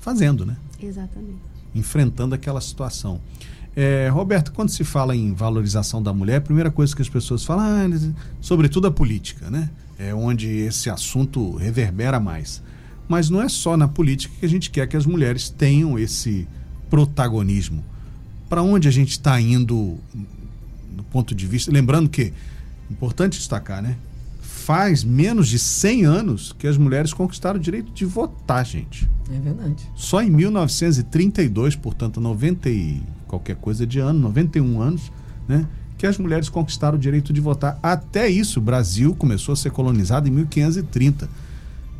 Fazendo, 0.01 0.45
né? 0.45 0.57
Exatamente. 0.81 1.39
Enfrentando 1.75 2.33
aquela 2.33 2.61
situação. 2.61 3.19
É, 3.75 4.09
Roberto, 4.09 4.51
quando 4.53 4.69
se 4.69 4.83
fala 4.83 5.15
em 5.15 5.33
valorização 5.33 6.01
da 6.01 6.11
mulher, 6.11 6.37
a 6.37 6.41
primeira 6.41 6.71
coisa 6.71 6.95
que 6.95 7.01
as 7.01 7.09
pessoas 7.09 7.43
falam, 7.43 7.63
ah, 7.63 8.13
sobretudo 8.41 8.87
a 8.87 8.91
política, 8.91 9.51
né? 9.51 9.69
É 9.97 10.13
onde 10.13 10.47
esse 10.47 10.89
assunto 10.89 11.55
reverbera 11.55 12.19
mais. 12.19 12.61
Mas 13.07 13.29
não 13.29 13.41
é 13.41 13.49
só 13.49 13.77
na 13.77 13.87
política 13.87 14.33
que 14.39 14.45
a 14.45 14.49
gente 14.49 14.69
quer 14.69 14.87
que 14.87 14.97
as 14.97 15.05
mulheres 15.05 15.49
tenham 15.49 15.97
esse 15.97 16.47
protagonismo. 16.89 17.83
Para 18.49 18.61
onde 18.61 18.87
a 18.87 18.91
gente 18.91 19.11
está 19.11 19.39
indo 19.39 19.97
do 20.97 21.03
ponto 21.03 21.33
de 21.35 21.45
vista. 21.45 21.71
Lembrando 21.71 22.09
que, 22.09 22.33
importante 22.89 23.37
destacar, 23.37 23.81
né? 23.81 23.95
Faz 24.41 25.03
menos 25.03 25.47
de 25.47 25.59
100 25.59 26.05
anos 26.05 26.55
que 26.57 26.67
as 26.67 26.77
mulheres 26.77 27.13
conquistaram 27.13 27.57
o 27.57 27.61
direito 27.61 27.91
de 27.93 28.03
votar, 28.03 28.65
gente. 28.65 29.07
É 29.33 29.39
verdade. 29.39 29.87
Só 29.95 30.21
em 30.21 30.29
1932, 30.29 31.75
portanto, 31.75 32.19
90 32.19 32.69
e 32.69 33.01
qualquer 33.27 33.55
coisa 33.55 33.85
de 33.85 33.99
ano, 33.99 34.19
91 34.19 34.81
anos, 34.81 35.11
né? 35.47 35.65
Que 35.97 36.05
as 36.05 36.17
mulheres 36.17 36.49
conquistaram 36.49 36.97
o 36.97 36.99
direito 36.99 37.33
de 37.33 37.41
votar. 37.41 37.79
Até 37.81 38.29
isso, 38.29 38.59
o 38.59 38.61
Brasil 38.61 39.15
começou 39.15 39.53
a 39.53 39.55
ser 39.55 39.71
colonizado 39.71 40.27
em 40.27 40.31
1530 40.31 41.27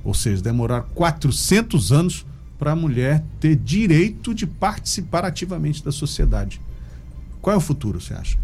ou 0.08 0.14
seja, 0.14 0.42
demorar 0.42 0.84
400 0.96 1.92
anos 1.92 2.26
para 2.58 2.72
a 2.72 2.76
mulher 2.76 3.22
ter 3.42 3.58
direito 3.58 4.34
de 4.34 4.48
participar 4.48 5.26
ativamente 5.26 5.84
da 5.84 5.92
sociedade. 5.92 6.62
Qual 7.42 7.54
é 7.54 7.58
o 7.58 7.62
futuro, 7.62 8.00
você 8.00 8.14
acha? 8.14 8.38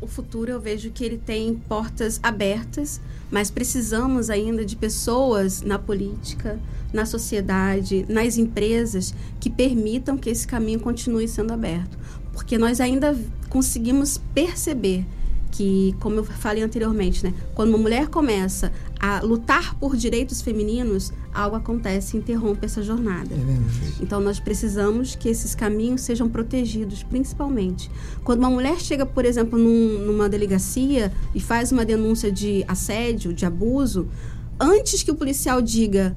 O 0.00 0.06
futuro 0.06 0.48
eu 0.48 0.60
vejo 0.60 0.92
que 0.92 1.04
ele 1.04 1.18
tem 1.18 1.56
portas 1.68 2.20
abertas, 2.22 3.00
mas 3.32 3.50
precisamos 3.50 4.30
ainda 4.30 4.64
de 4.64 4.76
pessoas 4.76 5.60
na 5.60 5.76
política, 5.76 6.56
na 6.92 7.04
sociedade, 7.04 8.06
nas 8.08 8.38
empresas 8.38 9.12
que 9.40 9.50
permitam 9.50 10.16
que 10.16 10.30
esse 10.30 10.46
caminho 10.46 10.78
continue 10.78 11.26
sendo 11.26 11.52
aberto. 11.52 11.98
Porque 12.36 12.58
nós 12.58 12.80
ainda 12.80 13.18
conseguimos 13.48 14.20
perceber 14.34 15.06
que, 15.50 15.96
como 16.00 16.16
eu 16.16 16.24
falei 16.24 16.62
anteriormente, 16.62 17.24
né, 17.24 17.32
quando 17.54 17.70
uma 17.70 17.78
mulher 17.78 18.08
começa 18.08 18.70
a 19.00 19.20
lutar 19.22 19.74
por 19.76 19.96
direitos 19.96 20.42
femininos, 20.42 21.14
algo 21.32 21.56
acontece 21.56 22.14
e 22.14 22.20
interrompe 22.20 22.66
essa 22.66 22.82
jornada. 22.82 23.34
É 23.34 24.02
então 24.02 24.20
nós 24.20 24.38
precisamos 24.38 25.14
que 25.14 25.30
esses 25.30 25.54
caminhos 25.54 26.02
sejam 26.02 26.28
protegidos, 26.28 27.02
principalmente. 27.02 27.90
Quando 28.22 28.40
uma 28.40 28.50
mulher 28.50 28.78
chega, 28.78 29.06
por 29.06 29.24
exemplo, 29.24 29.58
num, 29.58 29.98
numa 30.00 30.28
delegacia 30.28 31.10
e 31.34 31.40
faz 31.40 31.72
uma 31.72 31.86
denúncia 31.86 32.30
de 32.30 32.62
assédio, 32.68 33.32
de 33.32 33.46
abuso, 33.46 34.08
antes 34.60 35.02
que 35.02 35.10
o 35.10 35.14
policial 35.14 35.62
diga 35.62 36.14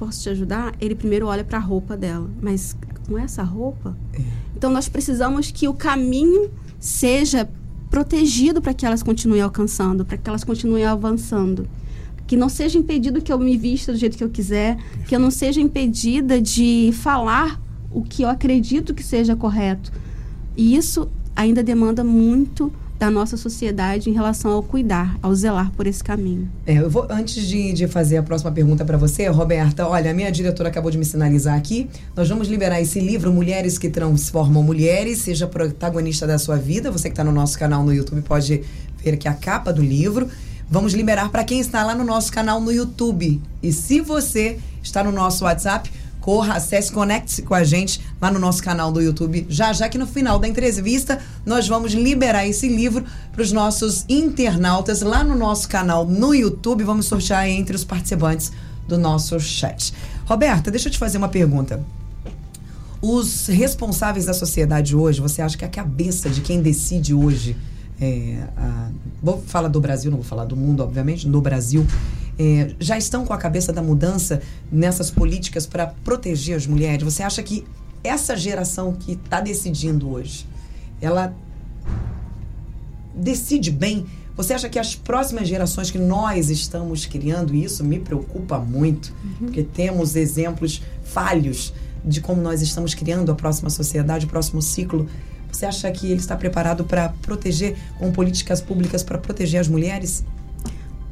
posso 0.00 0.20
te 0.20 0.30
ajudar, 0.30 0.74
ele 0.80 0.96
primeiro 0.96 1.28
olha 1.28 1.44
para 1.44 1.58
a 1.58 1.60
roupa 1.60 1.96
dela, 1.96 2.28
mas 2.40 2.76
com 3.06 3.18
essa 3.18 3.42
roupa, 3.42 3.96
é. 4.14 4.20
então 4.56 4.70
nós 4.70 4.88
precisamos 4.88 5.50
que 5.50 5.68
o 5.68 5.74
caminho 5.74 6.50
seja 6.78 7.48
protegido 7.90 8.62
para 8.62 8.72
que 8.72 8.86
elas 8.86 9.02
continuem 9.02 9.42
alcançando, 9.42 10.04
para 10.04 10.16
que 10.16 10.28
elas 10.28 10.42
continuem 10.42 10.84
avançando. 10.84 11.68
Que 12.26 12.36
não 12.36 12.48
seja 12.48 12.78
impedido 12.78 13.20
que 13.20 13.30
eu 13.30 13.38
me 13.38 13.56
vista 13.56 13.92
do 13.92 13.98
jeito 13.98 14.16
que 14.16 14.24
eu 14.24 14.30
quiser, 14.30 14.78
que 15.06 15.14
eu 15.14 15.20
não 15.20 15.30
seja 15.30 15.60
impedida 15.60 16.40
de 16.40 16.90
falar 16.94 17.60
o 17.90 18.02
que 18.02 18.22
eu 18.22 18.30
acredito 18.30 18.94
que 18.94 19.02
seja 19.02 19.36
correto. 19.36 19.92
E 20.56 20.74
isso 20.74 21.10
ainda 21.36 21.62
demanda 21.62 22.02
muito 22.02 22.72
da 23.02 23.10
nossa 23.10 23.36
sociedade 23.36 24.08
em 24.08 24.12
relação 24.12 24.52
ao 24.52 24.62
cuidar, 24.62 25.18
ao 25.20 25.34
zelar 25.34 25.72
por 25.72 25.88
esse 25.88 26.04
caminho. 26.04 26.48
É, 26.64 26.74
eu 26.74 26.88
vou, 26.88 27.04
antes 27.10 27.48
de, 27.48 27.72
de 27.72 27.88
fazer 27.88 28.16
a 28.16 28.22
próxima 28.22 28.52
pergunta 28.52 28.84
para 28.84 28.96
você, 28.96 29.26
Roberta, 29.26 29.88
olha, 29.88 30.12
a 30.12 30.14
minha 30.14 30.30
diretora 30.30 30.68
acabou 30.68 30.88
de 30.88 30.96
me 30.96 31.04
sinalizar 31.04 31.58
aqui, 31.58 31.90
nós 32.14 32.28
vamos 32.28 32.46
liberar 32.46 32.80
esse 32.80 33.00
livro, 33.00 33.32
Mulheres 33.32 33.76
que 33.76 33.90
Transformam 33.90 34.62
Mulheres, 34.62 35.18
seja 35.18 35.48
protagonista 35.48 36.28
da 36.28 36.38
sua 36.38 36.56
vida, 36.56 36.92
você 36.92 37.08
que 37.08 37.14
está 37.14 37.24
no 37.24 37.32
nosso 37.32 37.58
canal 37.58 37.82
no 37.82 37.92
YouTube 37.92 38.22
pode 38.22 38.62
ver 39.02 39.14
aqui 39.14 39.26
a 39.26 39.34
capa 39.34 39.72
do 39.72 39.82
livro, 39.82 40.28
vamos 40.70 40.94
liberar 40.94 41.28
para 41.28 41.42
quem 41.42 41.58
está 41.58 41.84
lá 41.84 41.96
no 41.96 42.04
nosso 42.04 42.30
canal 42.30 42.60
no 42.60 42.70
YouTube. 42.70 43.42
E 43.60 43.72
se 43.72 44.00
você 44.00 44.60
está 44.80 45.02
no 45.02 45.10
nosso 45.10 45.42
WhatsApp, 45.42 45.90
corra, 46.22 46.54
acesse, 46.54 46.90
conecte-se 46.90 47.42
com 47.42 47.54
a 47.54 47.64
gente 47.64 48.00
lá 48.20 48.30
no 48.30 48.38
nosso 48.38 48.62
canal 48.62 48.90
do 48.90 49.02
YouTube. 49.02 49.44
Já 49.50 49.72
já 49.72 49.88
que 49.88 49.98
no 49.98 50.06
final 50.06 50.38
da 50.38 50.48
entrevista 50.48 51.20
nós 51.44 51.68
vamos 51.68 51.92
liberar 51.92 52.46
esse 52.46 52.68
livro 52.68 53.04
para 53.32 53.42
os 53.42 53.52
nossos 53.52 54.06
internautas 54.08 55.02
lá 55.02 55.22
no 55.22 55.36
nosso 55.36 55.68
canal 55.68 56.06
no 56.06 56.32
YouTube. 56.32 56.84
Vamos 56.84 57.06
sortear 57.06 57.46
entre 57.48 57.76
os 57.76 57.84
participantes 57.84 58.52
do 58.88 58.96
nosso 58.96 59.38
chat. 59.40 59.92
Roberta, 60.24 60.70
deixa 60.70 60.88
eu 60.88 60.92
te 60.92 60.98
fazer 60.98 61.18
uma 61.18 61.28
pergunta. 61.28 61.84
Os 63.00 63.48
responsáveis 63.48 64.26
da 64.26 64.32
sociedade 64.32 64.94
hoje, 64.94 65.20
você 65.20 65.42
acha 65.42 65.58
que 65.58 65.64
a 65.64 65.68
cabeça 65.68 66.30
de 66.30 66.40
quem 66.40 66.62
decide 66.62 67.12
hoje, 67.12 67.56
é, 68.00 68.46
a, 68.56 68.90
vou 69.20 69.42
falar 69.44 69.66
do 69.66 69.80
Brasil, 69.80 70.08
não 70.08 70.18
vou 70.18 70.26
falar 70.26 70.44
do 70.44 70.56
mundo, 70.56 70.84
obviamente, 70.84 71.26
no 71.26 71.40
Brasil, 71.40 71.84
é, 72.42 72.74
já 72.80 72.98
estão 72.98 73.24
com 73.24 73.32
a 73.32 73.38
cabeça 73.38 73.72
da 73.72 73.80
mudança 73.80 74.42
nessas 74.70 75.12
políticas 75.12 75.64
para 75.64 75.86
proteger 75.86 76.56
as 76.56 76.66
mulheres? 76.66 77.04
Você 77.04 77.22
acha 77.22 77.40
que 77.40 77.64
essa 78.02 78.36
geração 78.36 78.94
que 78.94 79.12
está 79.12 79.40
decidindo 79.40 80.10
hoje, 80.10 80.44
ela 81.00 81.32
decide 83.14 83.70
bem? 83.70 84.06
Você 84.36 84.54
acha 84.54 84.68
que 84.68 84.78
as 84.78 84.96
próximas 84.96 85.46
gerações 85.46 85.88
que 85.88 85.98
nós 85.98 86.50
estamos 86.50 87.06
criando, 87.06 87.54
isso 87.54 87.84
me 87.84 88.00
preocupa 88.00 88.58
muito, 88.58 89.14
uhum. 89.22 89.46
porque 89.46 89.62
temos 89.62 90.16
exemplos 90.16 90.82
falhos 91.04 91.72
de 92.04 92.20
como 92.20 92.42
nós 92.42 92.60
estamos 92.60 92.92
criando 92.92 93.30
a 93.30 93.36
próxima 93.36 93.70
sociedade, 93.70 94.26
o 94.26 94.28
próximo 94.28 94.60
ciclo. 94.60 95.06
Você 95.52 95.64
acha 95.64 95.88
que 95.92 96.06
ele 96.06 96.18
está 96.18 96.34
preparado 96.34 96.82
para 96.82 97.10
proteger, 97.22 97.76
com 98.00 98.10
políticas 98.10 98.60
públicas 98.60 99.04
para 99.04 99.18
proteger 99.18 99.60
as 99.60 99.68
mulheres? 99.68 100.24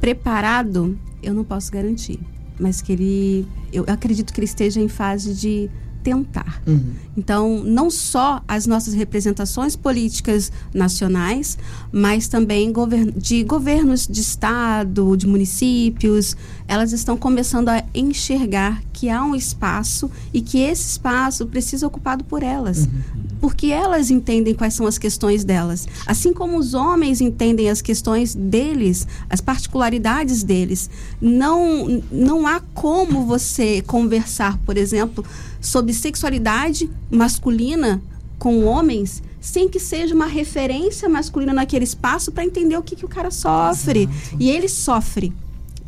Preparado, 0.00 0.98
eu 1.22 1.34
não 1.34 1.44
posso 1.44 1.70
garantir, 1.70 2.18
mas 2.58 2.80
que 2.80 2.92
ele, 2.92 3.46
eu 3.72 3.84
acredito 3.86 4.32
que 4.32 4.40
ele 4.40 4.46
esteja 4.46 4.80
em 4.80 4.88
fase 4.88 5.34
de 5.34 5.70
tentar. 6.02 6.62
Uhum. 6.66 6.94
Então, 7.20 7.62
não 7.62 7.90
só 7.90 8.42
as 8.48 8.66
nossas 8.66 8.94
representações 8.94 9.76
políticas 9.76 10.50
nacionais, 10.72 11.58
mas 11.92 12.28
também 12.28 12.72
de 13.14 13.44
governos 13.44 14.08
de 14.08 14.22
estado, 14.22 15.14
de 15.18 15.26
municípios, 15.26 16.34
elas 16.66 16.92
estão 16.92 17.18
começando 17.18 17.68
a 17.68 17.84
enxergar 17.94 18.82
que 18.90 19.10
há 19.10 19.22
um 19.22 19.34
espaço 19.34 20.10
e 20.32 20.40
que 20.40 20.60
esse 20.60 20.92
espaço 20.92 21.44
precisa 21.44 21.80
ser 21.80 21.86
ocupado 21.86 22.24
por 22.24 22.42
elas. 22.42 22.86
Uhum 22.86 23.30
porque 23.40 23.68
elas 23.68 24.10
entendem 24.10 24.54
quais 24.54 24.74
são 24.74 24.86
as 24.86 24.98
questões 24.98 25.42
delas. 25.44 25.88
Assim 26.06 26.32
como 26.32 26.58
os 26.58 26.74
homens 26.74 27.20
entendem 27.20 27.70
as 27.70 27.80
questões 27.80 28.34
deles, 28.34 29.06
as 29.30 29.40
particularidades 29.40 30.42
deles. 30.42 30.90
Não, 31.20 32.02
não 32.12 32.46
há 32.46 32.60
como 32.74 33.24
você 33.24 33.82
conversar, 33.82 34.58
por 34.58 34.76
exemplo, 34.76 35.24
sobre 35.60 35.94
sexualidade 35.94 36.90
masculina 37.10 38.02
com 38.38 38.64
homens 38.64 39.22
sem 39.40 39.68
que 39.68 39.80
seja 39.80 40.14
uma 40.14 40.26
referência 40.26 41.08
masculina 41.08 41.52
naquele 41.52 41.84
espaço 41.84 42.30
para 42.30 42.44
entender 42.44 42.76
o 42.76 42.82
que, 42.82 42.94
que 42.94 43.04
o 43.04 43.08
cara 43.08 43.30
sofre. 43.30 44.02
Exato. 44.02 44.36
E 44.38 44.50
ele 44.50 44.68
sofre 44.68 45.32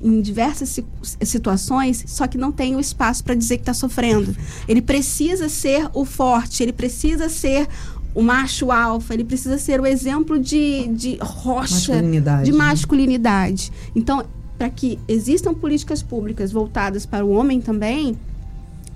em 0.03 0.21
diversas 0.21 0.81
situações, 1.23 2.03
só 2.09 2.27
que 2.27 2.37
não 2.37 2.51
tem 2.51 2.75
o 2.75 2.81
espaço 2.81 3.23
para 3.23 3.35
dizer 3.35 3.57
que 3.57 3.63
está 3.63 3.75
sofrendo. 3.75 4.35
Ele 4.67 4.83
precisa 4.83 5.49
ser 5.49 5.89
o 5.93 6.05
forte, 6.05 6.63
ele 6.63 6.73
precisa 6.73 7.29
ser 7.29 7.69
o 8.15 8.23
macho 8.23 8.73
alfa, 8.73 9.15
ele 9.15 9.25
precisa 9.25 9.59
ser 9.59 9.81
o 9.81 9.87
exemplo 9.87 10.39
de, 10.39 10.89
de 10.89 11.19
rocha, 11.21 11.95
masculinidade, 11.95 12.45
de 12.45 12.53
né? 12.53 12.59
masculinidade. 12.59 13.73
Então, 13.95 14.25
para 14.59 14.69
que 14.69 14.99
existam 15.07 15.55
políticas 15.55 16.03
públicas 16.03 16.51
voltadas 16.53 17.07
para 17.07 17.25
o 17.25 17.31
homem 17.31 17.61
também, 17.61 18.17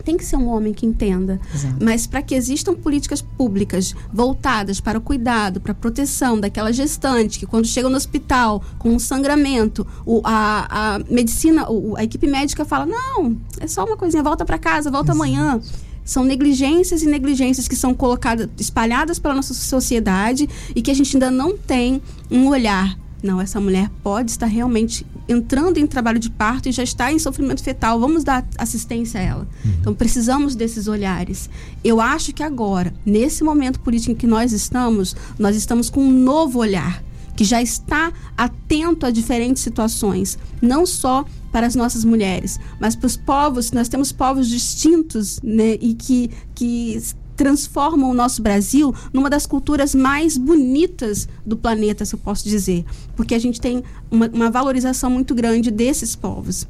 tem 0.07 0.17
que 0.17 0.25
ser 0.25 0.37
um 0.37 0.47
homem 0.47 0.73
que 0.73 0.87
entenda. 0.87 1.41
Exato. 1.53 1.85
Mas 1.85 2.07
para 2.07 2.23
que 2.23 2.37
existam 2.37 2.75
políticas 2.75 3.21
públicas 3.21 3.93
voltadas 4.13 4.81
para 4.81 4.97
o 4.97 5.01
cuidado, 5.01 5.61
para 5.61 5.73
a 5.73 5.75
proteção 5.75 6.39
daquela 6.39 6.73
gestante 6.73 7.41
que 7.41 7.45
quando 7.45 7.67
chega 7.67 7.89
no 7.89 7.97
hospital 7.97 8.63
com 8.79 8.91
um 8.91 9.01
sangramento, 9.01 9.85
o, 10.07 10.21
a, 10.23 10.95
a 10.95 10.99
medicina, 11.11 11.69
o, 11.69 11.97
a 11.97 12.05
equipe 12.05 12.29
médica 12.29 12.65
fala: 12.65 12.87
não, 12.87 13.37
é 13.59 13.67
só 13.67 13.85
uma 13.85 13.97
coisinha, 13.97 14.23
volta 14.23 14.45
para 14.45 14.59
casa, 14.59 14.93
volta 14.93 15.11
Exato. 15.11 15.25
amanhã 15.25 15.61
são 16.05 16.23
negligências 16.23 17.03
e 17.03 17.09
negligências 17.09 17.67
que 17.67 17.75
são 17.75 17.93
colocadas, 17.93 18.49
espalhadas 18.59 19.19
pela 19.19 19.35
nossa 19.35 19.53
sociedade 19.53 20.49
e 20.73 20.81
que 20.81 20.93
a 20.93 20.95
gente 20.95 21.17
ainda 21.17 21.33
não 21.33 21.59
tem 21.59 22.01
um 22.31 22.47
olhar. 22.47 22.97
Não, 23.21 23.41
essa 23.41 23.61
mulher 23.61 23.91
pode 24.05 24.31
estar 24.31 24.47
realmente 24.47 25.05
entrando 25.29 25.79
em 25.79 25.87
trabalho 25.87 26.19
de 26.19 26.31
parto 26.31 26.69
e 26.69 26.73
já 26.73 26.83
está 26.83 27.13
em 27.13 27.19
sofrimento 27.19 27.63
fetal, 27.63 27.99
vamos 27.99 28.25
dar 28.25 28.47
assistência 28.59 29.21
a 29.21 29.23
ela. 29.23 29.49
Uhum. 29.65 29.73
Então 29.81 29.95
precisamos 29.95 30.55
desses 30.55 30.89
olhares. 30.89 31.51
Eu 31.83 32.01
acho 32.01 32.33
que 32.33 32.43
agora, 32.43 32.93
nesse 33.05 33.43
momento 33.43 33.81
político 33.81 34.13
em 34.13 34.15
que 34.15 34.27
nós 34.27 34.53
estamos, 34.53 35.17
nós 35.39 35.57
estamos 35.57 35.91
com 35.91 36.01
um 36.01 36.13
novo 36.13 36.59
olhar 36.59 37.03
que 37.37 37.45
já 37.45 37.61
está 37.61 38.13
atento 38.37 39.05
a 39.05 39.11
diferentes 39.11 39.63
situações, 39.63 40.39
não 40.61 40.87
só 40.87 41.25
para 41.53 41.67
as 41.67 41.75
nossas 41.75 42.03
mulheres, 42.03 42.59
mas 42.81 42.97
para 42.97 43.07
os 43.07 43.17
povos, 43.17 43.73
nós 43.73 43.89
temos 43.89 44.11
povos 44.11 44.49
distintos, 44.49 45.39
né, 45.43 45.75
e 45.81 45.95
que, 45.95 46.31
que 46.55 46.99
transformam 47.37 48.11
o 48.11 48.15
nosso 48.15 48.43
Brasil 48.43 48.95
numa 49.13 49.31
das 49.31 49.47
culturas 49.47 49.95
mais 49.95 50.37
bonitas 50.37 51.29
do 51.45 51.57
planeta, 51.57 52.05
se 52.05 52.15
eu 52.15 52.19
posso 52.19 52.49
dizer. 52.49 52.85
Porque 53.15 53.35
a 53.35 53.39
gente 53.39 53.61
tem 53.61 53.85
uma, 54.11 54.29
uma 54.29 54.51
valorização 54.51 55.11
muito 55.11 55.35
grande 55.35 55.71
desses 55.71 56.17
povos. 56.17 56.67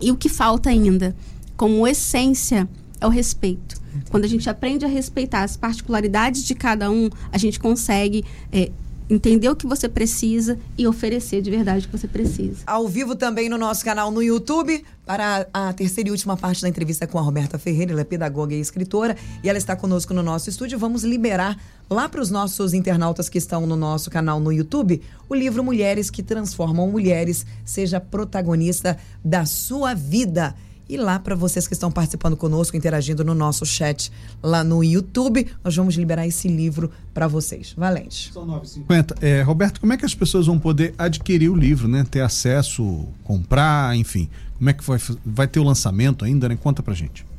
E 0.00 0.10
o 0.10 0.16
que 0.16 0.28
falta 0.28 0.70
ainda, 0.70 1.14
como 1.56 1.86
essência, 1.86 2.68
é 3.00 3.06
o 3.06 3.10
respeito. 3.10 3.80
Quando 4.10 4.24
a 4.24 4.28
gente 4.28 4.48
aprende 4.48 4.84
a 4.84 4.88
respeitar 4.88 5.42
as 5.42 5.56
particularidades 5.56 6.44
de 6.44 6.54
cada 6.54 6.90
um, 6.90 7.10
a 7.32 7.38
gente 7.38 7.58
consegue 7.58 8.24
é, 8.52 8.70
entender 9.10 9.48
o 9.48 9.56
que 9.56 9.66
você 9.66 9.88
precisa 9.88 10.58
e 10.78 10.86
oferecer 10.86 11.42
de 11.42 11.50
verdade 11.50 11.86
o 11.86 11.88
que 11.88 11.98
você 11.98 12.06
precisa. 12.06 12.62
Ao 12.66 12.86
vivo 12.86 13.16
também 13.16 13.48
no 13.48 13.58
nosso 13.58 13.84
canal 13.84 14.10
no 14.10 14.22
YouTube, 14.22 14.84
para 15.04 15.48
a 15.52 15.72
terceira 15.72 16.08
e 16.08 16.12
última 16.12 16.36
parte 16.36 16.62
da 16.62 16.68
entrevista 16.68 17.06
com 17.06 17.18
a 17.18 17.22
Roberta 17.22 17.58
Ferreira, 17.58 17.92
ela 17.92 18.02
é 18.02 18.04
pedagoga 18.04 18.54
e 18.54 18.60
escritora, 18.60 19.16
e 19.42 19.48
ela 19.48 19.58
está 19.58 19.74
conosco 19.74 20.14
no 20.14 20.22
nosso 20.22 20.48
estúdio. 20.48 20.78
Vamos 20.78 21.02
liberar 21.02 21.58
lá 21.90 22.08
para 22.08 22.20
os 22.20 22.30
nossos 22.30 22.72
internautas 22.72 23.28
que 23.28 23.38
estão 23.38 23.66
no 23.66 23.74
nosso 23.74 24.08
canal 24.08 24.38
no 24.38 24.52
YouTube 24.52 25.02
o 25.28 25.34
livro 25.34 25.64
Mulheres 25.64 26.10
que 26.10 26.22
Transformam 26.22 26.88
Mulheres, 26.88 27.44
seja 27.64 28.00
protagonista 28.00 28.96
da 29.24 29.44
sua 29.44 29.94
vida. 29.94 30.54
E 30.90 30.96
lá 30.96 31.20
para 31.20 31.36
vocês 31.36 31.68
que 31.68 31.72
estão 31.72 31.88
participando 31.88 32.36
conosco, 32.36 32.76
interagindo 32.76 33.24
no 33.24 33.32
nosso 33.32 33.64
chat 33.64 34.10
lá 34.42 34.64
no 34.64 34.82
YouTube, 34.82 35.46
nós 35.62 35.76
vamos 35.76 35.94
liberar 35.94 36.26
esse 36.26 36.48
livro 36.48 36.90
para 37.14 37.28
vocês. 37.28 37.72
Valente. 37.76 38.32
São 38.32 38.44
9h50. 38.44 39.16
É, 39.22 39.40
Roberto, 39.42 39.80
como 39.80 39.92
é 39.92 39.96
que 39.96 40.04
as 40.04 40.16
pessoas 40.16 40.46
vão 40.46 40.58
poder 40.58 40.92
adquirir 40.98 41.48
o 41.48 41.54
livro, 41.54 41.86
né? 41.86 42.04
Ter 42.10 42.22
acesso, 42.22 43.06
comprar, 43.22 43.96
enfim. 43.96 44.28
Como 44.58 44.68
é 44.68 44.72
que 44.72 44.82
vai, 44.82 44.98
vai 45.24 45.46
ter 45.46 45.60
o 45.60 45.62
lançamento 45.62 46.24
ainda, 46.24 46.48
né? 46.48 46.58
Conta 46.60 46.82
pra 46.82 46.92
gente 46.92 47.29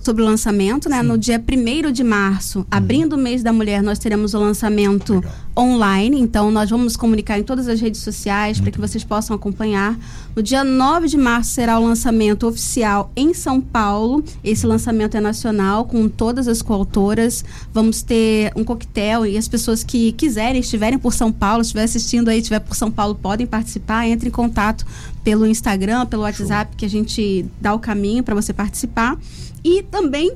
sobre 0.00 0.22
o 0.22 0.26
lançamento, 0.26 0.88
né? 0.88 1.00
Sim. 1.00 1.06
No 1.06 1.16
dia 1.16 1.40
1 1.40 1.92
de 1.92 2.02
março, 2.02 2.60
uhum. 2.60 2.64
abrindo 2.70 3.14
o 3.14 3.18
mês 3.18 3.42
da 3.42 3.52
mulher, 3.52 3.82
nós 3.82 3.98
teremos 3.98 4.34
o 4.34 4.38
lançamento 4.38 5.14
Legal. 5.14 5.32
online. 5.56 6.20
Então, 6.20 6.50
nós 6.50 6.70
vamos 6.70 6.96
comunicar 6.96 7.38
em 7.38 7.42
todas 7.42 7.68
as 7.68 7.80
redes 7.80 8.00
sociais 8.00 8.60
para 8.60 8.70
que 8.70 8.80
vocês 8.80 9.04
possam 9.04 9.36
acompanhar. 9.36 9.96
No 10.34 10.42
dia 10.42 10.64
9 10.64 11.08
de 11.08 11.16
março 11.16 11.50
será 11.50 11.78
o 11.78 11.84
lançamento 11.84 12.46
oficial 12.46 13.12
em 13.14 13.32
São 13.32 13.60
Paulo. 13.60 14.24
Esse 14.42 14.66
lançamento 14.66 15.16
é 15.16 15.20
nacional, 15.20 15.84
com 15.84 16.08
todas 16.08 16.48
as 16.48 16.62
coautoras. 16.62 17.44
Vamos 17.72 18.02
ter 18.02 18.52
um 18.56 18.64
coquetel 18.64 19.24
e 19.24 19.36
as 19.36 19.46
pessoas 19.46 19.84
que 19.84 20.12
quiserem, 20.12 20.60
estiverem 20.60 20.98
por 20.98 21.14
São 21.14 21.30
Paulo, 21.30 21.62
estiver 21.62 21.84
assistindo 21.84 22.28
aí, 22.28 22.38
estiver 22.38 22.60
por 22.60 22.74
São 22.74 22.90
Paulo, 22.90 23.14
podem 23.14 23.46
participar. 23.46 24.08
Entre 24.08 24.28
em 24.28 24.32
contato 24.32 24.84
pelo 25.24 25.46
Instagram, 25.46 26.06
pelo 26.06 26.22
WhatsApp, 26.22 26.70
Show. 26.72 26.78
que 26.78 26.84
a 26.84 26.90
gente 26.90 27.46
dá 27.60 27.74
o 27.74 27.78
caminho 27.78 28.22
para 28.22 28.34
você 28.34 28.52
participar. 28.52 29.18
E 29.64 29.82
também 29.84 30.32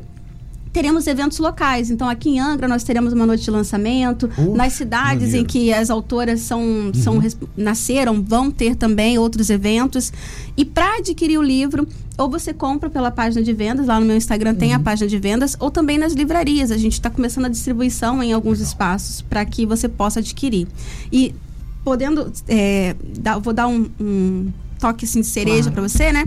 teremos 0.77 1.07
eventos 1.07 1.39
locais. 1.39 1.91
Então, 1.91 2.07
aqui 2.07 2.29
em 2.29 2.39
Angra, 2.39 2.69
nós 2.69 2.85
teremos 2.85 3.15
uma 3.15 3.25
noite 3.25 3.45
de 3.45 3.51
lançamento. 3.51 4.29
Nas 4.55 4.75
cidades 4.75 5.29
maneiro. 5.29 5.39
em 5.39 5.45
que 5.45 5.73
as 5.73 5.89
autoras 5.89 6.43
são, 6.43 6.61
uhum. 6.61 6.93
são, 6.95 7.23
nasceram, 7.57 8.23
vão 8.23 8.51
ter 8.51 8.77
também 8.77 9.17
outros 9.17 9.49
eventos. 9.49 10.13
E 10.55 10.67
para 10.67 10.99
adquirir 10.99 11.39
o 11.39 11.43
livro, 11.43 11.89
ou 12.19 12.29
você 12.29 12.53
compra 12.53 12.91
pela 12.91 13.11
página 13.11 13.43
de 13.43 13.55
vendas, 13.55 13.87
lá 13.87 13.99
no 13.99 14.05
meu 14.05 14.17
Instagram 14.17 14.55
tem 14.55 14.71
uhum. 14.71 14.77
a 14.77 14.81
página 14.81 15.09
de 15.09 15.19
vendas, 15.19 15.57
ou 15.59 15.71
também 15.71 15.97
nas 15.97 16.13
livrarias. 16.13 16.71
A 16.71 16.77
gente 16.77 16.93
está 16.93 17.09
começando 17.09 17.47
a 17.47 17.49
distribuição 17.49 18.23
em 18.23 18.35
alguns 18.35 18.61
espaços 18.61 19.23
para 19.23 19.43
que 19.47 19.65
você 19.65 19.89
possa 19.89 20.21
adquirir. 20.21 20.69
E 21.11 21.35
podendo, 21.83 22.31
é, 22.49 22.95
dar, 23.19 23.39
vou 23.39 23.55
dar 23.55 23.67
um, 23.67 23.89
um 23.99 24.53
toque 24.79 25.05
assim, 25.05 25.21
de 25.21 25.27
cereja 25.27 25.71
claro. 25.71 25.73
para 25.73 25.83
você, 25.83 26.13
né? 26.13 26.25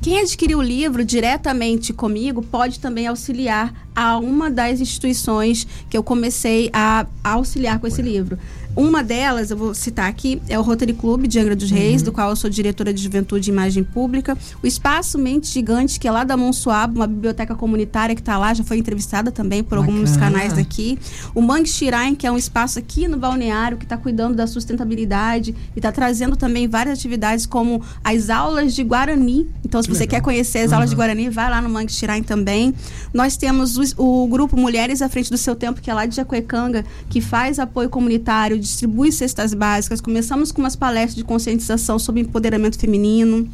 Quem 0.00 0.18
adquiriu 0.18 0.58
o 0.58 0.62
livro 0.62 1.04
diretamente 1.04 1.92
comigo 1.92 2.42
pode 2.42 2.80
também 2.80 3.06
auxiliar 3.06 3.72
a 3.94 4.18
uma 4.18 4.50
das 4.50 4.80
instituições 4.80 5.66
que 5.88 5.96
eu 5.96 6.02
comecei 6.02 6.70
a, 6.72 7.06
a 7.22 7.32
auxiliar 7.32 7.78
com 7.78 7.86
esse 7.86 8.02
livro. 8.02 8.38
Uma 8.74 9.02
delas, 9.02 9.50
eu 9.50 9.56
vou 9.56 9.74
citar 9.74 10.08
aqui, 10.08 10.40
é 10.48 10.58
o 10.58 10.62
Rotary 10.62 10.94
Club 10.94 11.26
de 11.26 11.38
Angra 11.38 11.54
dos 11.54 11.70
Reis, 11.70 12.00
uhum. 12.00 12.06
do 12.06 12.12
qual 12.12 12.30
eu 12.30 12.36
sou 12.36 12.48
diretora 12.48 12.92
de 12.92 13.02
Juventude 13.02 13.50
e 13.50 13.52
Imagem 13.52 13.84
Pública. 13.84 14.36
O 14.62 14.66
Espaço 14.66 15.18
Mente 15.18 15.48
Gigante, 15.48 16.00
que 16.00 16.08
é 16.08 16.10
lá 16.10 16.24
da 16.24 16.38
Monsuaba, 16.38 16.94
uma 16.94 17.06
biblioteca 17.06 17.54
comunitária 17.54 18.14
que 18.14 18.22
está 18.22 18.38
lá, 18.38 18.54
já 18.54 18.64
foi 18.64 18.78
entrevistada 18.78 19.30
também 19.30 19.62
por 19.62 19.78
Bacana. 19.78 19.92
alguns 19.92 20.16
canais 20.16 20.54
daqui. 20.54 20.98
O 21.34 21.42
Mangue 21.42 21.68
Shirain, 21.68 22.14
que 22.14 22.26
é 22.26 22.32
um 22.32 22.38
espaço 22.38 22.78
aqui 22.78 23.06
no 23.06 23.18
balneário 23.18 23.76
que 23.76 23.84
está 23.84 23.98
cuidando 23.98 24.34
da 24.34 24.46
sustentabilidade 24.46 25.54
e 25.76 25.78
está 25.78 25.92
trazendo 25.92 26.34
também 26.34 26.66
várias 26.66 26.98
atividades 26.98 27.44
como 27.44 27.82
as 28.02 28.30
aulas 28.30 28.74
de 28.74 28.82
Guarani. 28.82 29.48
Então, 29.62 29.82
se 29.82 29.88
você 29.88 30.04
legal. 30.04 30.16
quer 30.16 30.22
conhecer 30.22 30.60
as 30.60 30.70
uhum. 30.70 30.76
aulas 30.76 30.88
de 30.88 30.96
Guarani, 30.96 31.28
vai 31.28 31.50
lá 31.50 31.60
no 31.60 31.68
Mangue 31.68 31.92
Shirain 31.92 32.22
também. 32.22 32.74
Nós 33.12 33.36
temos 33.36 33.76
o, 33.76 33.81
o 33.96 34.26
grupo 34.28 34.56
Mulheres 34.56 35.02
à 35.02 35.08
Frente 35.08 35.30
do 35.30 35.36
Seu 35.36 35.56
Tempo, 35.56 35.80
que 35.80 35.90
é 35.90 35.94
lá 35.94 36.06
de 36.06 36.14
Jacuecanga, 36.14 36.84
que 37.10 37.20
faz 37.20 37.58
apoio 37.58 37.88
comunitário 37.88 38.58
distribui 38.58 39.10
cestas 39.10 39.52
básicas, 39.52 40.00
começamos 40.00 40.52
com 40.52 40.62
umas 40.62 40.76
palestras 40.76 41.16
de 41.16 41.24
conscientização 41.24 41.98
sobre 41.98 42.20
empoderamento 42.20 42.78
feminino. 42.78 43.48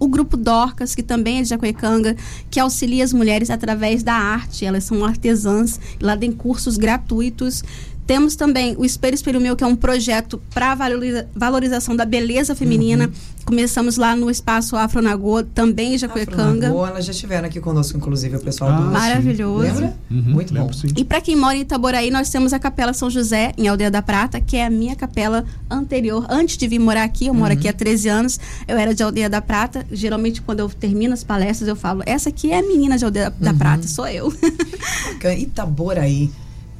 O 0.00 0.08
grupo 0.08 0.36
Dorcas, 0.36 0.96
que 0.96 1.02
também 1.02 1.38
é 1.38 1.42
de 1.42 1.48
Jacuecanga, 1.50 2.16
que 2.50 2.58
auxilia 2.58 3.04
as 3.04 3.12
mulheres 3.12 3.50
através 3.50 4.02
da 4.02 4.14
arte. 4.14 4.64
Elas 4.64 4.82
são 4.82 5.04
artesãs, 5.04 5.78
lá 6.00 6.16
tem 6.16 6.32
cursos 6.32 6.76
gratuitos. 6.76 7.62
Temos 8.06 8.34
também 8.34 8.74
o 8.76 8.84
Espelho 8.84 9.14
Espelho 9.14 9.40
Meu, 9.40 9.54
que 9.56 9.62
é 9.62 9.66
um 9.66 9.76
projeto 9.76 10.40
para 10.52 10.74
valoriza 10.74 11.28
valorização 11.34 11.94
da 11.94 12.04
beleza 12.04 12.54
feminina. 12.54 13.06
Uhum. 13.06 13.12
Começamos 13.44 13.96
lá 13.96 14.14
no 14.14 14.30
espaço 14.30 14.76
Afronagô, 14.76 15.42
também 15.42 15.94
em 15.94 15.98
Jacuecanga. 15.98 16.68
Afronagô, 16.68 16.86
elas 16.86 17.04
já 17.04 17.10
estiveram 17.10 17.46
aqui 17.46 17.60
conosco, 17.60 17.96
inclusive, 17.96 18.36
o 18.36 18.40
pessoal 18.40 18.70
ah, 18.70 18.76
do... 18.76 18.82
Maravilhoso. 18.92 19.62
Lembra? 19.62 19.96
Uhum, 20.10 20.22
Muito 20.22 20.54
bom. 20.54 20.72
Sim. 20.72 20.88
E 20.96 21.04
para 21.04 21.20
quem 21.20 21.34
mora 21.34 21.56
em 21.56 21.62
Itaboraí, 21.62 22.10
nós 22.10 22.30
temos 22.30 22.52
a 22.52 22.58
Capela 22.58 22.92
São 22.92 23.10
José, 23.10 23.52
em 23.58 23.66
Aldeia 23.66 23.90
da 23.90 24.00
Prata, 24.00 24.40
que 24.40 24.56
é 24.56 24.66
a 24.66 24.70
minha 24.70 24.94
capela 24.94 25.44
anterior. 25.70 26.24
Antes 26.28 26.56
de 26.56 26.68
vir 26.68 26.78
morar 26.78 27.02
aqui, 27.02 27.26
eu 27.26 27.34
moro 27.34 27.52
uhum. 27.52 27.58
aqui 27.58 27.68
há 27.68 27.72
13 27.72 28.08
anos, 28.08 28.40
eu 28.68 28.76
era 28.78 28.94
de 28.94 29.02
Aldeia 29.02 29.28
da 29.28 29.42
Prata. 29.42 29.84
Geralmente, 29.90 30.40
quando 30.40 30.60
eu 30.60 30.68
termino 30.68 31.12
as 31.12 31.24
palestras, 31.24 31.68
eu 31.68 31.76
falo, 31.76 32.02
essa 32.06 32.28
aqui 32.28 32.52
é 32.52 32.58
a 32.58 32.62
menina 32.62 32.96
de 32.96 33.04
Aldeia 33.04 33.32
da 33.40 33.50
uhum. 33.50 33.58
Prata, 33.58 33.88
sou 33.88 34.06
eu. 34.06 34.32
Itaboraí. 35.38 36.30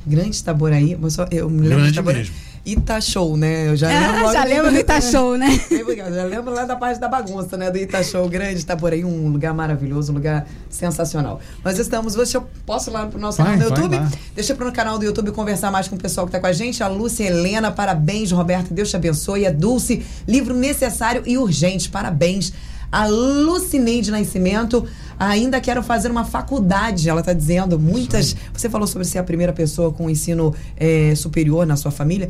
Grande 0.06 0.36
Itaboraí. 0.36 0.98
Eu, 1.00 1.10
só, 1.10 1.26
eu 1.30 1.48
me 1.48 1.62
lembro 1.62 1.76
Grande 1.76 1.92
de 1.92 1.92
Itaboraí. 1.92 2.18
mesmo. 2.20 2.52
Itachow, 2.64 3.36
né? 3.36 3.68
Eu 3.68 3.76
já 3.76 3.90
é, 3.90 4.00
lembro. 4.12 4.32
já 4.32 4.44
lembro 4.44 4.70
do 4.70 4.78
Itachow, 4.78 5.36
né? 5.36 5.60
Eu 5.70 6.14
já 6.14 6.24
lembro 6.24 6.54
lá 6.54 6.64
da 6.64 6.76
parte 6.76 7.00
da 7.00 7.08
bagunça, 7.08 7.56
né? 7.56 7.70
Do 7.70 7.78
Itachow 7.78 8.28
grande, 8.28 8.60
Itaboraí, 8.60 9.04
um 9.04 9.28
lugar 9.28 9.52
maravilhoso, 9.52 10.12
um 10.12 10.14
lugar 10.14 10.46
sensacional. 10.70 11.40
Nós 11.64 11.78
estamos, 11.78 12.14
deixa 12.14 12.38
eu 12.38 12.46
posso 12.64 12.90
ir 12.90 12.92
lá 12.92 13.06
pro 13.06 13.18
nosso 13.18 13.42
vai, 13.42 13.58
canal 13.58 13.70
do 13.70 13.74
YouTube? 13.74 13.96
Vai, 13.96 14.06
vai. 14.06 14.18
Deixa 14.34 14.52
eu 14.52 14.56
pro 14.56 14.72
canal 14.72 14.98
do 14.98 15.04
YouTube 15.04 15.32
conversar 15.32 15.70
mais 15.72 15.88
com 15.88 15.96
o 15.96 15.98
pessoal 15.98 16.26
que 16.26 16.32
tá 16.32 16.38
com 16.38 16.46
a 16.46 16.52
gente. 16.52 16.82
A 16.82 16.88
Lúcia 16.88 17.24
Helena, 17.24 17.72
parabéns, 17.72 18.30
Roberto, 18.30 18.72
Deus 18.72 18.90
te 18.90 18.96
abençoe. 18.96 19.44
A 19.44 19.50
Dulce, 19.50 20.04
livro 20.26 20.54
necessário 20.54 21.22
e 21.26 21.36
urgente, 21.36 21.88
parabéns. 21.90 22.52
A 22.92 23.06
Lucineide 23.06 24.10
Nascimento, 24.10 24.86
ainda 25.28 25.60
quero 25.60 25.82
fazer 25.82 26.10
uma 26.10 26.24
faculdade, 26.24 27.08
ela 27.08 27.20
está 27.20 27.32
dizendo. 27.32 27.78
Muitas. 27.78 28.36
Você 28.52 28.68
falou 28.68 28.86
sobre 28.86 29.06
ser 29.06 29.18
a 29.18 29.24
primeira 29.24 29.52
pessoa 29.52 29.92
com 29.92 30.10
ensino 30.10 30.54
é, 30.76 31.14
superior 31.14 31.66
na 31.66 31.76
sua 31.76 31.90
família. 31.90 32.28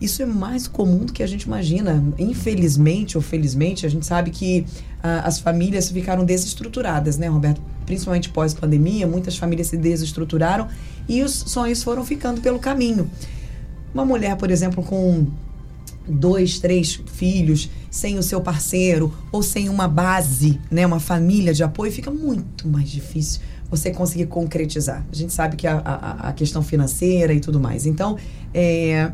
Isso 0.00 0.20
é 0.20 0.26
mais 0.26 0.66
comum 0.66 1.04
do 1.04 1.12
que 1.12 1.22
a 1.22 1.26
gente 1.28 1.42
imagina. 1.42 2.02
Infelizmente 2.18 3.16
ou 3.16 3.22
felizmente, 3.22 3.86
a 3.86 3.88
gente 3.88 4.04
sabe 4.04 4.30
que 4.30 4.66
ah, 5.00 5.20
as 5.24 5.38
famílias 5.38 5.88
ficaram 5.90 6.24
desestruturadas, 6.24 7.16
né, 7.16 7.28
Roberto? 7.28 7.60
Principalmente 7.86 8.28
pós-pandemia, 8.28 9.06
muitas 9.06 9.36
famílias 9.36 9.68
se 9.68 9.76
desestruturaram 9.76 10.66
e 11.08 11.22
os 11.22 11.32
sonhos 11.32 11.84
foram 11.84 12.04
ficando 12.04 12.40
pelo 12.40 12.58
caminho. 12.58 13.08
Uma 13.94 14.04
mulher, 14.04 14.36
por 14.36 14.50
exemplo, 14.50 14.82
com 14.82 15.26
dois, 16.08 16.58
três 16.58 17.00
filhos, 17.06 17.70
sem 17.90 18.18
o 18.18 18.22
seu 18.22 18.40
parceiro 18.40 19.12
ou 19.30 19.42
sem 19.42 19.68
uma 19.68 19.86
base, 19.86 20.60
né, 20.70 20.86
uma 20.86 21.00
família 21.00 21.52
de 21.52 21.62
apoio, 21.62 21.92
fica 21.92 22.10
muito 22.10 22.66
mais 22.68 22.90
difícil 22.90 23.40
você 23.70 23.90
conseguir 23.90 24.26
concretizar. 24.26 25.02
A 25.10 25.14
gente 25.14 25.32
sabe 25.32 25.56
que 25.56 25.66
a, 25.66 25.78
a, 25.78 26.28
a 26.28 26.32
questão 26.34 26.62
financeira 26.62 27.32
e 27.32 27.40
tudo 27.40 27.58
mais. 27.58 27.86
Então, 27.86 28.18
é, 28.52 29.10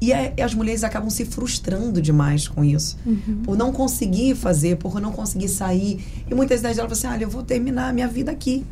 e, 0.00 0.12
a, 0.12 0.32
e, 0.36 0.42
as 0.42 0.52
mulheres 0.52 0.82
acabam 0.82 1.08
se 1.08 1.24
frustrando 1.24 2.02
demais 2.02 2.48
com 2.48 2.64
isso. 2.64 2.98
Uhum. 3.06 3.42
Por 3.44 3.56
não 3.56 3.72
conseguir 3.72 4.34
fazer, 4.34 4.76
por 4.76 5.00
não 5.00 5.12
conseguir 5.12 5.48
sair. 5.48 6.04
E 6.28 6.34
muitas 6.34 6.60
vezes 6.60 6.78
elas 6.78 6.98
falam 6.98 7.14
assim: 7.14 7.18
olha, 7.18 7.24
eu 7.24 7.30
vou 7.30 7.42
terminar 7.42 7.88
a 7.88 7.92
minha 7.92 8.08
vida 8.08 8.32
aqui. 8.32 8.64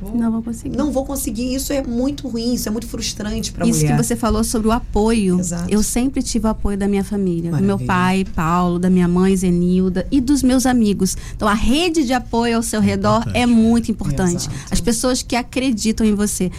Vou, 0.00 0.14
não 0.16 0.30
vou 0.32 0.42
conseguir. 0.42 0.76
Não 0.76 0.92
vou 0.92 1.04
conseguir. 1.04 1.54
Isso 1.54 1.72
é 1.72 1.82
muito 1.82 2.28
ruim, 2.28 2.54
isso 2.54 2.68
é 2.68 2.72
muito 2.72 2.86
frustrante 2.86 3.52
para 3.52 3.64
mulher. 3.64 3.76
Isso 3.76 3.86
que 3.86 3.96
você 4.02 4.16
falou 4.16 4.42
sobre 4.44 4.68
o 4.68 4.72
apoio. 4.72 5.38
Exato. 5.38 5.66
Eu 5.68 5.82
sempre 5.82 6.22
tive 6.22 6.46
o 6.46 6.50
apoio 6.50 6.76
da 6.76 6.88
minha 6.88 7.04
família, 7.04 7.50
Maravilha. 7.50 7.74
do 7.74 7.78
meu 7.78 7.86
pai, 7.86 8.24
Paulo, 8.34 8.78
da 8.78 8.90
minha 8.90 9.08
mãe, 9.08 9.36
Zenilda, 9.36 10.06
e 10.10 10.20
dos 10.20 10.42
meus 10.42 10.66
amigos. 10.66 11.16
Então 11.36 11.46
a 11.48 11.54
rede 11.54 12.04
de 12.04 12.12
apoio 12.12 12.56
ao 12.56 12.62
seu 12.62 12.80
redor 12.80 13.20
importante. 13.20 13.38
é 13.38 13.46
muito 13.46 13.90
importante. 13.90 14.48
Exato. 14.48 14.56
As 14.70 14.80
pessoas 14.80 15.22
que 15.22 15.36
acreditam 15.36 16.06
em 16.06 16.14
você. 16.14 16.50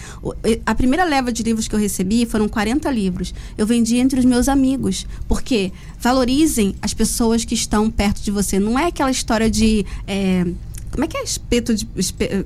A 0.66 0.76
primeira 0.76 1.04
leva 1.04 1.32
de 1.32 1.44
livros 1.44 1.68
que 1.68 1.76
eu 1.76 1.80
recebi 1.80 2.26
foram 2.26 2.48
40 2.48 2.90
livros. 2.92 3.34
Eu 3.58 3.66
vendi 3.66 3.98
entre 3.98 4.20
os 4.20 4.26
meus 4.26 4.48
amigos. 4.48 5.06
Porque 5.28 5.72
valorizem 6.00 6.76
as 6.82 6.94
pessoas 6.94 7.46
que 7.46 7.54
estão 7.54 7.90
perto 7.90 8.22
de 8.22 8.32
você. 8.32 8.60
Não 8.60 8.78
é 8.78 8.88
aquela 8.88 9.12
história 9.12 9.50
de. 9.50 9.86
É, 10.08 10.46
Como 10.94 11.06
é 11.06 11.08
que 11.08 11.18
é 11.18 11.24
espeto 11.24 11.74
de. 11.74 11.88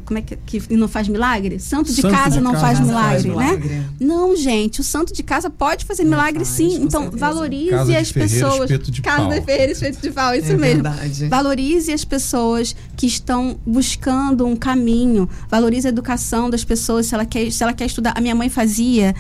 como 0.06 0.20
é 0.20 0.22
que, 0.22 0.38
que 0.38 0.76
não 0.78 0.88
faz 0.88 1.10
milagre? 1.10 1.60
Santo 1.60 1.92
de 1.94 2.02
Santo 2.02 2.14
casa 2.14 2.38
de 2.38 2.40
não 2.42 2.54
casa 2.54 2.66
faz 2.66 2.80
não 2.80 2.88
milagre, 2.88 3.12
faz 3.12 3.26
né? 3.26 3.30
milagre. 3.58 3.86
Não, 4.00 4.36
gente, 4.38 4.80
o 4.80 4.84
santo 4.86 5.14
de 5.14 5.22
casa 5.22 5.50
pode 5.50 5.84
fazer 5.84 6.06
milagre 6.06 6.46
faz, 6.46 6.56
sim. 6.56 6.76
Então, 6.82 7.02
certeza. 7.04 7.26
valorize 7.26 7.70
Casa 7.72 7.98
as 8.00 8.12
pessoas. 8.12 8.70
casa 9.04 9.18
pau. 9.24 9.30
de 9.30 9.42
ferreiro, 9.42 9.72
espeto 9.74 10.02
de 10.02 10.12
pau, 10.12 10.34
isso 10.34 10.52
É 10.52 10.56
mesmo. 10.56 10.84
verdade. 10.84 11.28
Valorize 11.28 11.92
as 11.92 12.06
pessoas 12.06 12.74
que 12.96 13.06
estão 13.06 13.58
buscando 13.66 14.46
um 14.46 14.56
caminho. 14.56 15.30
Valorize 15.50 15.86
a 15.86 15.90
educação 15.90 16.50
das 16.50 16.64
pessoas. 16.64 17.06
Se 17.08 17.16
ela 17.16 17.26
quer, 17.26 17.52
se 17.52 17.62
ela 17.62 17.74
quer 17.74 17.86
estudar. 17.86 18.14
A 18.16 18.22
minha 18.22 18.34
mãe 18.36 18.50
fazia. 18.50 19.14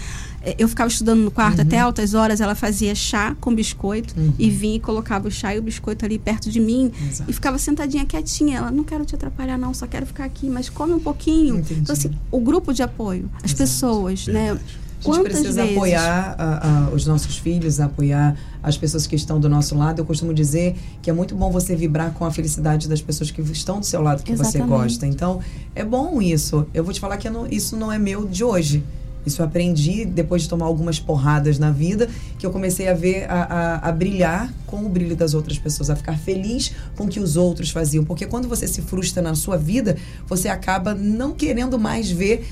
Eh, 0.50 0.56
Eu 0.58 0.68
ficava 0.68 0.88
estudando 0.90 1.20
no 1.22 1.32
quarto 1.32 1.58
Uhum. 1.60 1.66
até 1.68 1.80
altas 1.80 2.14
horas. 2.14 2.40
Ela 2.42 2.56
fazia 2.56 2.94
chá 2.96 3.36
com 3.40 3.54
biscoito 3.54 4.14
e 4.40 4.50
vinha 4.50 4.76
e 4.76 4.80
colocava 4.80 5.28
o 5.28 5.32
chá 5.32 5.54
e 5.56 5.60
o 5.60 5.62
biscoito 5.62 6.06
ali 6.06 6.18
perto 6.18 6.50
de 6.50 6.60
mim. 6.60 6.92
Exato. 7.10 7.30
E 7.30 7.34
ficava 7.34 7.58
sentadinha 7.58 8.06
quietinha. 8.06 8.58
Ela, 8.58 8.72
não 8.72 8.84
quero 8.84 9.06
te 9.06 9.14
atrapalhar, 9.16 9.58
não, 9.58 9.74
só 9.74 9.86
quero 9.86 10.06
ficar 10.06 10.24
aqui, 10.26 10.50
mas 10.50 10.70
come 10.70 10.94
um 10.94 11.00
pouquinho. 11.00 11.58
Entendi. 11.58 11.82
Então, 11.82 11.94
assim, 11.94 12.12
o 12.32 12.40
grupo 12.40 12.74
de 12.74 12.82
apoio, 12.84 13.30
as 13.44 13.52
Exato. 13.52 13.58
pessoas, 13.58 14.28
né? 14.28 14.46
Verdade. 14.54 14.64
A 15.00 15.00
gente 15.00 15.16
Quantas 15.16 15.34
precisa 15.34 15.62
vezes? 15.62 15.78
apoiar 15.78 16.36
ah, 16.40 16.60
ah, 16.64 16.90
os 16.96 17.06
nossos 17.06 17.38
filhos, 17.38 17.80
apoiar 17.80 18.36
as 18.64 18.76
pessoas 18.76 19.06
que 19.06 19.16
estão 19.16 19.40
do 19.40 19.48
nosso 19.48 19.78
lado. 19.78 20.00
Eu 20.02 20.06
costumo 20.06 20.34
dizer 20.34 20.76
que 21.04 21.10
é 21.10 21.14
muito 21.14 21.36
bom 21.36 21.52
você 21.52 21.76
vibrar 21.76 22.12
com 22.14 22.26
a 22.26 22.32
felicidade 22.32 22.90
das 22.90 23.00
pessoas 23.00 23.30
que 23.30 23.40
estão 23.42 23.80
do 23.80 23.86
seu 23.86 24.02
lado, 24.02 24.24
que 24.24 24.36
você 24.36 24.58
Exatamente. 24.58 24.68
gosta. 24.70 25.06
Então, 25.06 25.40
é 25.76 25.86
bom 25.86 26.20
isso. 26.20 26.66
Eu 26.74 26.84
vou 26.84 26.92
te 26.92 27.00
falar 27.00 27.18
que 27.18 27.30
não- 27.30 27.46
isso 27.46 27.78
não 27.78 27.92
é 27.92 28.00
meu 28.00 28.26
de 28.26 28.44
hoje. 28.44 28.84
Isso 29.28 29.42
eu 29.42 29.46
aprendi 29.46 30.06
depois 30.06 30.42
de 30.44 30.50
tomar 30.50 30.66
algumas 30.66 31.00
porradas 31.00 31.60
na 31.60 31.70
vida, 31.70 32.10
que 32.40 32.46
eu 32.46 32.52
comecei 32.52 32.88
a 32.88 32.94
ver, 32.94 33.30
a, 33.30 33.44
a- 33.44 33.90
a 33.90 33.92
brilhar 33.92 34.52
com 34.66 34.86
o 34.86 34.90
brilho 34.90 35.16
das 35.16 35.34
outras 35.34 35.60
pessoas, 35.60 35.90
a 35.90 35.96
ficar 35.96 36.18
feliz 36.18 36.72
com 36.96 37.04
o 37.04 37.08
que 37.08 37.20
os 37.20 37.38
outros 37.38 37.70
faziam. 37.70 38.04
Porque 38.04 38.26
quando 38.26 38.48
você 38.48 38.68
se 38.68 38.82
frustra 38.82 39.22
na 39.22 39.36
sua 39.36 39.58
vida, 39.58 39.98
você 40.26 40.48
acaba 40.50 40.96
não 40.96 41.34
querendo 41.34 41.78
mais 41.78 42.10
ver 42.10 42.48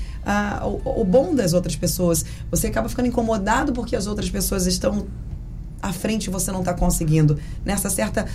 o, 0.64 1.00
o 1.00 1.04
bom 1.04 1.34
das 1.34 1.52
outras 1.52 1.74
pessoas. 1.76 2.24
Você 2.50 2.66
acaba 2.68 2.88
ficando 2.88 3.08
incomodado 3.08 3.72
porque 3.72 3.96
as 3.96 4.06
outras 4.06 4.28
pessoas 4.30 4.66
estão 4.66 5.06
à 5.80 5.92
frente 5.92 6.26
e 6.26 6.30
você 6.30 6.50
não 6.52 6.60
está 6.60 6.74
conseguindo. 6.74 7.38
Nessa 7.64 7.88
certa 7.90 8.26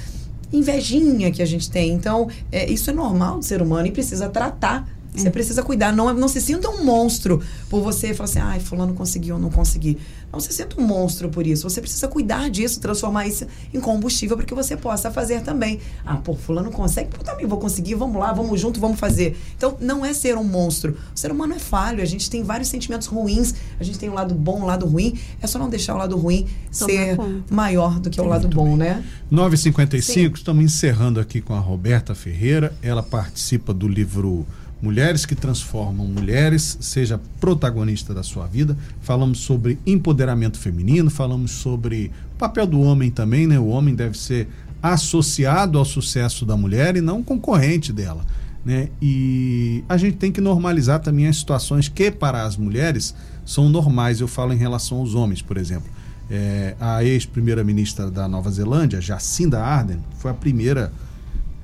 invejinha 0.54 1.32
que 1.32 1.42
a 1.42 1.46
gente 1.46 1.70
tem. 1.70 1.92
Então, 1.94 2.28
é, 2.52 2.70
isso 2.70 2.90
é 2.90 2.94
normal 2.94 3.40
do 3.40 3.46
ser 3.46 3.62
humano 3.62 3.88
e 3.88 3.92
precisa 3.92 4.30
tratar. 4.30 4.88
Você 5.14 5.30
precisa 5.30 5.62
cuidar. 5.62 5.92
Não, 5.92 6.14
não 6.14 6.28
se 6.28 6.40
sinta 6.40 6.70
um 6.70 6.86
monstro 6.86 7.42
por 7.70 7.82
você 7.82 8.14
falar 8.14 8.30
assim, 8.30 8.40
ai, 8.40 8.60
fulano 8.60 8.94
conseguiu, 8.94 9.36
eu 9.36 9.42
não 9.42 9.50
consegui. 9.50 9.98
Não 10.32 10.40
se 10.40 10.54
sinta 10.54 10.80
um 10.80 10.86
monstro 10.86 11.28
por 11.28 11.46
isso. 11.46 11.70
Você 11.70 11.82
precisa 11.82 12.08
cuidar 12.08 12.50
disso, 12.50 12.80
transformar 12.80 13.28
isso 13.28 13.46
em 13.74 13.82
combustível 13.82 14.38
para 14.38 14.46
que 14.46 14.54
você 14.54 14.78
possa 14.78 15.12
fazer 15.12 15.42
também. 15.42 15.80
Ah, 16.06 16.16
pô, 16.16 16.34
fulano 16.34 16.72
consegue, 16.72 17.10
pô, 17.10 17.24
também 17.24 17.46
vou 17.46 17.60
conseguir, 17.60 17.96
vamos 17.96 18.18
lá, 18.18 18.32
vamos 18.32 18.60
junto, 18.60 18.80
vamos 18.80 19.00
fazer. 19.00 19.38
Então, 19.58 19.78
não 19.82 20.06
é 20.06 20.14
ser 20.14 20.38
um 20.38 20.44
monstro. 20.44 20.98
O 21.14 21.20
ser 21.20 21.32
humano 21.32 21.54
é 21.54 21.60
falho, 21.60 22.02
a 22.02 22.06
gente 22.06 22.30
tem 22.30 22.44
vários 22.44 22.70
sentimentos 22.70 23.08
ruins, 23.08 23.54
a 23.80 23.84
gente 23.84 24.00
tem 24.00 24.08
o 24.08 24.14
lado 24.14 24.34
bom, 24.34 24.62
o 24.62 24.66
lado 24.66 24.86
ruim. 24.86 25.20
É 25.42 25.48
só 25.48 25.60
não 25.60 25.70
deixar 25.70 25.96
o 25.96 25.98
lado 25.98 26.16
ruim 26.18 26.48
Tomar 26.78 26.92
ser 26.92 27.16
conta. 27.18 27.54
maior 27.54 28.00
do 28.00 28.10
que 28.10 28.22
o 28.22 28.26
lado 28.26 28.48
bom, 28.48 28.78
né? 28.78 29.04
9h55, 29.30 30.36
estamos 30.36 30.64
encerrando 30.64 31.20
aqui 31.20 31.42
com 31.42 31.54
a 31.54 31.60
Roberta 31.60 32.16
Ferreira. 32.16 32.74
Ela 32.82 33.04
participa 33.04 33.74
do 33.74 33.88
livro 33.88 34.46
Mulheres 34.82 35.26
que 35.26 35.36
Transformam 35.36 36.08
Mulheres, 36.08 36.78
seja 36.82 37.22
protagonista 37.40 38.14
da 38.14 38.24
sua 38.24 38.48
vida. 38.48 38.76
Falamos 39.02 39.40
sobre 39.40 39.78
empoderamento 39.86 40.58
feminino, 40.58 41.10
falamos 41.12 41.52
sobre 41.52 42.12
o 42.34 42.38
papel 42.38 42.66
do 42.66 42.82
homem 42.82 43.12
também, 43.12 43.46
né? 43.46 43.60
O 43.60 43.68
homem 43.68 43.94
deve 43.94 44.18
ser 44.18 44.48
associado 44.82 45.78
ao 45.78 45.86
sucesso 45.86 46.46
da 46.46 46.58
mulher 46.58 46.96
e 46.96 47.02
não 47.02 47.22
concorrente 47.22 47.94
dela. 47.94 48.26
Né? 48.66 48.90
E 49.00 49.84
a 49.88 49.98
gente 49.98 50.18
tem 50.18 50.32
que 50.32 50.42
normalizar 50.42 51.00
também 51.00 51.28
as 51.28 51.38
situações 51.38 51.88
que, 51.88 52.10
para 52.10 52.44
as 52.44 52.58
mulheres, 52.58 53.14
são 53.46 53.70
normais. 53.70 54.20
Eu 54.20 54.28
falo 54.28 54.52
em 54.54 54.58
relação 54.58 54.98
aos 54.98 55.14
homens, 55.14 55.42
por 55.42 55.58
exemplo. 55.58 55.90
É, 56.30 56.76
a 56.80 57.04
ex-primeira-ministra 57.04 58.10
da 58.10 58.28
Nova 58.28 58.50
Zelândia, 58.50 59.00
Jacinda 59.00 59.62
Ardern, 59.62 60.00
foi 60.18 60.32
a 60.32 60.34
primeira 60.34 60.92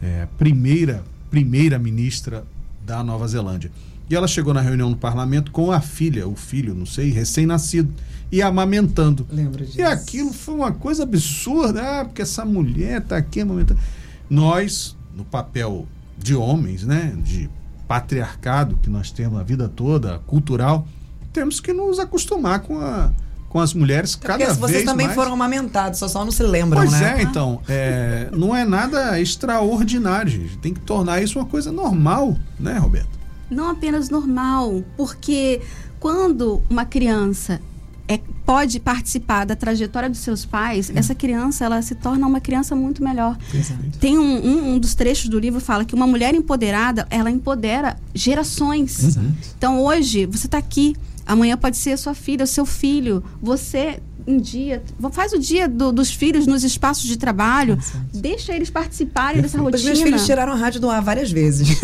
é, 0.02 0.28
primeira 0.38 1.04
primeira 1.30 1.78
ministra 1.80 2.44
da 2.88 3.04
Nova 3.04 3.28
Zelândia. 3.28 3.70
E 4.10 4.16
ela 4.16 4.28
chegou 4.28 4.54
na 4.54 4.62
reunião 4.62 4.90
no 4.90 4.96
parlamento 4.96 5.52
com 5.52 5.70
a 5.70 5.82
filha, 5.82 6.26
o 6.26 6.36
filho, 6.36 6.74
não 6.74 6.86
sei, 6.86 7.12
recém-nascido, 7.12 7.94
e 8.32 8.42
amamentando. 8.42 9.28
Lembro 9.30 9.66
disso. 9.66 9.80
E 9.80 9.84
aquilo 9.84 10.32
foi 10.32 10.56
uma 10.56 10.72
coisa 10.72 11.04
absurda, 11.04 12.02
ah, 12.02 12.06
porque 12.06 12.22
essa 12.22 12.46
mulher 12.46 13.02
está 13.02 13.18
aqui 13.18 13.42
amamentando. 13.42 13.82
Nós, 14.30 14.96
no 15.14 15.26
papel 15.26 15.86
de 16.18 16.34
homens, 16.34 16.84
né, 16.84 17.14
de 17.22 17.50
patriarcado 17.86 18.78
que 18.82 18.90
nós 18.90 19.12
temos 19.12 19.38
a 19.40 19.44
vida 19.44 19.68
toda, 19.68 20.20
cultural, 20.20 20.88
temos 21.34 21.60
que 21.60 21.74
nos 21.74 22.00
acostumar 22.00 22.62
com, 22.62 22.80
a, 22.80 23.12
com 23.50 23.60
as 23.60 23.74
mulheres 23.74 24.16
Até 24.16 24.28
cada 24.28 24.38
Porque 24.46 24.46
vez 24.60 24.72
vocês 24.72 24.84
também 24.86 25.08
mais. 25.08 25.16
foram 25.16 25.34
amamentados, 25.34 26.00
só, 26.00 26.08
só 26.08 26.24
não 26.24 26.32
se 26.32 26.44
lembram, 26.44 26.82
Pois 26.82 26.92
né? 26.92 27.16
é, 27.18 27.22
então, 27.22 27.62
é, 27.68 28.30
não 28.34 28.56
é 28.56 28.66
nada 28.66 29.20
extraordinário, 29.20 30.32
gente. 30.32 30.58
Tem 30.58 30.74
que 30.74 30.80
tornar 30.82 31.22
isso 31.22 31.40
uma 31.40 31.46
coisa 31.46 31.72
normal, 31.72 32.36
né, 32.60 32.78
Roberto? 32.78 33.18
não 33.50 33.70
apenas 33.70 34.10
normal, 34.10 34.84
porque 34.98 35.62
quando 36.02 36.62
uma 36.70 36.84
criança 36.84 37.62
é, 38.06 38.20
pode 38.46 38.78
participar 38.78 39.46
da 39.46 39.56
trajetória 39.56 40.10
dos 40.10 40.20
seus 40.20 40.46
pais, 40.46 40.92
essa 40.94 41.16
criança 41.16 41.64
ela 41.64 41.82
se 41.82 41.96
torna 41.96 42.28
uma 42.28 42.42
criança 42.42 42.76
muito 42.76 43.02
melhor. 43.02 43.38
Exato. 43.54 43.82
Tem 44.02 44.18
um, 44.18 44.46
um, 44.46 44.74
um 44.74 44.80
dos 44.80 44.96
trechos 44.96 45.30
do 45.30 45.40
livro 45.40 45.62
fala 45.62 45.86
que 45.86 45.96
uma 45.96 46.06
mulher 46.08 46.36
empoderada 46.36 47.08
ela 47.10 47.32
empodera 47.32 47.96
gerações. 48.14 49.18
Então 49.58 49.82
hoje 49.82 50.26
você 50.26 50.46
está 50.48 50.58
aqui, 50.58 50.94
amanhã 51.28 51.58
pode 51.58 51.78
ser 51.78 51.92
a 51.92 51.98
sua 51.98 52.14
filha, 52.16 52.44
o 52.44 52.48
seu 52.48 52.66
filho. 52.66 53.24
Você 53.42 54.00
um 54.30 54.38
dia 54.42 54.84
faz 55.14 55.32
o 55.32 55.40
dia 55.40 55.70
do- 55.70 55.90
dos 55.90 56.12
filhos 56.12 56.46
nos 56.46 56.62
espaços 56.66 57.06
de 57.06 57.18
trabalho, 57.18 57.76
Exato. 57.80 58.06
deixa 58.14 58.54
eles 58.54 58.70
participarem 58.70 59.42
dessa 59.42 59.56
Os 59.58 59.64
rotina. 59.64 59.86
meus 59.86 60.02
filhos 60.02 60.26
tiraram 60.26 60.52
a 60.52 60.56
rádio 60.58 60.82
do 60.82 60.90
ar 60.90 61.02
várias 61.02 61.32
vezes. 61.32 61.70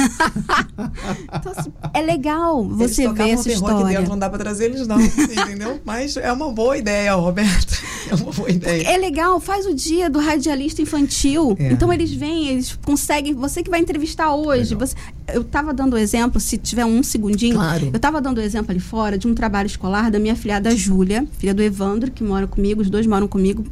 Então, 1.33 1.51
assim, 1.55 1.71
é 1.93 2.01
legal 2.01 2.63
você 2.67 3.07
ver 3.11 3.29
essa 3.31 3.43
terror 3.43 3.69
aqui 3.69 3.75
história. 3.79 3.97
dentro, 3.97 4.09
não 4.09 4.19
dá 4.19 4.29
pra 4.29 4.39
trazer 4.39 4.65
eles 4.65 4.87
não, 4.87 4.99
entendeu? 5.01 5.79
Mas 5.85 6.15
é 6.17 6.31
uma 6.31 6.51
boa 6.51 6.77
ideia, 6.77 7.13
Roberto. 7.15 7.81
É 8.09 8.15
uma 8.15 8.31
boa 8.31 8.49
ideia. 8.49 8.87
É 8.87 8.97
legal, 8.97 9.39
faz 9.39 9.65
o 9.65 9.73
dia 9.73 10.09
do 10.09 10.19
radialista 10.19 10.81
infantil. 10.81 11.55
É. 11.59 11.71
Então 11.71 11.91
eles 11.91 12.11
vêm, 12.13 12.49
eles 12.49 12.77
conseguem. 12.83 13.33
Você 13.33 13.63
que 13.63 13.69
vai 13.69 13.79
entrevistar 13.79 14.33
hoje. 14.33 14.75
Você, 14.75 14.95
eu 15.33 15.43
tava 15.43 15.73
dando 15.73 15.97
exemplo, 15.97 16.39
se 16.39 16.57
tiver 16.57 16.85
um 16.85 17.01
segundinho. 17.03 17.55
Claro. 17.55 17.89
Eu 17.93 17.99
tava 17.99 18.21
dando 18.21 18.37
o 18.37 18.41
exemplo 18.41 18.71
ali 18.71 18.79
fora 18.79 19.17
de 19.17 19.27
um 19.27 19.33
trabalho 19.33 19.67
escolar 19.67 20.11
da 20.11 20.19
minha 20.19 20.35
filhada 20.35 20.75
Júlia, 20.75 21.27
filha 21.37 21.53
do 21.53 21.61
Evandro, 21.61 22.11
que 22.11 22.23
mora 22.23 22.47
comigo, 22.47 22.81
os 22.81 22.89
dois 22.89 23.07
moram 23.07 23.27
comigo. 23.27 23.63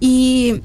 E 0.00 0.60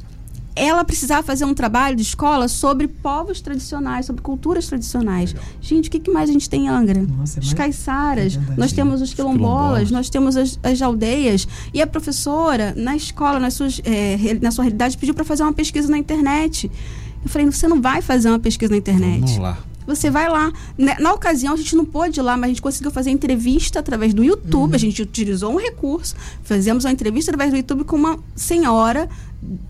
ela 0.57 0.83
precisava 0.83 1.23
fazer 1.23 1.45
um 1.45 1.53
trabalho 1.53 1.95
de 1.95 2.01
escola 2.01 2.47
sobre 2.47 2.87
povos 2.87 3.39
tradicionais, 3.41 4.05
sobre 4.05 4.21
culturas 4.21 4.67
tradicionais. 4.67 5.33
Legal. 5.33 5.45
Gente, 5.61 5.87
o 5.87 5.91
que, 5.91 5.99
que 5.99 6.11
mais 6.11 6.29
a 6.29 6.33
gente 6.33 6.49
tem 6.49 6.65
em 6.65 6.69
Angra? 6.69 7.01
Nossa, 7.01 7.39
Os 7.39 7.47
mas- 7.47 7.53
caiçaras, 7.53 8.35
é 8.35 8.39
nós 8.57 8.71
temos 8.71 9.01
os 9.01 9.13
quilombolas, 9.13 9.39
quilombolas. 9.87 9.91
nós 9.91 10.09
temos 10.09 10.35
as, 10.35 10.59
as 10.63 10.81
aldeias. 10.81 11.47
E 11.73 11.81
a 11.81 11.87
professora, 11.87 12.73
na 12.75 12.95
escola, 12.95 13.39
nas 13.39 13.53
suas, 13.53 13.79
re- 13.79 14.39
na 14.41 14.51
sua 14.51 14.63
realidade, 14.63 14.97
pediu 14.97 15.13
para 15.13 15.23
fazer 15.25 15.43
uma 15.43 15.53
pesquisa 15.53 15.89
na 15.89 15.97
internet. 15.97 16.71
Eu 17.23 17.29
falei, 17.29 17.49
você 17.49 17.67
não 17.67 17.81
vai 17.81 18.01
fazer 18.01 18.29
uma 18.29 18.39
pesquisa 18.39 18.71
na 18.71 18.77
internet. 18.77 19.21
Vamos 19.21 19.37
lá. 19.37 19.57
Você 19.85 20.09
vai 20.09 20.27
lá. 20.27 20.51
Na 20.99 21.13
ocasião, 21.13 21.53
a 21.53 21.55
gente 21.57 21.73
não 21.73 21.85
pôde 21.85 22.19
ir 22.19 22.21
lá, 22.23 22.35
mas 22.35 22.43
a 22.43 22.47
gente 22.49 22.61
conseguiu 22.61 22.91
fazer 22.91 23.09
entrevista 23.09 23.79
através 23.79 24.13
do 24.13 24.21
YouTube. 24.21 24.75
A 24.75 24.77
gente 24.77 25.01
utilizou 25.01 25.53
um 25.53 25.57
recurso. 25.57 26.13
Fizemos 26.43 26.83
uma 26.83 26.91
entrevista 26.91 27.31
através 27.31 27.51
do 27.51 27.57
YouTube 27.57 27.85
com 27.85 27.95
uma 27.95 28.19
senhora 28.35 29.07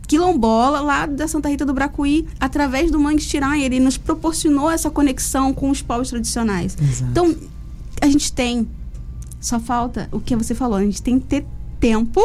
quilombola 0.07 0.79
lá 0.81 1.05
da 1.05 1.27
Santa 1.27 1.49
Rita 1.49 1.65
do 1.65 1.73
Bracuí, 1.73 2.27
através 2.39 2.91
do 2.91 2.99
Mangue 2.99 3.23
Tirai. 3.23 3.63
Ele 3.63 3.79
nos 3.79 3.97
proporcionou 3.97 4.69
essa 4.69 4.89
conexão 4.89 5.53
com 5.53 5.69
os 5.69 5.81
povos 5.81 6.09
tradicionais. 6.09 6.77
Exato. 6.81 7.11
Então, 7.11 7.35
a 8.01 8.07
gente 8.07 8.31
tem. 8.31 8.67
Só 9.39 9.59
falta 9.59 10.09
o 10.11 10.19
que 10.19 10.35
você 10.35 10.55
falou. 10.55 10.77
A 10.77 10.83
gente 10.83 11.01
tem 11.01 11.19
que 11.19 11.25
ter 11.25 11.45
tempo 11.79 12.21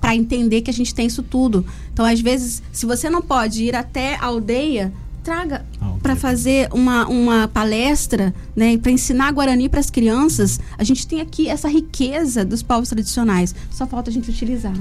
para 0.00 0.14
entender 0.14 0.62
que 0.62 0.70
a 0.70 0.74
gente 0.74 0.94
tem 0.94 1.06
isso 1.06 1.22
tudo. 1.22 1.64
Então, 1.92 2.04
às 2.04 2.20
vezes, 2.20 2.62
se 2.72 2.86
você 2.86 3.10
não 3.10 3.20
pode 3.20 3.64
ir 3.64 3.74
até 3.74 4.16
a 4.16 4.26
aldeia, 4.26 4.92
traga 5.24 5.64
Aldeia. 5.80 6.00
para 6.02 6.14
fazer 6.14 6.68
uma, 6.72 7.08
uma 7.08 7.48
palestra, 7.48 8.34
né, 8.54 8.76
para 8.76 8.92
ensinar 8.92 9.32
Guarani 9.32 9.68
para 9.68 9.80
as 9.80 9.90
crianças. 9.90 10.60
A 10.76 10.84
gente 10.84 11.06
tem 11.06 11.20
aqui 11.20 11.48
essa 11.48 11.68
riqueza 11.68 12.44
dos 12.44 12.62
povos 12.62 12.90
tradicionais. 12.90 13.54
Só 13.70 13.86
falta 13.86 14.10
a 14.10 14.12
gente 14.12 14.30
utilizar. 14.30 14.74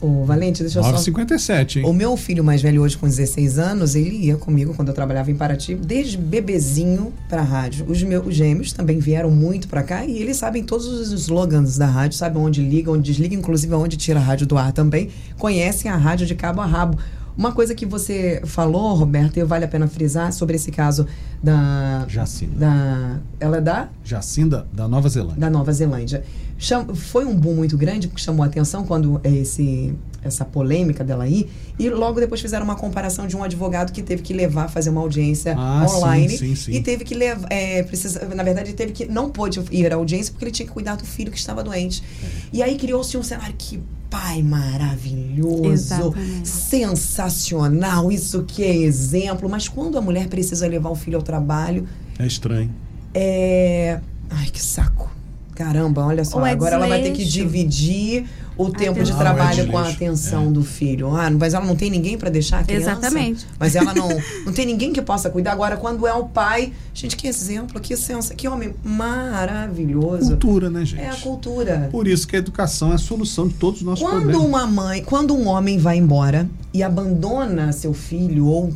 Ô, 0.00 0.24
Valente, 0.24 0.62
deixa 0.62 0.80
eu 0.80 0.82
só 0.82 0.92
9h57, 0.92 1.76
hein? 1.76 1.86
O 1.86 1.92
meu 1.92 2.14
filho 2.16 2.44
mais 2.44 2.60
velho 2.60 2.82
hoje, 2.82 2.96
com 2.96 3.06
16 3.06 3.58
anos, 3.58 3.94
ele 3.94 4.26
ia 4.26 4.36
comigo 4.36 4.74
quando 4.74 4.88
eu 4.88 4.94
trabalhava 4.94 5.30
em 5.30 5.34
Paraty, 5.34 5.74
desde 5.74 6.18
bebezinho 6.18 7.12
pra 7.26 7.42
rádio. 7.42 7.86
Os 7.88 8.02
meus 8.02 8.34
gêmeos 8.34 8.72
também 8.72 8.98
vieram 8.98 9.30
muito 9.30 9.66
pra 9.66 9.82
cá 9.82 10.04
e 10.04 10.18
eles 10.18 10.36
sabem 10.36 10.62
todos 10.62 10.86
os 10.86 11.10
slogans 11.12 11.78
da 11.78 11.86
rádio, 11.86 12.18
sabem 12.18 12.42
onde 12.42 12.60
liga, 12.60 12.90
onde 12.90 13.10
desliga, 13.10 13.34
inclusive 13.34 13.72
onde 13.74 13.96
tira 13.96 14.20
a 14.20 14.22
rádio 14.22 14.46
do 14.46 14.58
ar 14.58 14.72
também. 14.72 15.08
Conhecem 15.38 15.90
a 15.90 15.96
rádio 15.96 16.26
de 16.26 16.34
cabo 16.34 16.60
a 16.60 16.66
rabo. 16.66 16.98
Uma 17.36 17.52
coisa 17.52 17.74
que 17.74 17.84
você 17.84 18.40
falou, 18.44 18.94
Roberto, 18.94 19.36
e 19.38 19.44
vale 19.44 19.64
a 19.64 19.68
pena 19.68 19.88
frisar 19.88 20.32
sobre 20.32 20.54
esse 20.56 20.70
caso 20.70 21.06
da. 21.42 22.04
Jacinda. 22.08 22.54
Da, 22.56 23.18
ela 23.40 23.56
é 23.56 23.60
da? 23.60 23.88
Jacinda, 24.04 24.66
da 24.72 24.86
Nova 24.86 25.08
Zelândia. 25.08 25.40
Da 25.40 25.50
Nova 25.50 25.72
Zelândia. 25.72 26.24
Cham, 26.56 26.94
foi 26.94 27.24
um 27.24 27.34
boom 27.36 27.54
muito 27.54 27.76
grande, 27.76 28.06
porque 28.06 28.22
chamou 28.22 28.44
a 28.44 28.46
atenção 28.46 28.84
quando 28.84 29.20
esse, 29.24 29.92
essa 30.22 30.44
polêmica 30.44 31.02
dela 31.02 31.24
aí. 31.24 31.48
E 31.76 31.90
logo 31.90 32.20
depois 32.20 32.40
fizeram 32.40 32.64
uma 32.64 32.76
comparação 32.76 33.26
de 33.26 33.36
um 33.36 33.42
advogado 33.42 33.92
que 33.92 34.02
teve 34.02 34.22
que 34.22 34.32
levar, 34.32 34.68
fazer 34.68 34.90
uma 34.90 35.00
audiência 35.00 35.56
Ah, 35.58 35.84
online. 35.88 36.28
sim, 36.30 36.36
sim, 36.38 36.54
sim. 36.54 36.72
E 36.72 36.80
teve 36.82 37.04
que 37.04 37.14
levar. 37.14 37.48
É, 37.50 37.82
precisa, 37.82 38.24
na 38.32 38.44
verdade, 38.44 38.72
teve 38.72 38.92
que. 38.92 39.06
Não 39.06 39.28
pôde 39.28 39.60
ir 39.72 39.92
à 39.92 39.96
audiência 39.96 40.32
porque 40.32 40.44
ele 40.44 40.52
tinha 40.52 40.66
que 40.66 40.72
cuidar 40.72 40.94
do 40.94 41.04
filho 41.04 41.32
que 41.32 41.38
estava 41.38 41.64
doente. 41.64 42.00
É. 42.22 42.26
E 42.52 42.62
aí 42.62 42.78
criou-se 42.78 43.16
um 43.18 43.22
cenário 43.24 43.54
que. 43.58 43.82
Pai 44.14 44.42
maravilhoso, 44.44 45.64
Exatamente. 45.72 46.46
sensacional, 46.48 48.12
isso 48.12 48.44
que 48.44 48.62
é 48.62 48.72
exemplo. 48.76 49.48
Mas 49.48 49.66
quando 49.66 49.98
a 49.98 50.00
mulher 50.00 50.28
precisa 50.28 50.68
levar 50.68 50.90
o 50.90 50.94
filho 50.94 51.16
ao 51.16 51.22
trabalho, 51.22 51.84
É 52.16 52.24
estranho. 52.24 52.70
é. 53.12 53.98
Ai, 54.30 54.46
que 54.52 54.62
saco. 54.62 55.10
Caramba, 55.54 56.04
olha 56.06 56.24
só. 56.24 56.38
Ou 56.38 56.46
é 56.46 56.50
Agora 56.50 56.74
ela 56.76 56.86
vai 56.88 57.02
ter 57.02 57.12
que 57.12 57.24
dividir 57.24 58.26
o 58.56 58.70
tempo 58.70 59.02
de 59.02 59.12
trabalho 59.12 59.62
Ah, 59.62 59.64
é 59.64 59.66
com 59.66 59.78
a 59.78 59.88
atenção 59.88 60.46
É. 60.46 60.50
do 60.50 60.62
filho. 60.62 61.14
Ah, 61.14 61.28
mas 61.30 61.54
ela 61.54 61.64
não 61.64 61.74
tem 61.76 61.90
ninguém 61.90 62.16
para 62.18 62.30
deixar 62.30 62.60
a 62.60 62.64
criança. 62.64 62.90
Exatamente. 62.92 63.46
Mas 63.58 63.74
ela 63.74 63.92
não, 63.94 64.08
não 64.46 64.52
tem 64.52 64.64
ninguém 64.66 64.92
que 64.92 65.00
possa 65.02 65.28
cuidar. 65.30 65.52
Agora, 65.52 65.76
quando 65.76 66.06
é 66.06 66.12
o 66.14 66.24
pai. 66.24 66.72
Gente, 66.92 67.16
que 67.16 67.26
exemplo, 67.26 67.80
que 67.80 67.96
sensa, 67.96 68.34
que 68.34 68.46
homem 68.48 68.74
maravilhoso. 68.84 70.28
Cultura, 70.30 70.70
né, 70.70 70.84
gente? 70.84 71.00
É 71.02 71.10
a 71.10 71.16
cultura. 71.16 71.88
Por 71.90 72.06
isso 72.08 72.26
que 72.26 72.36
a 72.36 72.38
educação 72.38 72.92
é 72.92 72.94
a 72.94 72.98
solução 72.98 73.48
de 73.48 73.54
todos 73.54 73.80
os 73.80 73.86
nossos 73.86 74.04
Quando 74.04 74.22
problemas. 74.30 74.46
uma 74.46 74.66
mãe, 74.66 75.02
quando 75.02 75.34
um 75.36 75.46
homem 75.48 75.78
vai 75.78 75.96
embora 75.98 76.48
e 76.72 76.82
abandona 76.82 77.72
seu 77.72 77.92
filho 77.92 78.46
ou 78.46 78.72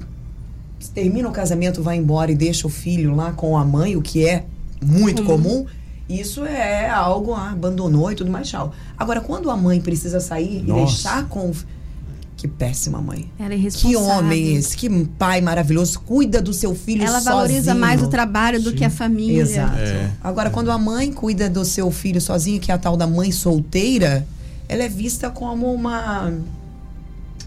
termina 0.95 1.29
o 1.29 1.33
casamento, 1.33 1.83
vai 1.83 1.97
embora 1.97 2.31
e 2.31 2.35
deixa 2.35 2.67
o 2.67 2.71
filho 2.71 3.15
lá 3.15 3.33
com 3.33 3.57
a 3.57 3.65
mãe, 3.65 3.97
o 3.97 4.03
que 4.03 4.25
é 4.27 4.45
muito 4.85 5.25
comum, 5.25 5.67
isso 6.09 6.45
é 6.45 6.89
algo, 6.89 7.35
ah, 7.35 7.51
abandonou 7.51 8.11
e 8.11 8.15
tudo 8.15 8.31
mais, 8.31 8.49
tchau. 8.49 8.73
Agora, 8.97 9.21
quando 9.21 9.51
a 9.51 9.57
mãe 9.57 9.81
precisa 9.81 10.21
sair 10.21 10.61
e 10.61 10.63
Nossa. 10.63 10.85
deixar 10.87 11.29
com. 11.29 11.51
o- 11.51 11.79
Que 12.37 12.47
péssima 12.47 13.03
mãe. 13.03 13.29
Ela 13.37 13.55
é 13.55 13.57
Que 13.57 13.63
responsável. 13.65 14.01
homem 14.01 14.55
esse, 14.55 14.77
que 14.77 14.89
pai 15.19 15.41
maravilhoso, 15.41 15.99
cuida 16.01 16.41
do 16.41 16.53
seu 16.53 16.73
filho 16.73 17.03
Ela 17.05 17.19
valoriza 17.19 17.63
sozinho. 17.65 17.81
mais 17.81 18.01
o 18.01 18.07
trabalho 18.07 18.63
do 18.63 18.71
Sim. 18.71 18.77
que 18.77 18.85
a 18.85 18.91
família. 18.91 19.43
Exato. 19.43 19.77
É. 19.77 20.11
Agora, 20.23 20.49
quando 20.49 20.71
a 20.71 20.79
mãe 20.79 21.13
cuida 21.13 21.51
do 21.51 21.65
seu 21.65 21.91
filho 21.91 22.21
sozinha, 22.21 22.61
que 22.61 22.71
é 22.71 22.75
a 22.75 22.79
tal 22.79 22.97
da 22.97 23.09
mãe 23.09 23.33
solteira, 23.33 24.25
ela 24.69 24.85
é 24.85 24.89
vista 24.89 25.29
como 25.31 25.75
uma, 25.75 26.33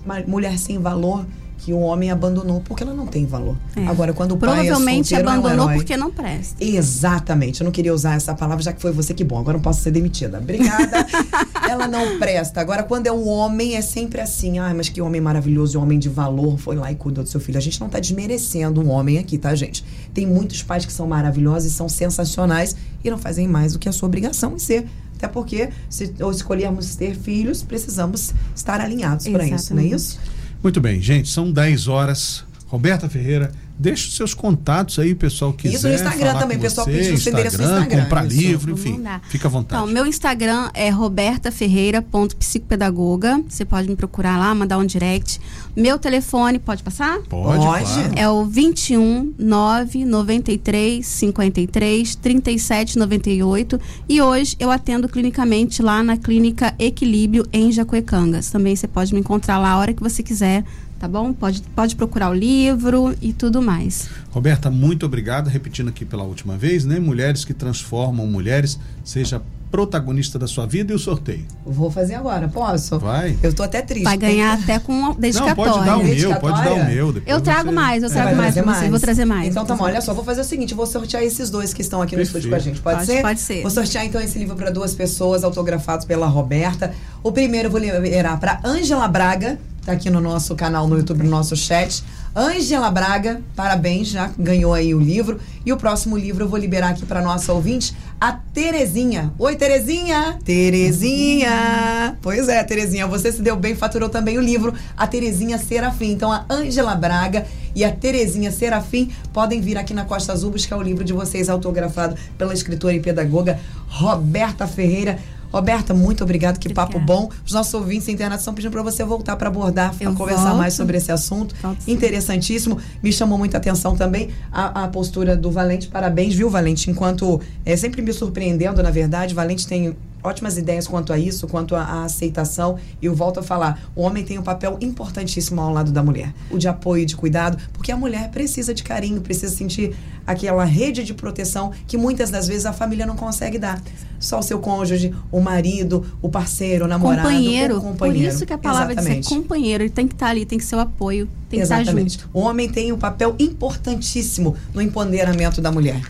uma 0.03 0.20
mulher 0.28 0.57
sem 0.59 0.78
valor 0.78 1.26
que 1.64 1.72
o 1.72 1.80
homem 1.80 2.09
abandonou 2.09 2.59
porque 2.62 2.82
ela 2.82 2.93
não 2.93 3.05
tem 3.05 3.24
valor. 3.24 3.55
É. 3.76 3.86
Agora, 3.86 4.14
quando 4.14 4.32
o 4.32 4.38
pai 4.38 4.49
é 4.49 4.53
Provavelmente 4.66 5.09
solteiro, 5.09 5.30
é 5.30 5.32
um 5.32 5.39
abandonou 5.39 5.74
porque 5.76 5.95
não 5.95 6.09
presta. 6.09 6.64
Exatamente. 6.64 7.62
Eu 7.62 7.66
não 7.66 7.72
queria 7.72 7.93
usar 7.93 8.16
essa 8.16 8.34
palavra, 8.34 8.64
já 8.64 8.74
que 8.74 8.82
foi 8.82 8.91
você 8.91 9.14
que 9.14 9.24
bom. 9.24 9.38
Agora 9.38 9.57
não 9.57 9.62
posso 9.62 9.82
ser 9.82 9.91
demitida. 9.91 10.39
Obrigada. 10.39 11.05
Ela 11.70 11.88
não 11.88 12.18
presta. 12.18 12.59
Agora, 12.59 12.82
quando 12.82 13.05
é 13.05 13.12
um 13.12 13.28
homem, 13.28 13.76
é 13.76 13.82
sempre 13.82 14.20
assim. 14.20 14.57
Ai, 14.57 14.74
mas 14.74 14.89
que 14.89 15.01
homem 15.01 15.22
maravilhoso, 15.22 15.80
homem 15.80 15.99
de 15.99 16.09
valor, 16.09 16.57
foi 16.57 16.76
lá 16.76 16.91
e 16.91 16.95
cuidou 16.95 17.24
do 17.24 17.30
seu 17.30 17.39
filho. 17.39 17.59
A 17.59 17.62
gente 17.62 17.80
não 17.80 17.89
tá 17.89 17.99
desmerecendo 17.99 18.82
um 18.82 18.89
homem 18.89 19.20
aqui, 19.20 19.38
tá, 19.38 19.53
gente? 19.53 19.86
Tem 20.16 20.26
muitos 20.26 20.64
pais 20.64 20.84
que 20.84 20.91
são 20.91 21.07
maravilhosos 21.07 21.72
e 21.72 21.76
são 21.76 21.88
sensacionais 21.88 22.76
e 23.03 23.12
não 23.12 23.20
fazem 23.20 23.47
mais 23.47 23.74
do 23.74 23.80
que 23.80 23.88
a 23.88 23.91
sua 23.91 24.07
obrigação 24.07 24.55
em 24.55 24.59
ser. 24.59 24.88
Até 25.16 25.28
porque, 25.28 25.70
se 25.88 26.12
ou 26.20 26.32
escolhermos 26.32 26.95
ter 26.95 27.16
filhos, 27.16 27.62
precisamos 27.62 28.34
estar 28.55 28.82
alinhados 28.82 29.28
para 29.28 29.45
isso, 29.47 29.76
não 29.76 29.84
é 29.84 29.86
isso? 29.86 30.20
Muito 30.64 30.80
bem, 30.80 31.01
gente, 31.01 31.28
são 31.28 31.51
10 31.51 31.88
horas. 31.88 32.43
Roberta 32.72 33.08
Ferreira, 33.10 33.52
deixa 33.78 34.08
os 34.08 34.16
seus 34.16 34.34
contatos 34.34 34.98
aí, 34.98 35.14
pessoal 35.14 35.52
que. 35.52 35.68
Isso 35.68 35.86
no 35.86 35.94
Instagram 35.94 36.40
também, 36.40 36.58
pessoal 36.58 36.88
você, 36.88 36.94
pediu 36.94 37.18
seu 37.18 37.34
endereço 37.34 37.58
no 37.58 37.66
Instagram, 37.66 38.04
comprar 38.04 38.26
isso. 38.26 38.38
livro, 38.38 38.72
enfim. 38.72 39.04
Fica 39.28 39.50
à 39.50 39.52
vontade. 39.52 39.84
Então, 39.84 39.94
meu 39.94 40.06
Instagram 40.06 40.70
é 40.74 40.90
robertaferreira.psicopedagoga. 40.90 43.44
Você 43.50 43.66
pode 43.66 43.90
me 43.90 43.98
procurar 43.98 44.40
lá, 44.40 44.56
mandar 44.56 44.78
um 44.78 44.86
direct. 44.86 45.42
Meu 45.76 46.00
telefone, 46.00 46.60
pode 46.60 46.82
passar? 46.82 47.20
Pode, 47.28 47.62
Pode. 47.62 47.84
claro. 47.84 48.14
É 48.16 48.30
o 48.30 48.46
21 48.46 49.34
993 49.38 51.06
53 51.06 52.16
37 52.16 52.98
98 52.98 53.82
e 54.08 54.22
hoje 54.22 54.56
eu 54.62 54.72
atendo 54.72 55.10
clinicamente 55.10 55.84
lá 55.84 56.02
na 56.02 56.16
clínica 56.16 56.74
Equilíbrio 56.80 57.46
em 57.52 57.70
Jacuecangas. 57.70 58.50
Também 58.50 58.78
você 58.78 58.88
pode 58.88 59.14
me 59.14 59.20
encontrar 59.20 59.58
lá 59.58 59.72
a 59.72 59.78
hora 59.78 59.94
que 59.94 60.02
você 60.02 60.24
quiser, 60.24 60.64
tá 61.02 61.08
bom? 61.08 61.34
Pode, 61.34 61.64
pode 61.76 61.95
procurar 61.95 62.30
o 62.30 62.34
livro 62.36 63.16
e 63.20 63.34
tudo 63.34 63.60
mais. 63.60 64.08
Roberta, 64.30 64.70
muito 64.70 65.04
obrigado. 65.04 65.47
Repetindo 65.47 65.89
aqui 65.89 66.06
pela 66.06 66.22
última 66.24 66.56
vez, 66.56 66.86
né? 66.86 66.99
Mulheres 66.99 67.43
que 67.43 67.56
transformam 67.56 68.28
mulheres, 68.28 68.80
seja 69.04 69.41
protagonista 69.72 70.38
da 70.38 70.47
sua 70.47 70.68
vida 70.68 70.91
e 70.91 70.95
o 70.95 70.99
sorteio. 70.99 71.45
Vou 71.66 71.89
fazer 71.89 72.16
agora, 72.16 72.45
posso? 72.49 72.99
Vai. 72.99 73.38
Eu 73.41 73.54
tô 73.54 73.64
até 73.64 73.82
triste. 73.82 74.04
Vai 74.04 74.18
ganhar 74.18 74.54
até 74.60 74.78
com 74.80 74.91
a 74.91 75.08
Não, 75.08 75.14
dedicatória. 75.16 75.56
pode 75.74 75.86
dar 75.86 75.95
o 75.97 76.04
meu, 76.04 76.08
Dedicatória? 76.14 76.39
pode 76.56 76.64
dar 76.64 76.74
o 76.74 76.86
meu. 76.86 77.14
depois 77.14 77.34
Eu 77.36 77.41
trago 77.41 77.70
você- 77.70 77.76
mais, 77.76 78.04
eu 78.04 78.10
É. 78.10 78.12
trago 78.12 78.28
Vai 78.28 78.36
mais 78.36 78.54
trazer 78.54 78.64
pra 78.68 78.76
vocês, 78.80 78.91
vou 78.91 78.99
trazer 78.99 79.26
mais. 79.26 79.47
Então 79.47 79.64
tá 79.66 79.74
bom, 79.74 79.78
Vou 79.80 79.86
trazer 79.88 79.97
olha 79.97 80.06
só, 80.06 80.14
vou 80.14 80.26
fazer 80.26 80.41
o 80.41 80.43
seguinte, 80.43 80.74
vou 80.74 80.86
sortear 80.86 81.24
esses 81.24 81.49
dois 81.49 81.74
que 81.74 81.82
estão 81.82 82.02
aqui 82.02 82.16
no 82.16 82.18
Perfeito. 82.18 82.38
estúdio 82.39 82.49
com 82.49 82.56
a 82.56 82.60
gente, 82.60 82.82
pode, 82.82 82.95
Pode- 82.97 83.06
ser? 83.08 83.22
pode 83.22 83.39
ser. 83.39 83.62
Vou 83.62 83.72
sortear 83.72 84.06
então 84.06 84.20
esse 84.20 84.38
livro 84.38 84.58
para 84.58 84.70
duas 84.72 84.93
pessoas, 84.93 85.41
autografados 85.41 86.06
pela 86.06 86.28
Roberta. 86.28 86.93
O 87.24 87.32
primeiro 87.32 87.68
eu 87.68 87.72
vou 87.72 87.80
liberar 87.80 88.38
para 88.41 88.60
Ângela 88.66 89.08
Braga, 89.08 89.58
tá 89.86 89.94
aqui 89.94 90.10
no 90.10 90.22
nosso 90.22 90.56
canal 90.56 90.88
no 90.88 90.98
YouTube, 90.98 91.24
no 91.24 91.30
nosso 91.30 91.56
chat. 91.56 92.04
Ângela 92.36 92.90
Braga, 92.90 93.42
parabéns, 93.56 94.08
já 94.08 94.32
ganhou 94.38 94.74
aí 94.74 94.94
o 94.96 95.00
livro. 95.00 95.40
E 95.66 95.74
o 95.74 95.78
próximo 95.78 96.18
livro 96.18 96.46
eu 96.46 96.50
vou 96.50 96.58
liberar 96.58 96.90
aqui 96.90 97.06
para 97.06 97.22
nossa 97.22 97.52
ouvinte, 97.52 97.94
a 98.20 98.32
Terezinha. 98.32 99.34
Oi, 99.38 99.56
Terezinha! 99.56 100.40
Terezinha! 100.46 102.18
Pois 102.22 102.48
é, 102.48 102.64
Terezinha, 102.64 103.06
você 103.06 103.32
se 103.32 103.42
deu 103.42 103.56
bem, 103.56 103.76
faturou 103.76 104.08
também 104.08 104.38
o 104.38 104.42
livro 104.42 104.74
A 104.96 105.06
Terezinha 105.08 105.58
Serafim. 105.58 106.12
Então, 106.12 106.32
a 106.32 106.46
Ângela 106.50 106.96
Braga 106.96 107.46
e 107.76 107.84
a 107.84 107.92
Terezinha 107.92 108.52
Serafim 108.52 109.12
podem 109.34 109.60
vir 109.60 109.78
aqui 109.78 109.94
na 109.94 110.06
Costa 110.06 110.34
Azul 110.34 110.52
buscar 110.52 110.78
o 110.78 110.82
livro 110.82 111.04
de 111.04 111.14
vocês 111.14 111.50
autografado 111.50 112.16
pela 112.38 112.54
escritora 112.54 112.94
e 112.94 113.00
pedagoga 113.00 113.60
Roberta 113.88 114.68
Ferreira. 114.68 115.20
Roberta, 115.52 115.93
muito 115.93 116.24
obrigado, 116.24 116.58
que 116.58 116.74
papo 116.74 116.97
Obrigada. 116.97 117.22
bom. 117.22 117.30
Os 117.45 117.52
nossos 117.52 117.74
ouvintes 117.74 118.08
internet 118.08 118.39
estão 118.39 118.54
pedindo 118.54 118.72
para 118.72 118.84
você 118.84 119.04
voltar 119.04 119.36
para 119.36 119.49
abordar, 119.49 119.93
para 119.93 120.12
conversar 120.14 120.43
volto. 120.43 120.58
mais 120.58 120.74
sobre 120.74 120.97
esse 120.97 121.12
assunto. 121.12 121.56
Volto 121.62 121.82
sim. 121.82 121.91
Interessantíssimo. 121.91 122.78
Me 123.04 123.12
chamou 123.12 123.38
muita 123.38 123.58
atenção 123.58 123.95
também 123.95 124.30
a, 124.52 124.84
a 124.84 124.88
postura 124.88 125.36
do 125.36 125.52
Valente. 125.52 125.88
Parabéns, 125.88 126.34
viu, 126.34 126.49
Valente? 126.49 126.89
Enquanto 126.89 127.41
é 127.66 127.76
sempre 127.76 128.02
me 128.02 128.14
surpreendendo, 128.14 128.82
na 128.82 128.91
verdade, 128.91 129.34
Valente 129.34 129.68
tem 129.68 129.95
ótimas 130.24 130.58
ideias 130.58 130.88
quanto 130.88 131.12
a 131.14 131.18
isso, 131.18 131.48
quanto 131.48 131.76
à 131.76 132.04
aceitação. 132.04 132.78
E 133.02 133.06
eu 133.06 133.16
volto 133.16 133.40
a 133.40 133.44
falar, 133.44 133.82
o 133.96 134.02
homem 134.02 134.24
tem 134.24 134.38
um 134.38 134.44
papel 134.44 134.78
importantíssimo 134.82 135.60
ao 135.62 135.72
lado 135.72 135.92
da 135.92 136.04
mulher. 136.04 136.34
O 136.50 136.58
de 136.58 136.68
apoio, 136.68 137.06
de 137.06 137.16
cuidado, 137.16 137.58
porque 137.74 137.92
a 137.92 137.98
mulher 137.98 138.30
precisa 138.32 138.74
de 138.74 138.84
carinho, 138.84 139.22
precisa 139.22 139.56
sentir 139.56 139.96
aquela 140.26 140.64
rede 140.64 141.04
de 141.04 141.14
proteção 141.14 141.72
que 141.88 141.98
muitas 141.98 142.30
das 142.30 142.48
vezes 142.48 142.66
a 142.66 142.74
família 142.74 143.06
não 143.06 143.16
consegue 143.16 143.58
dar. 143.58 143.82
Só 144.20 144.38
o 144.38 144.44
seu 144.44 144.60
cônjuge, 144.60 145.14
o 145.32 145.40
marido, 145.42 146.06
o 146.22 146.30
parceiro, 146.30 146.86
o 146.86 146.88
namorado, 146.88 147.28
companheiro. 147.28 147.78
o 147.78 147.82
companheiro. 147.82 148.28
Por 148.30 148.36
isso 148.36 148.46
que 148.46 148.54
a 148.54 148.58
palavra 148.58 148.94
Exatamente. 148.94 149.22
diz 149.24 149.32
é 149.32 149.36
companheiro. 149.36 149.84
Ele 149.84 149.90
tem 149.90 150.08
que 150.08 150.14
estar 150.14 150.28
ali, 150.28 150.46
tem 150.46 150.60
que 150.60 150.64
ser 150.66 150.76
o 150.76 150.80
apoio, 150.80 151.28
tem 151.50 151.60
que 151.60 151.64
estar 151.64 151.82
Exatamente. 151.82 152.20
junto. 152.20 152.30
O 152.32 152.42
homem 152.42 152.70
tem 152.70 152.92
um 152.92 153.00
papel 153.00 153.36
importantíssimo 153.40 154.56
no 154.76 154.82
empoderamento 154.82 155.60
da 155.60 155.72
mulher. 155.72 156.02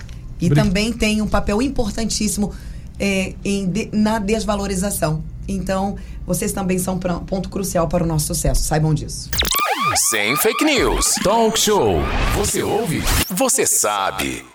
E 0.41 0.49
Bri- 0.49 0.59
também 0.61 0.91
tem 0.91 1.21
um 1.21 1.27
papel 1.27 1.61
importantíssimo 1.61 2.51
é, 3.01 3.33
em 3.43 3.89
na 3.91 4.19
desvalorização. 4.19 5.23
Então, 5.47 5.97
vocês 6.25 6.53
também 6.53 6.77
são 6.77 6.99
ponto 6.99 7.49
crucial 7.49 7.87
para 7.87 8.03
o 8.03 8.07
nosso 8.07 8.27
sucesso. 8.27 8.63
Saibam 8.63 8.93
disso. 8.93 9.29
Sem 10.09 10.37
fake 10.37 10.63
news. 10.63 11.15
Talk 11.23 11.59
show. 11.59 11.95
Você 12.35 12.61
ouve? 12.61 13.01
Você 13.29 13.65
sabe. 13.65 14.45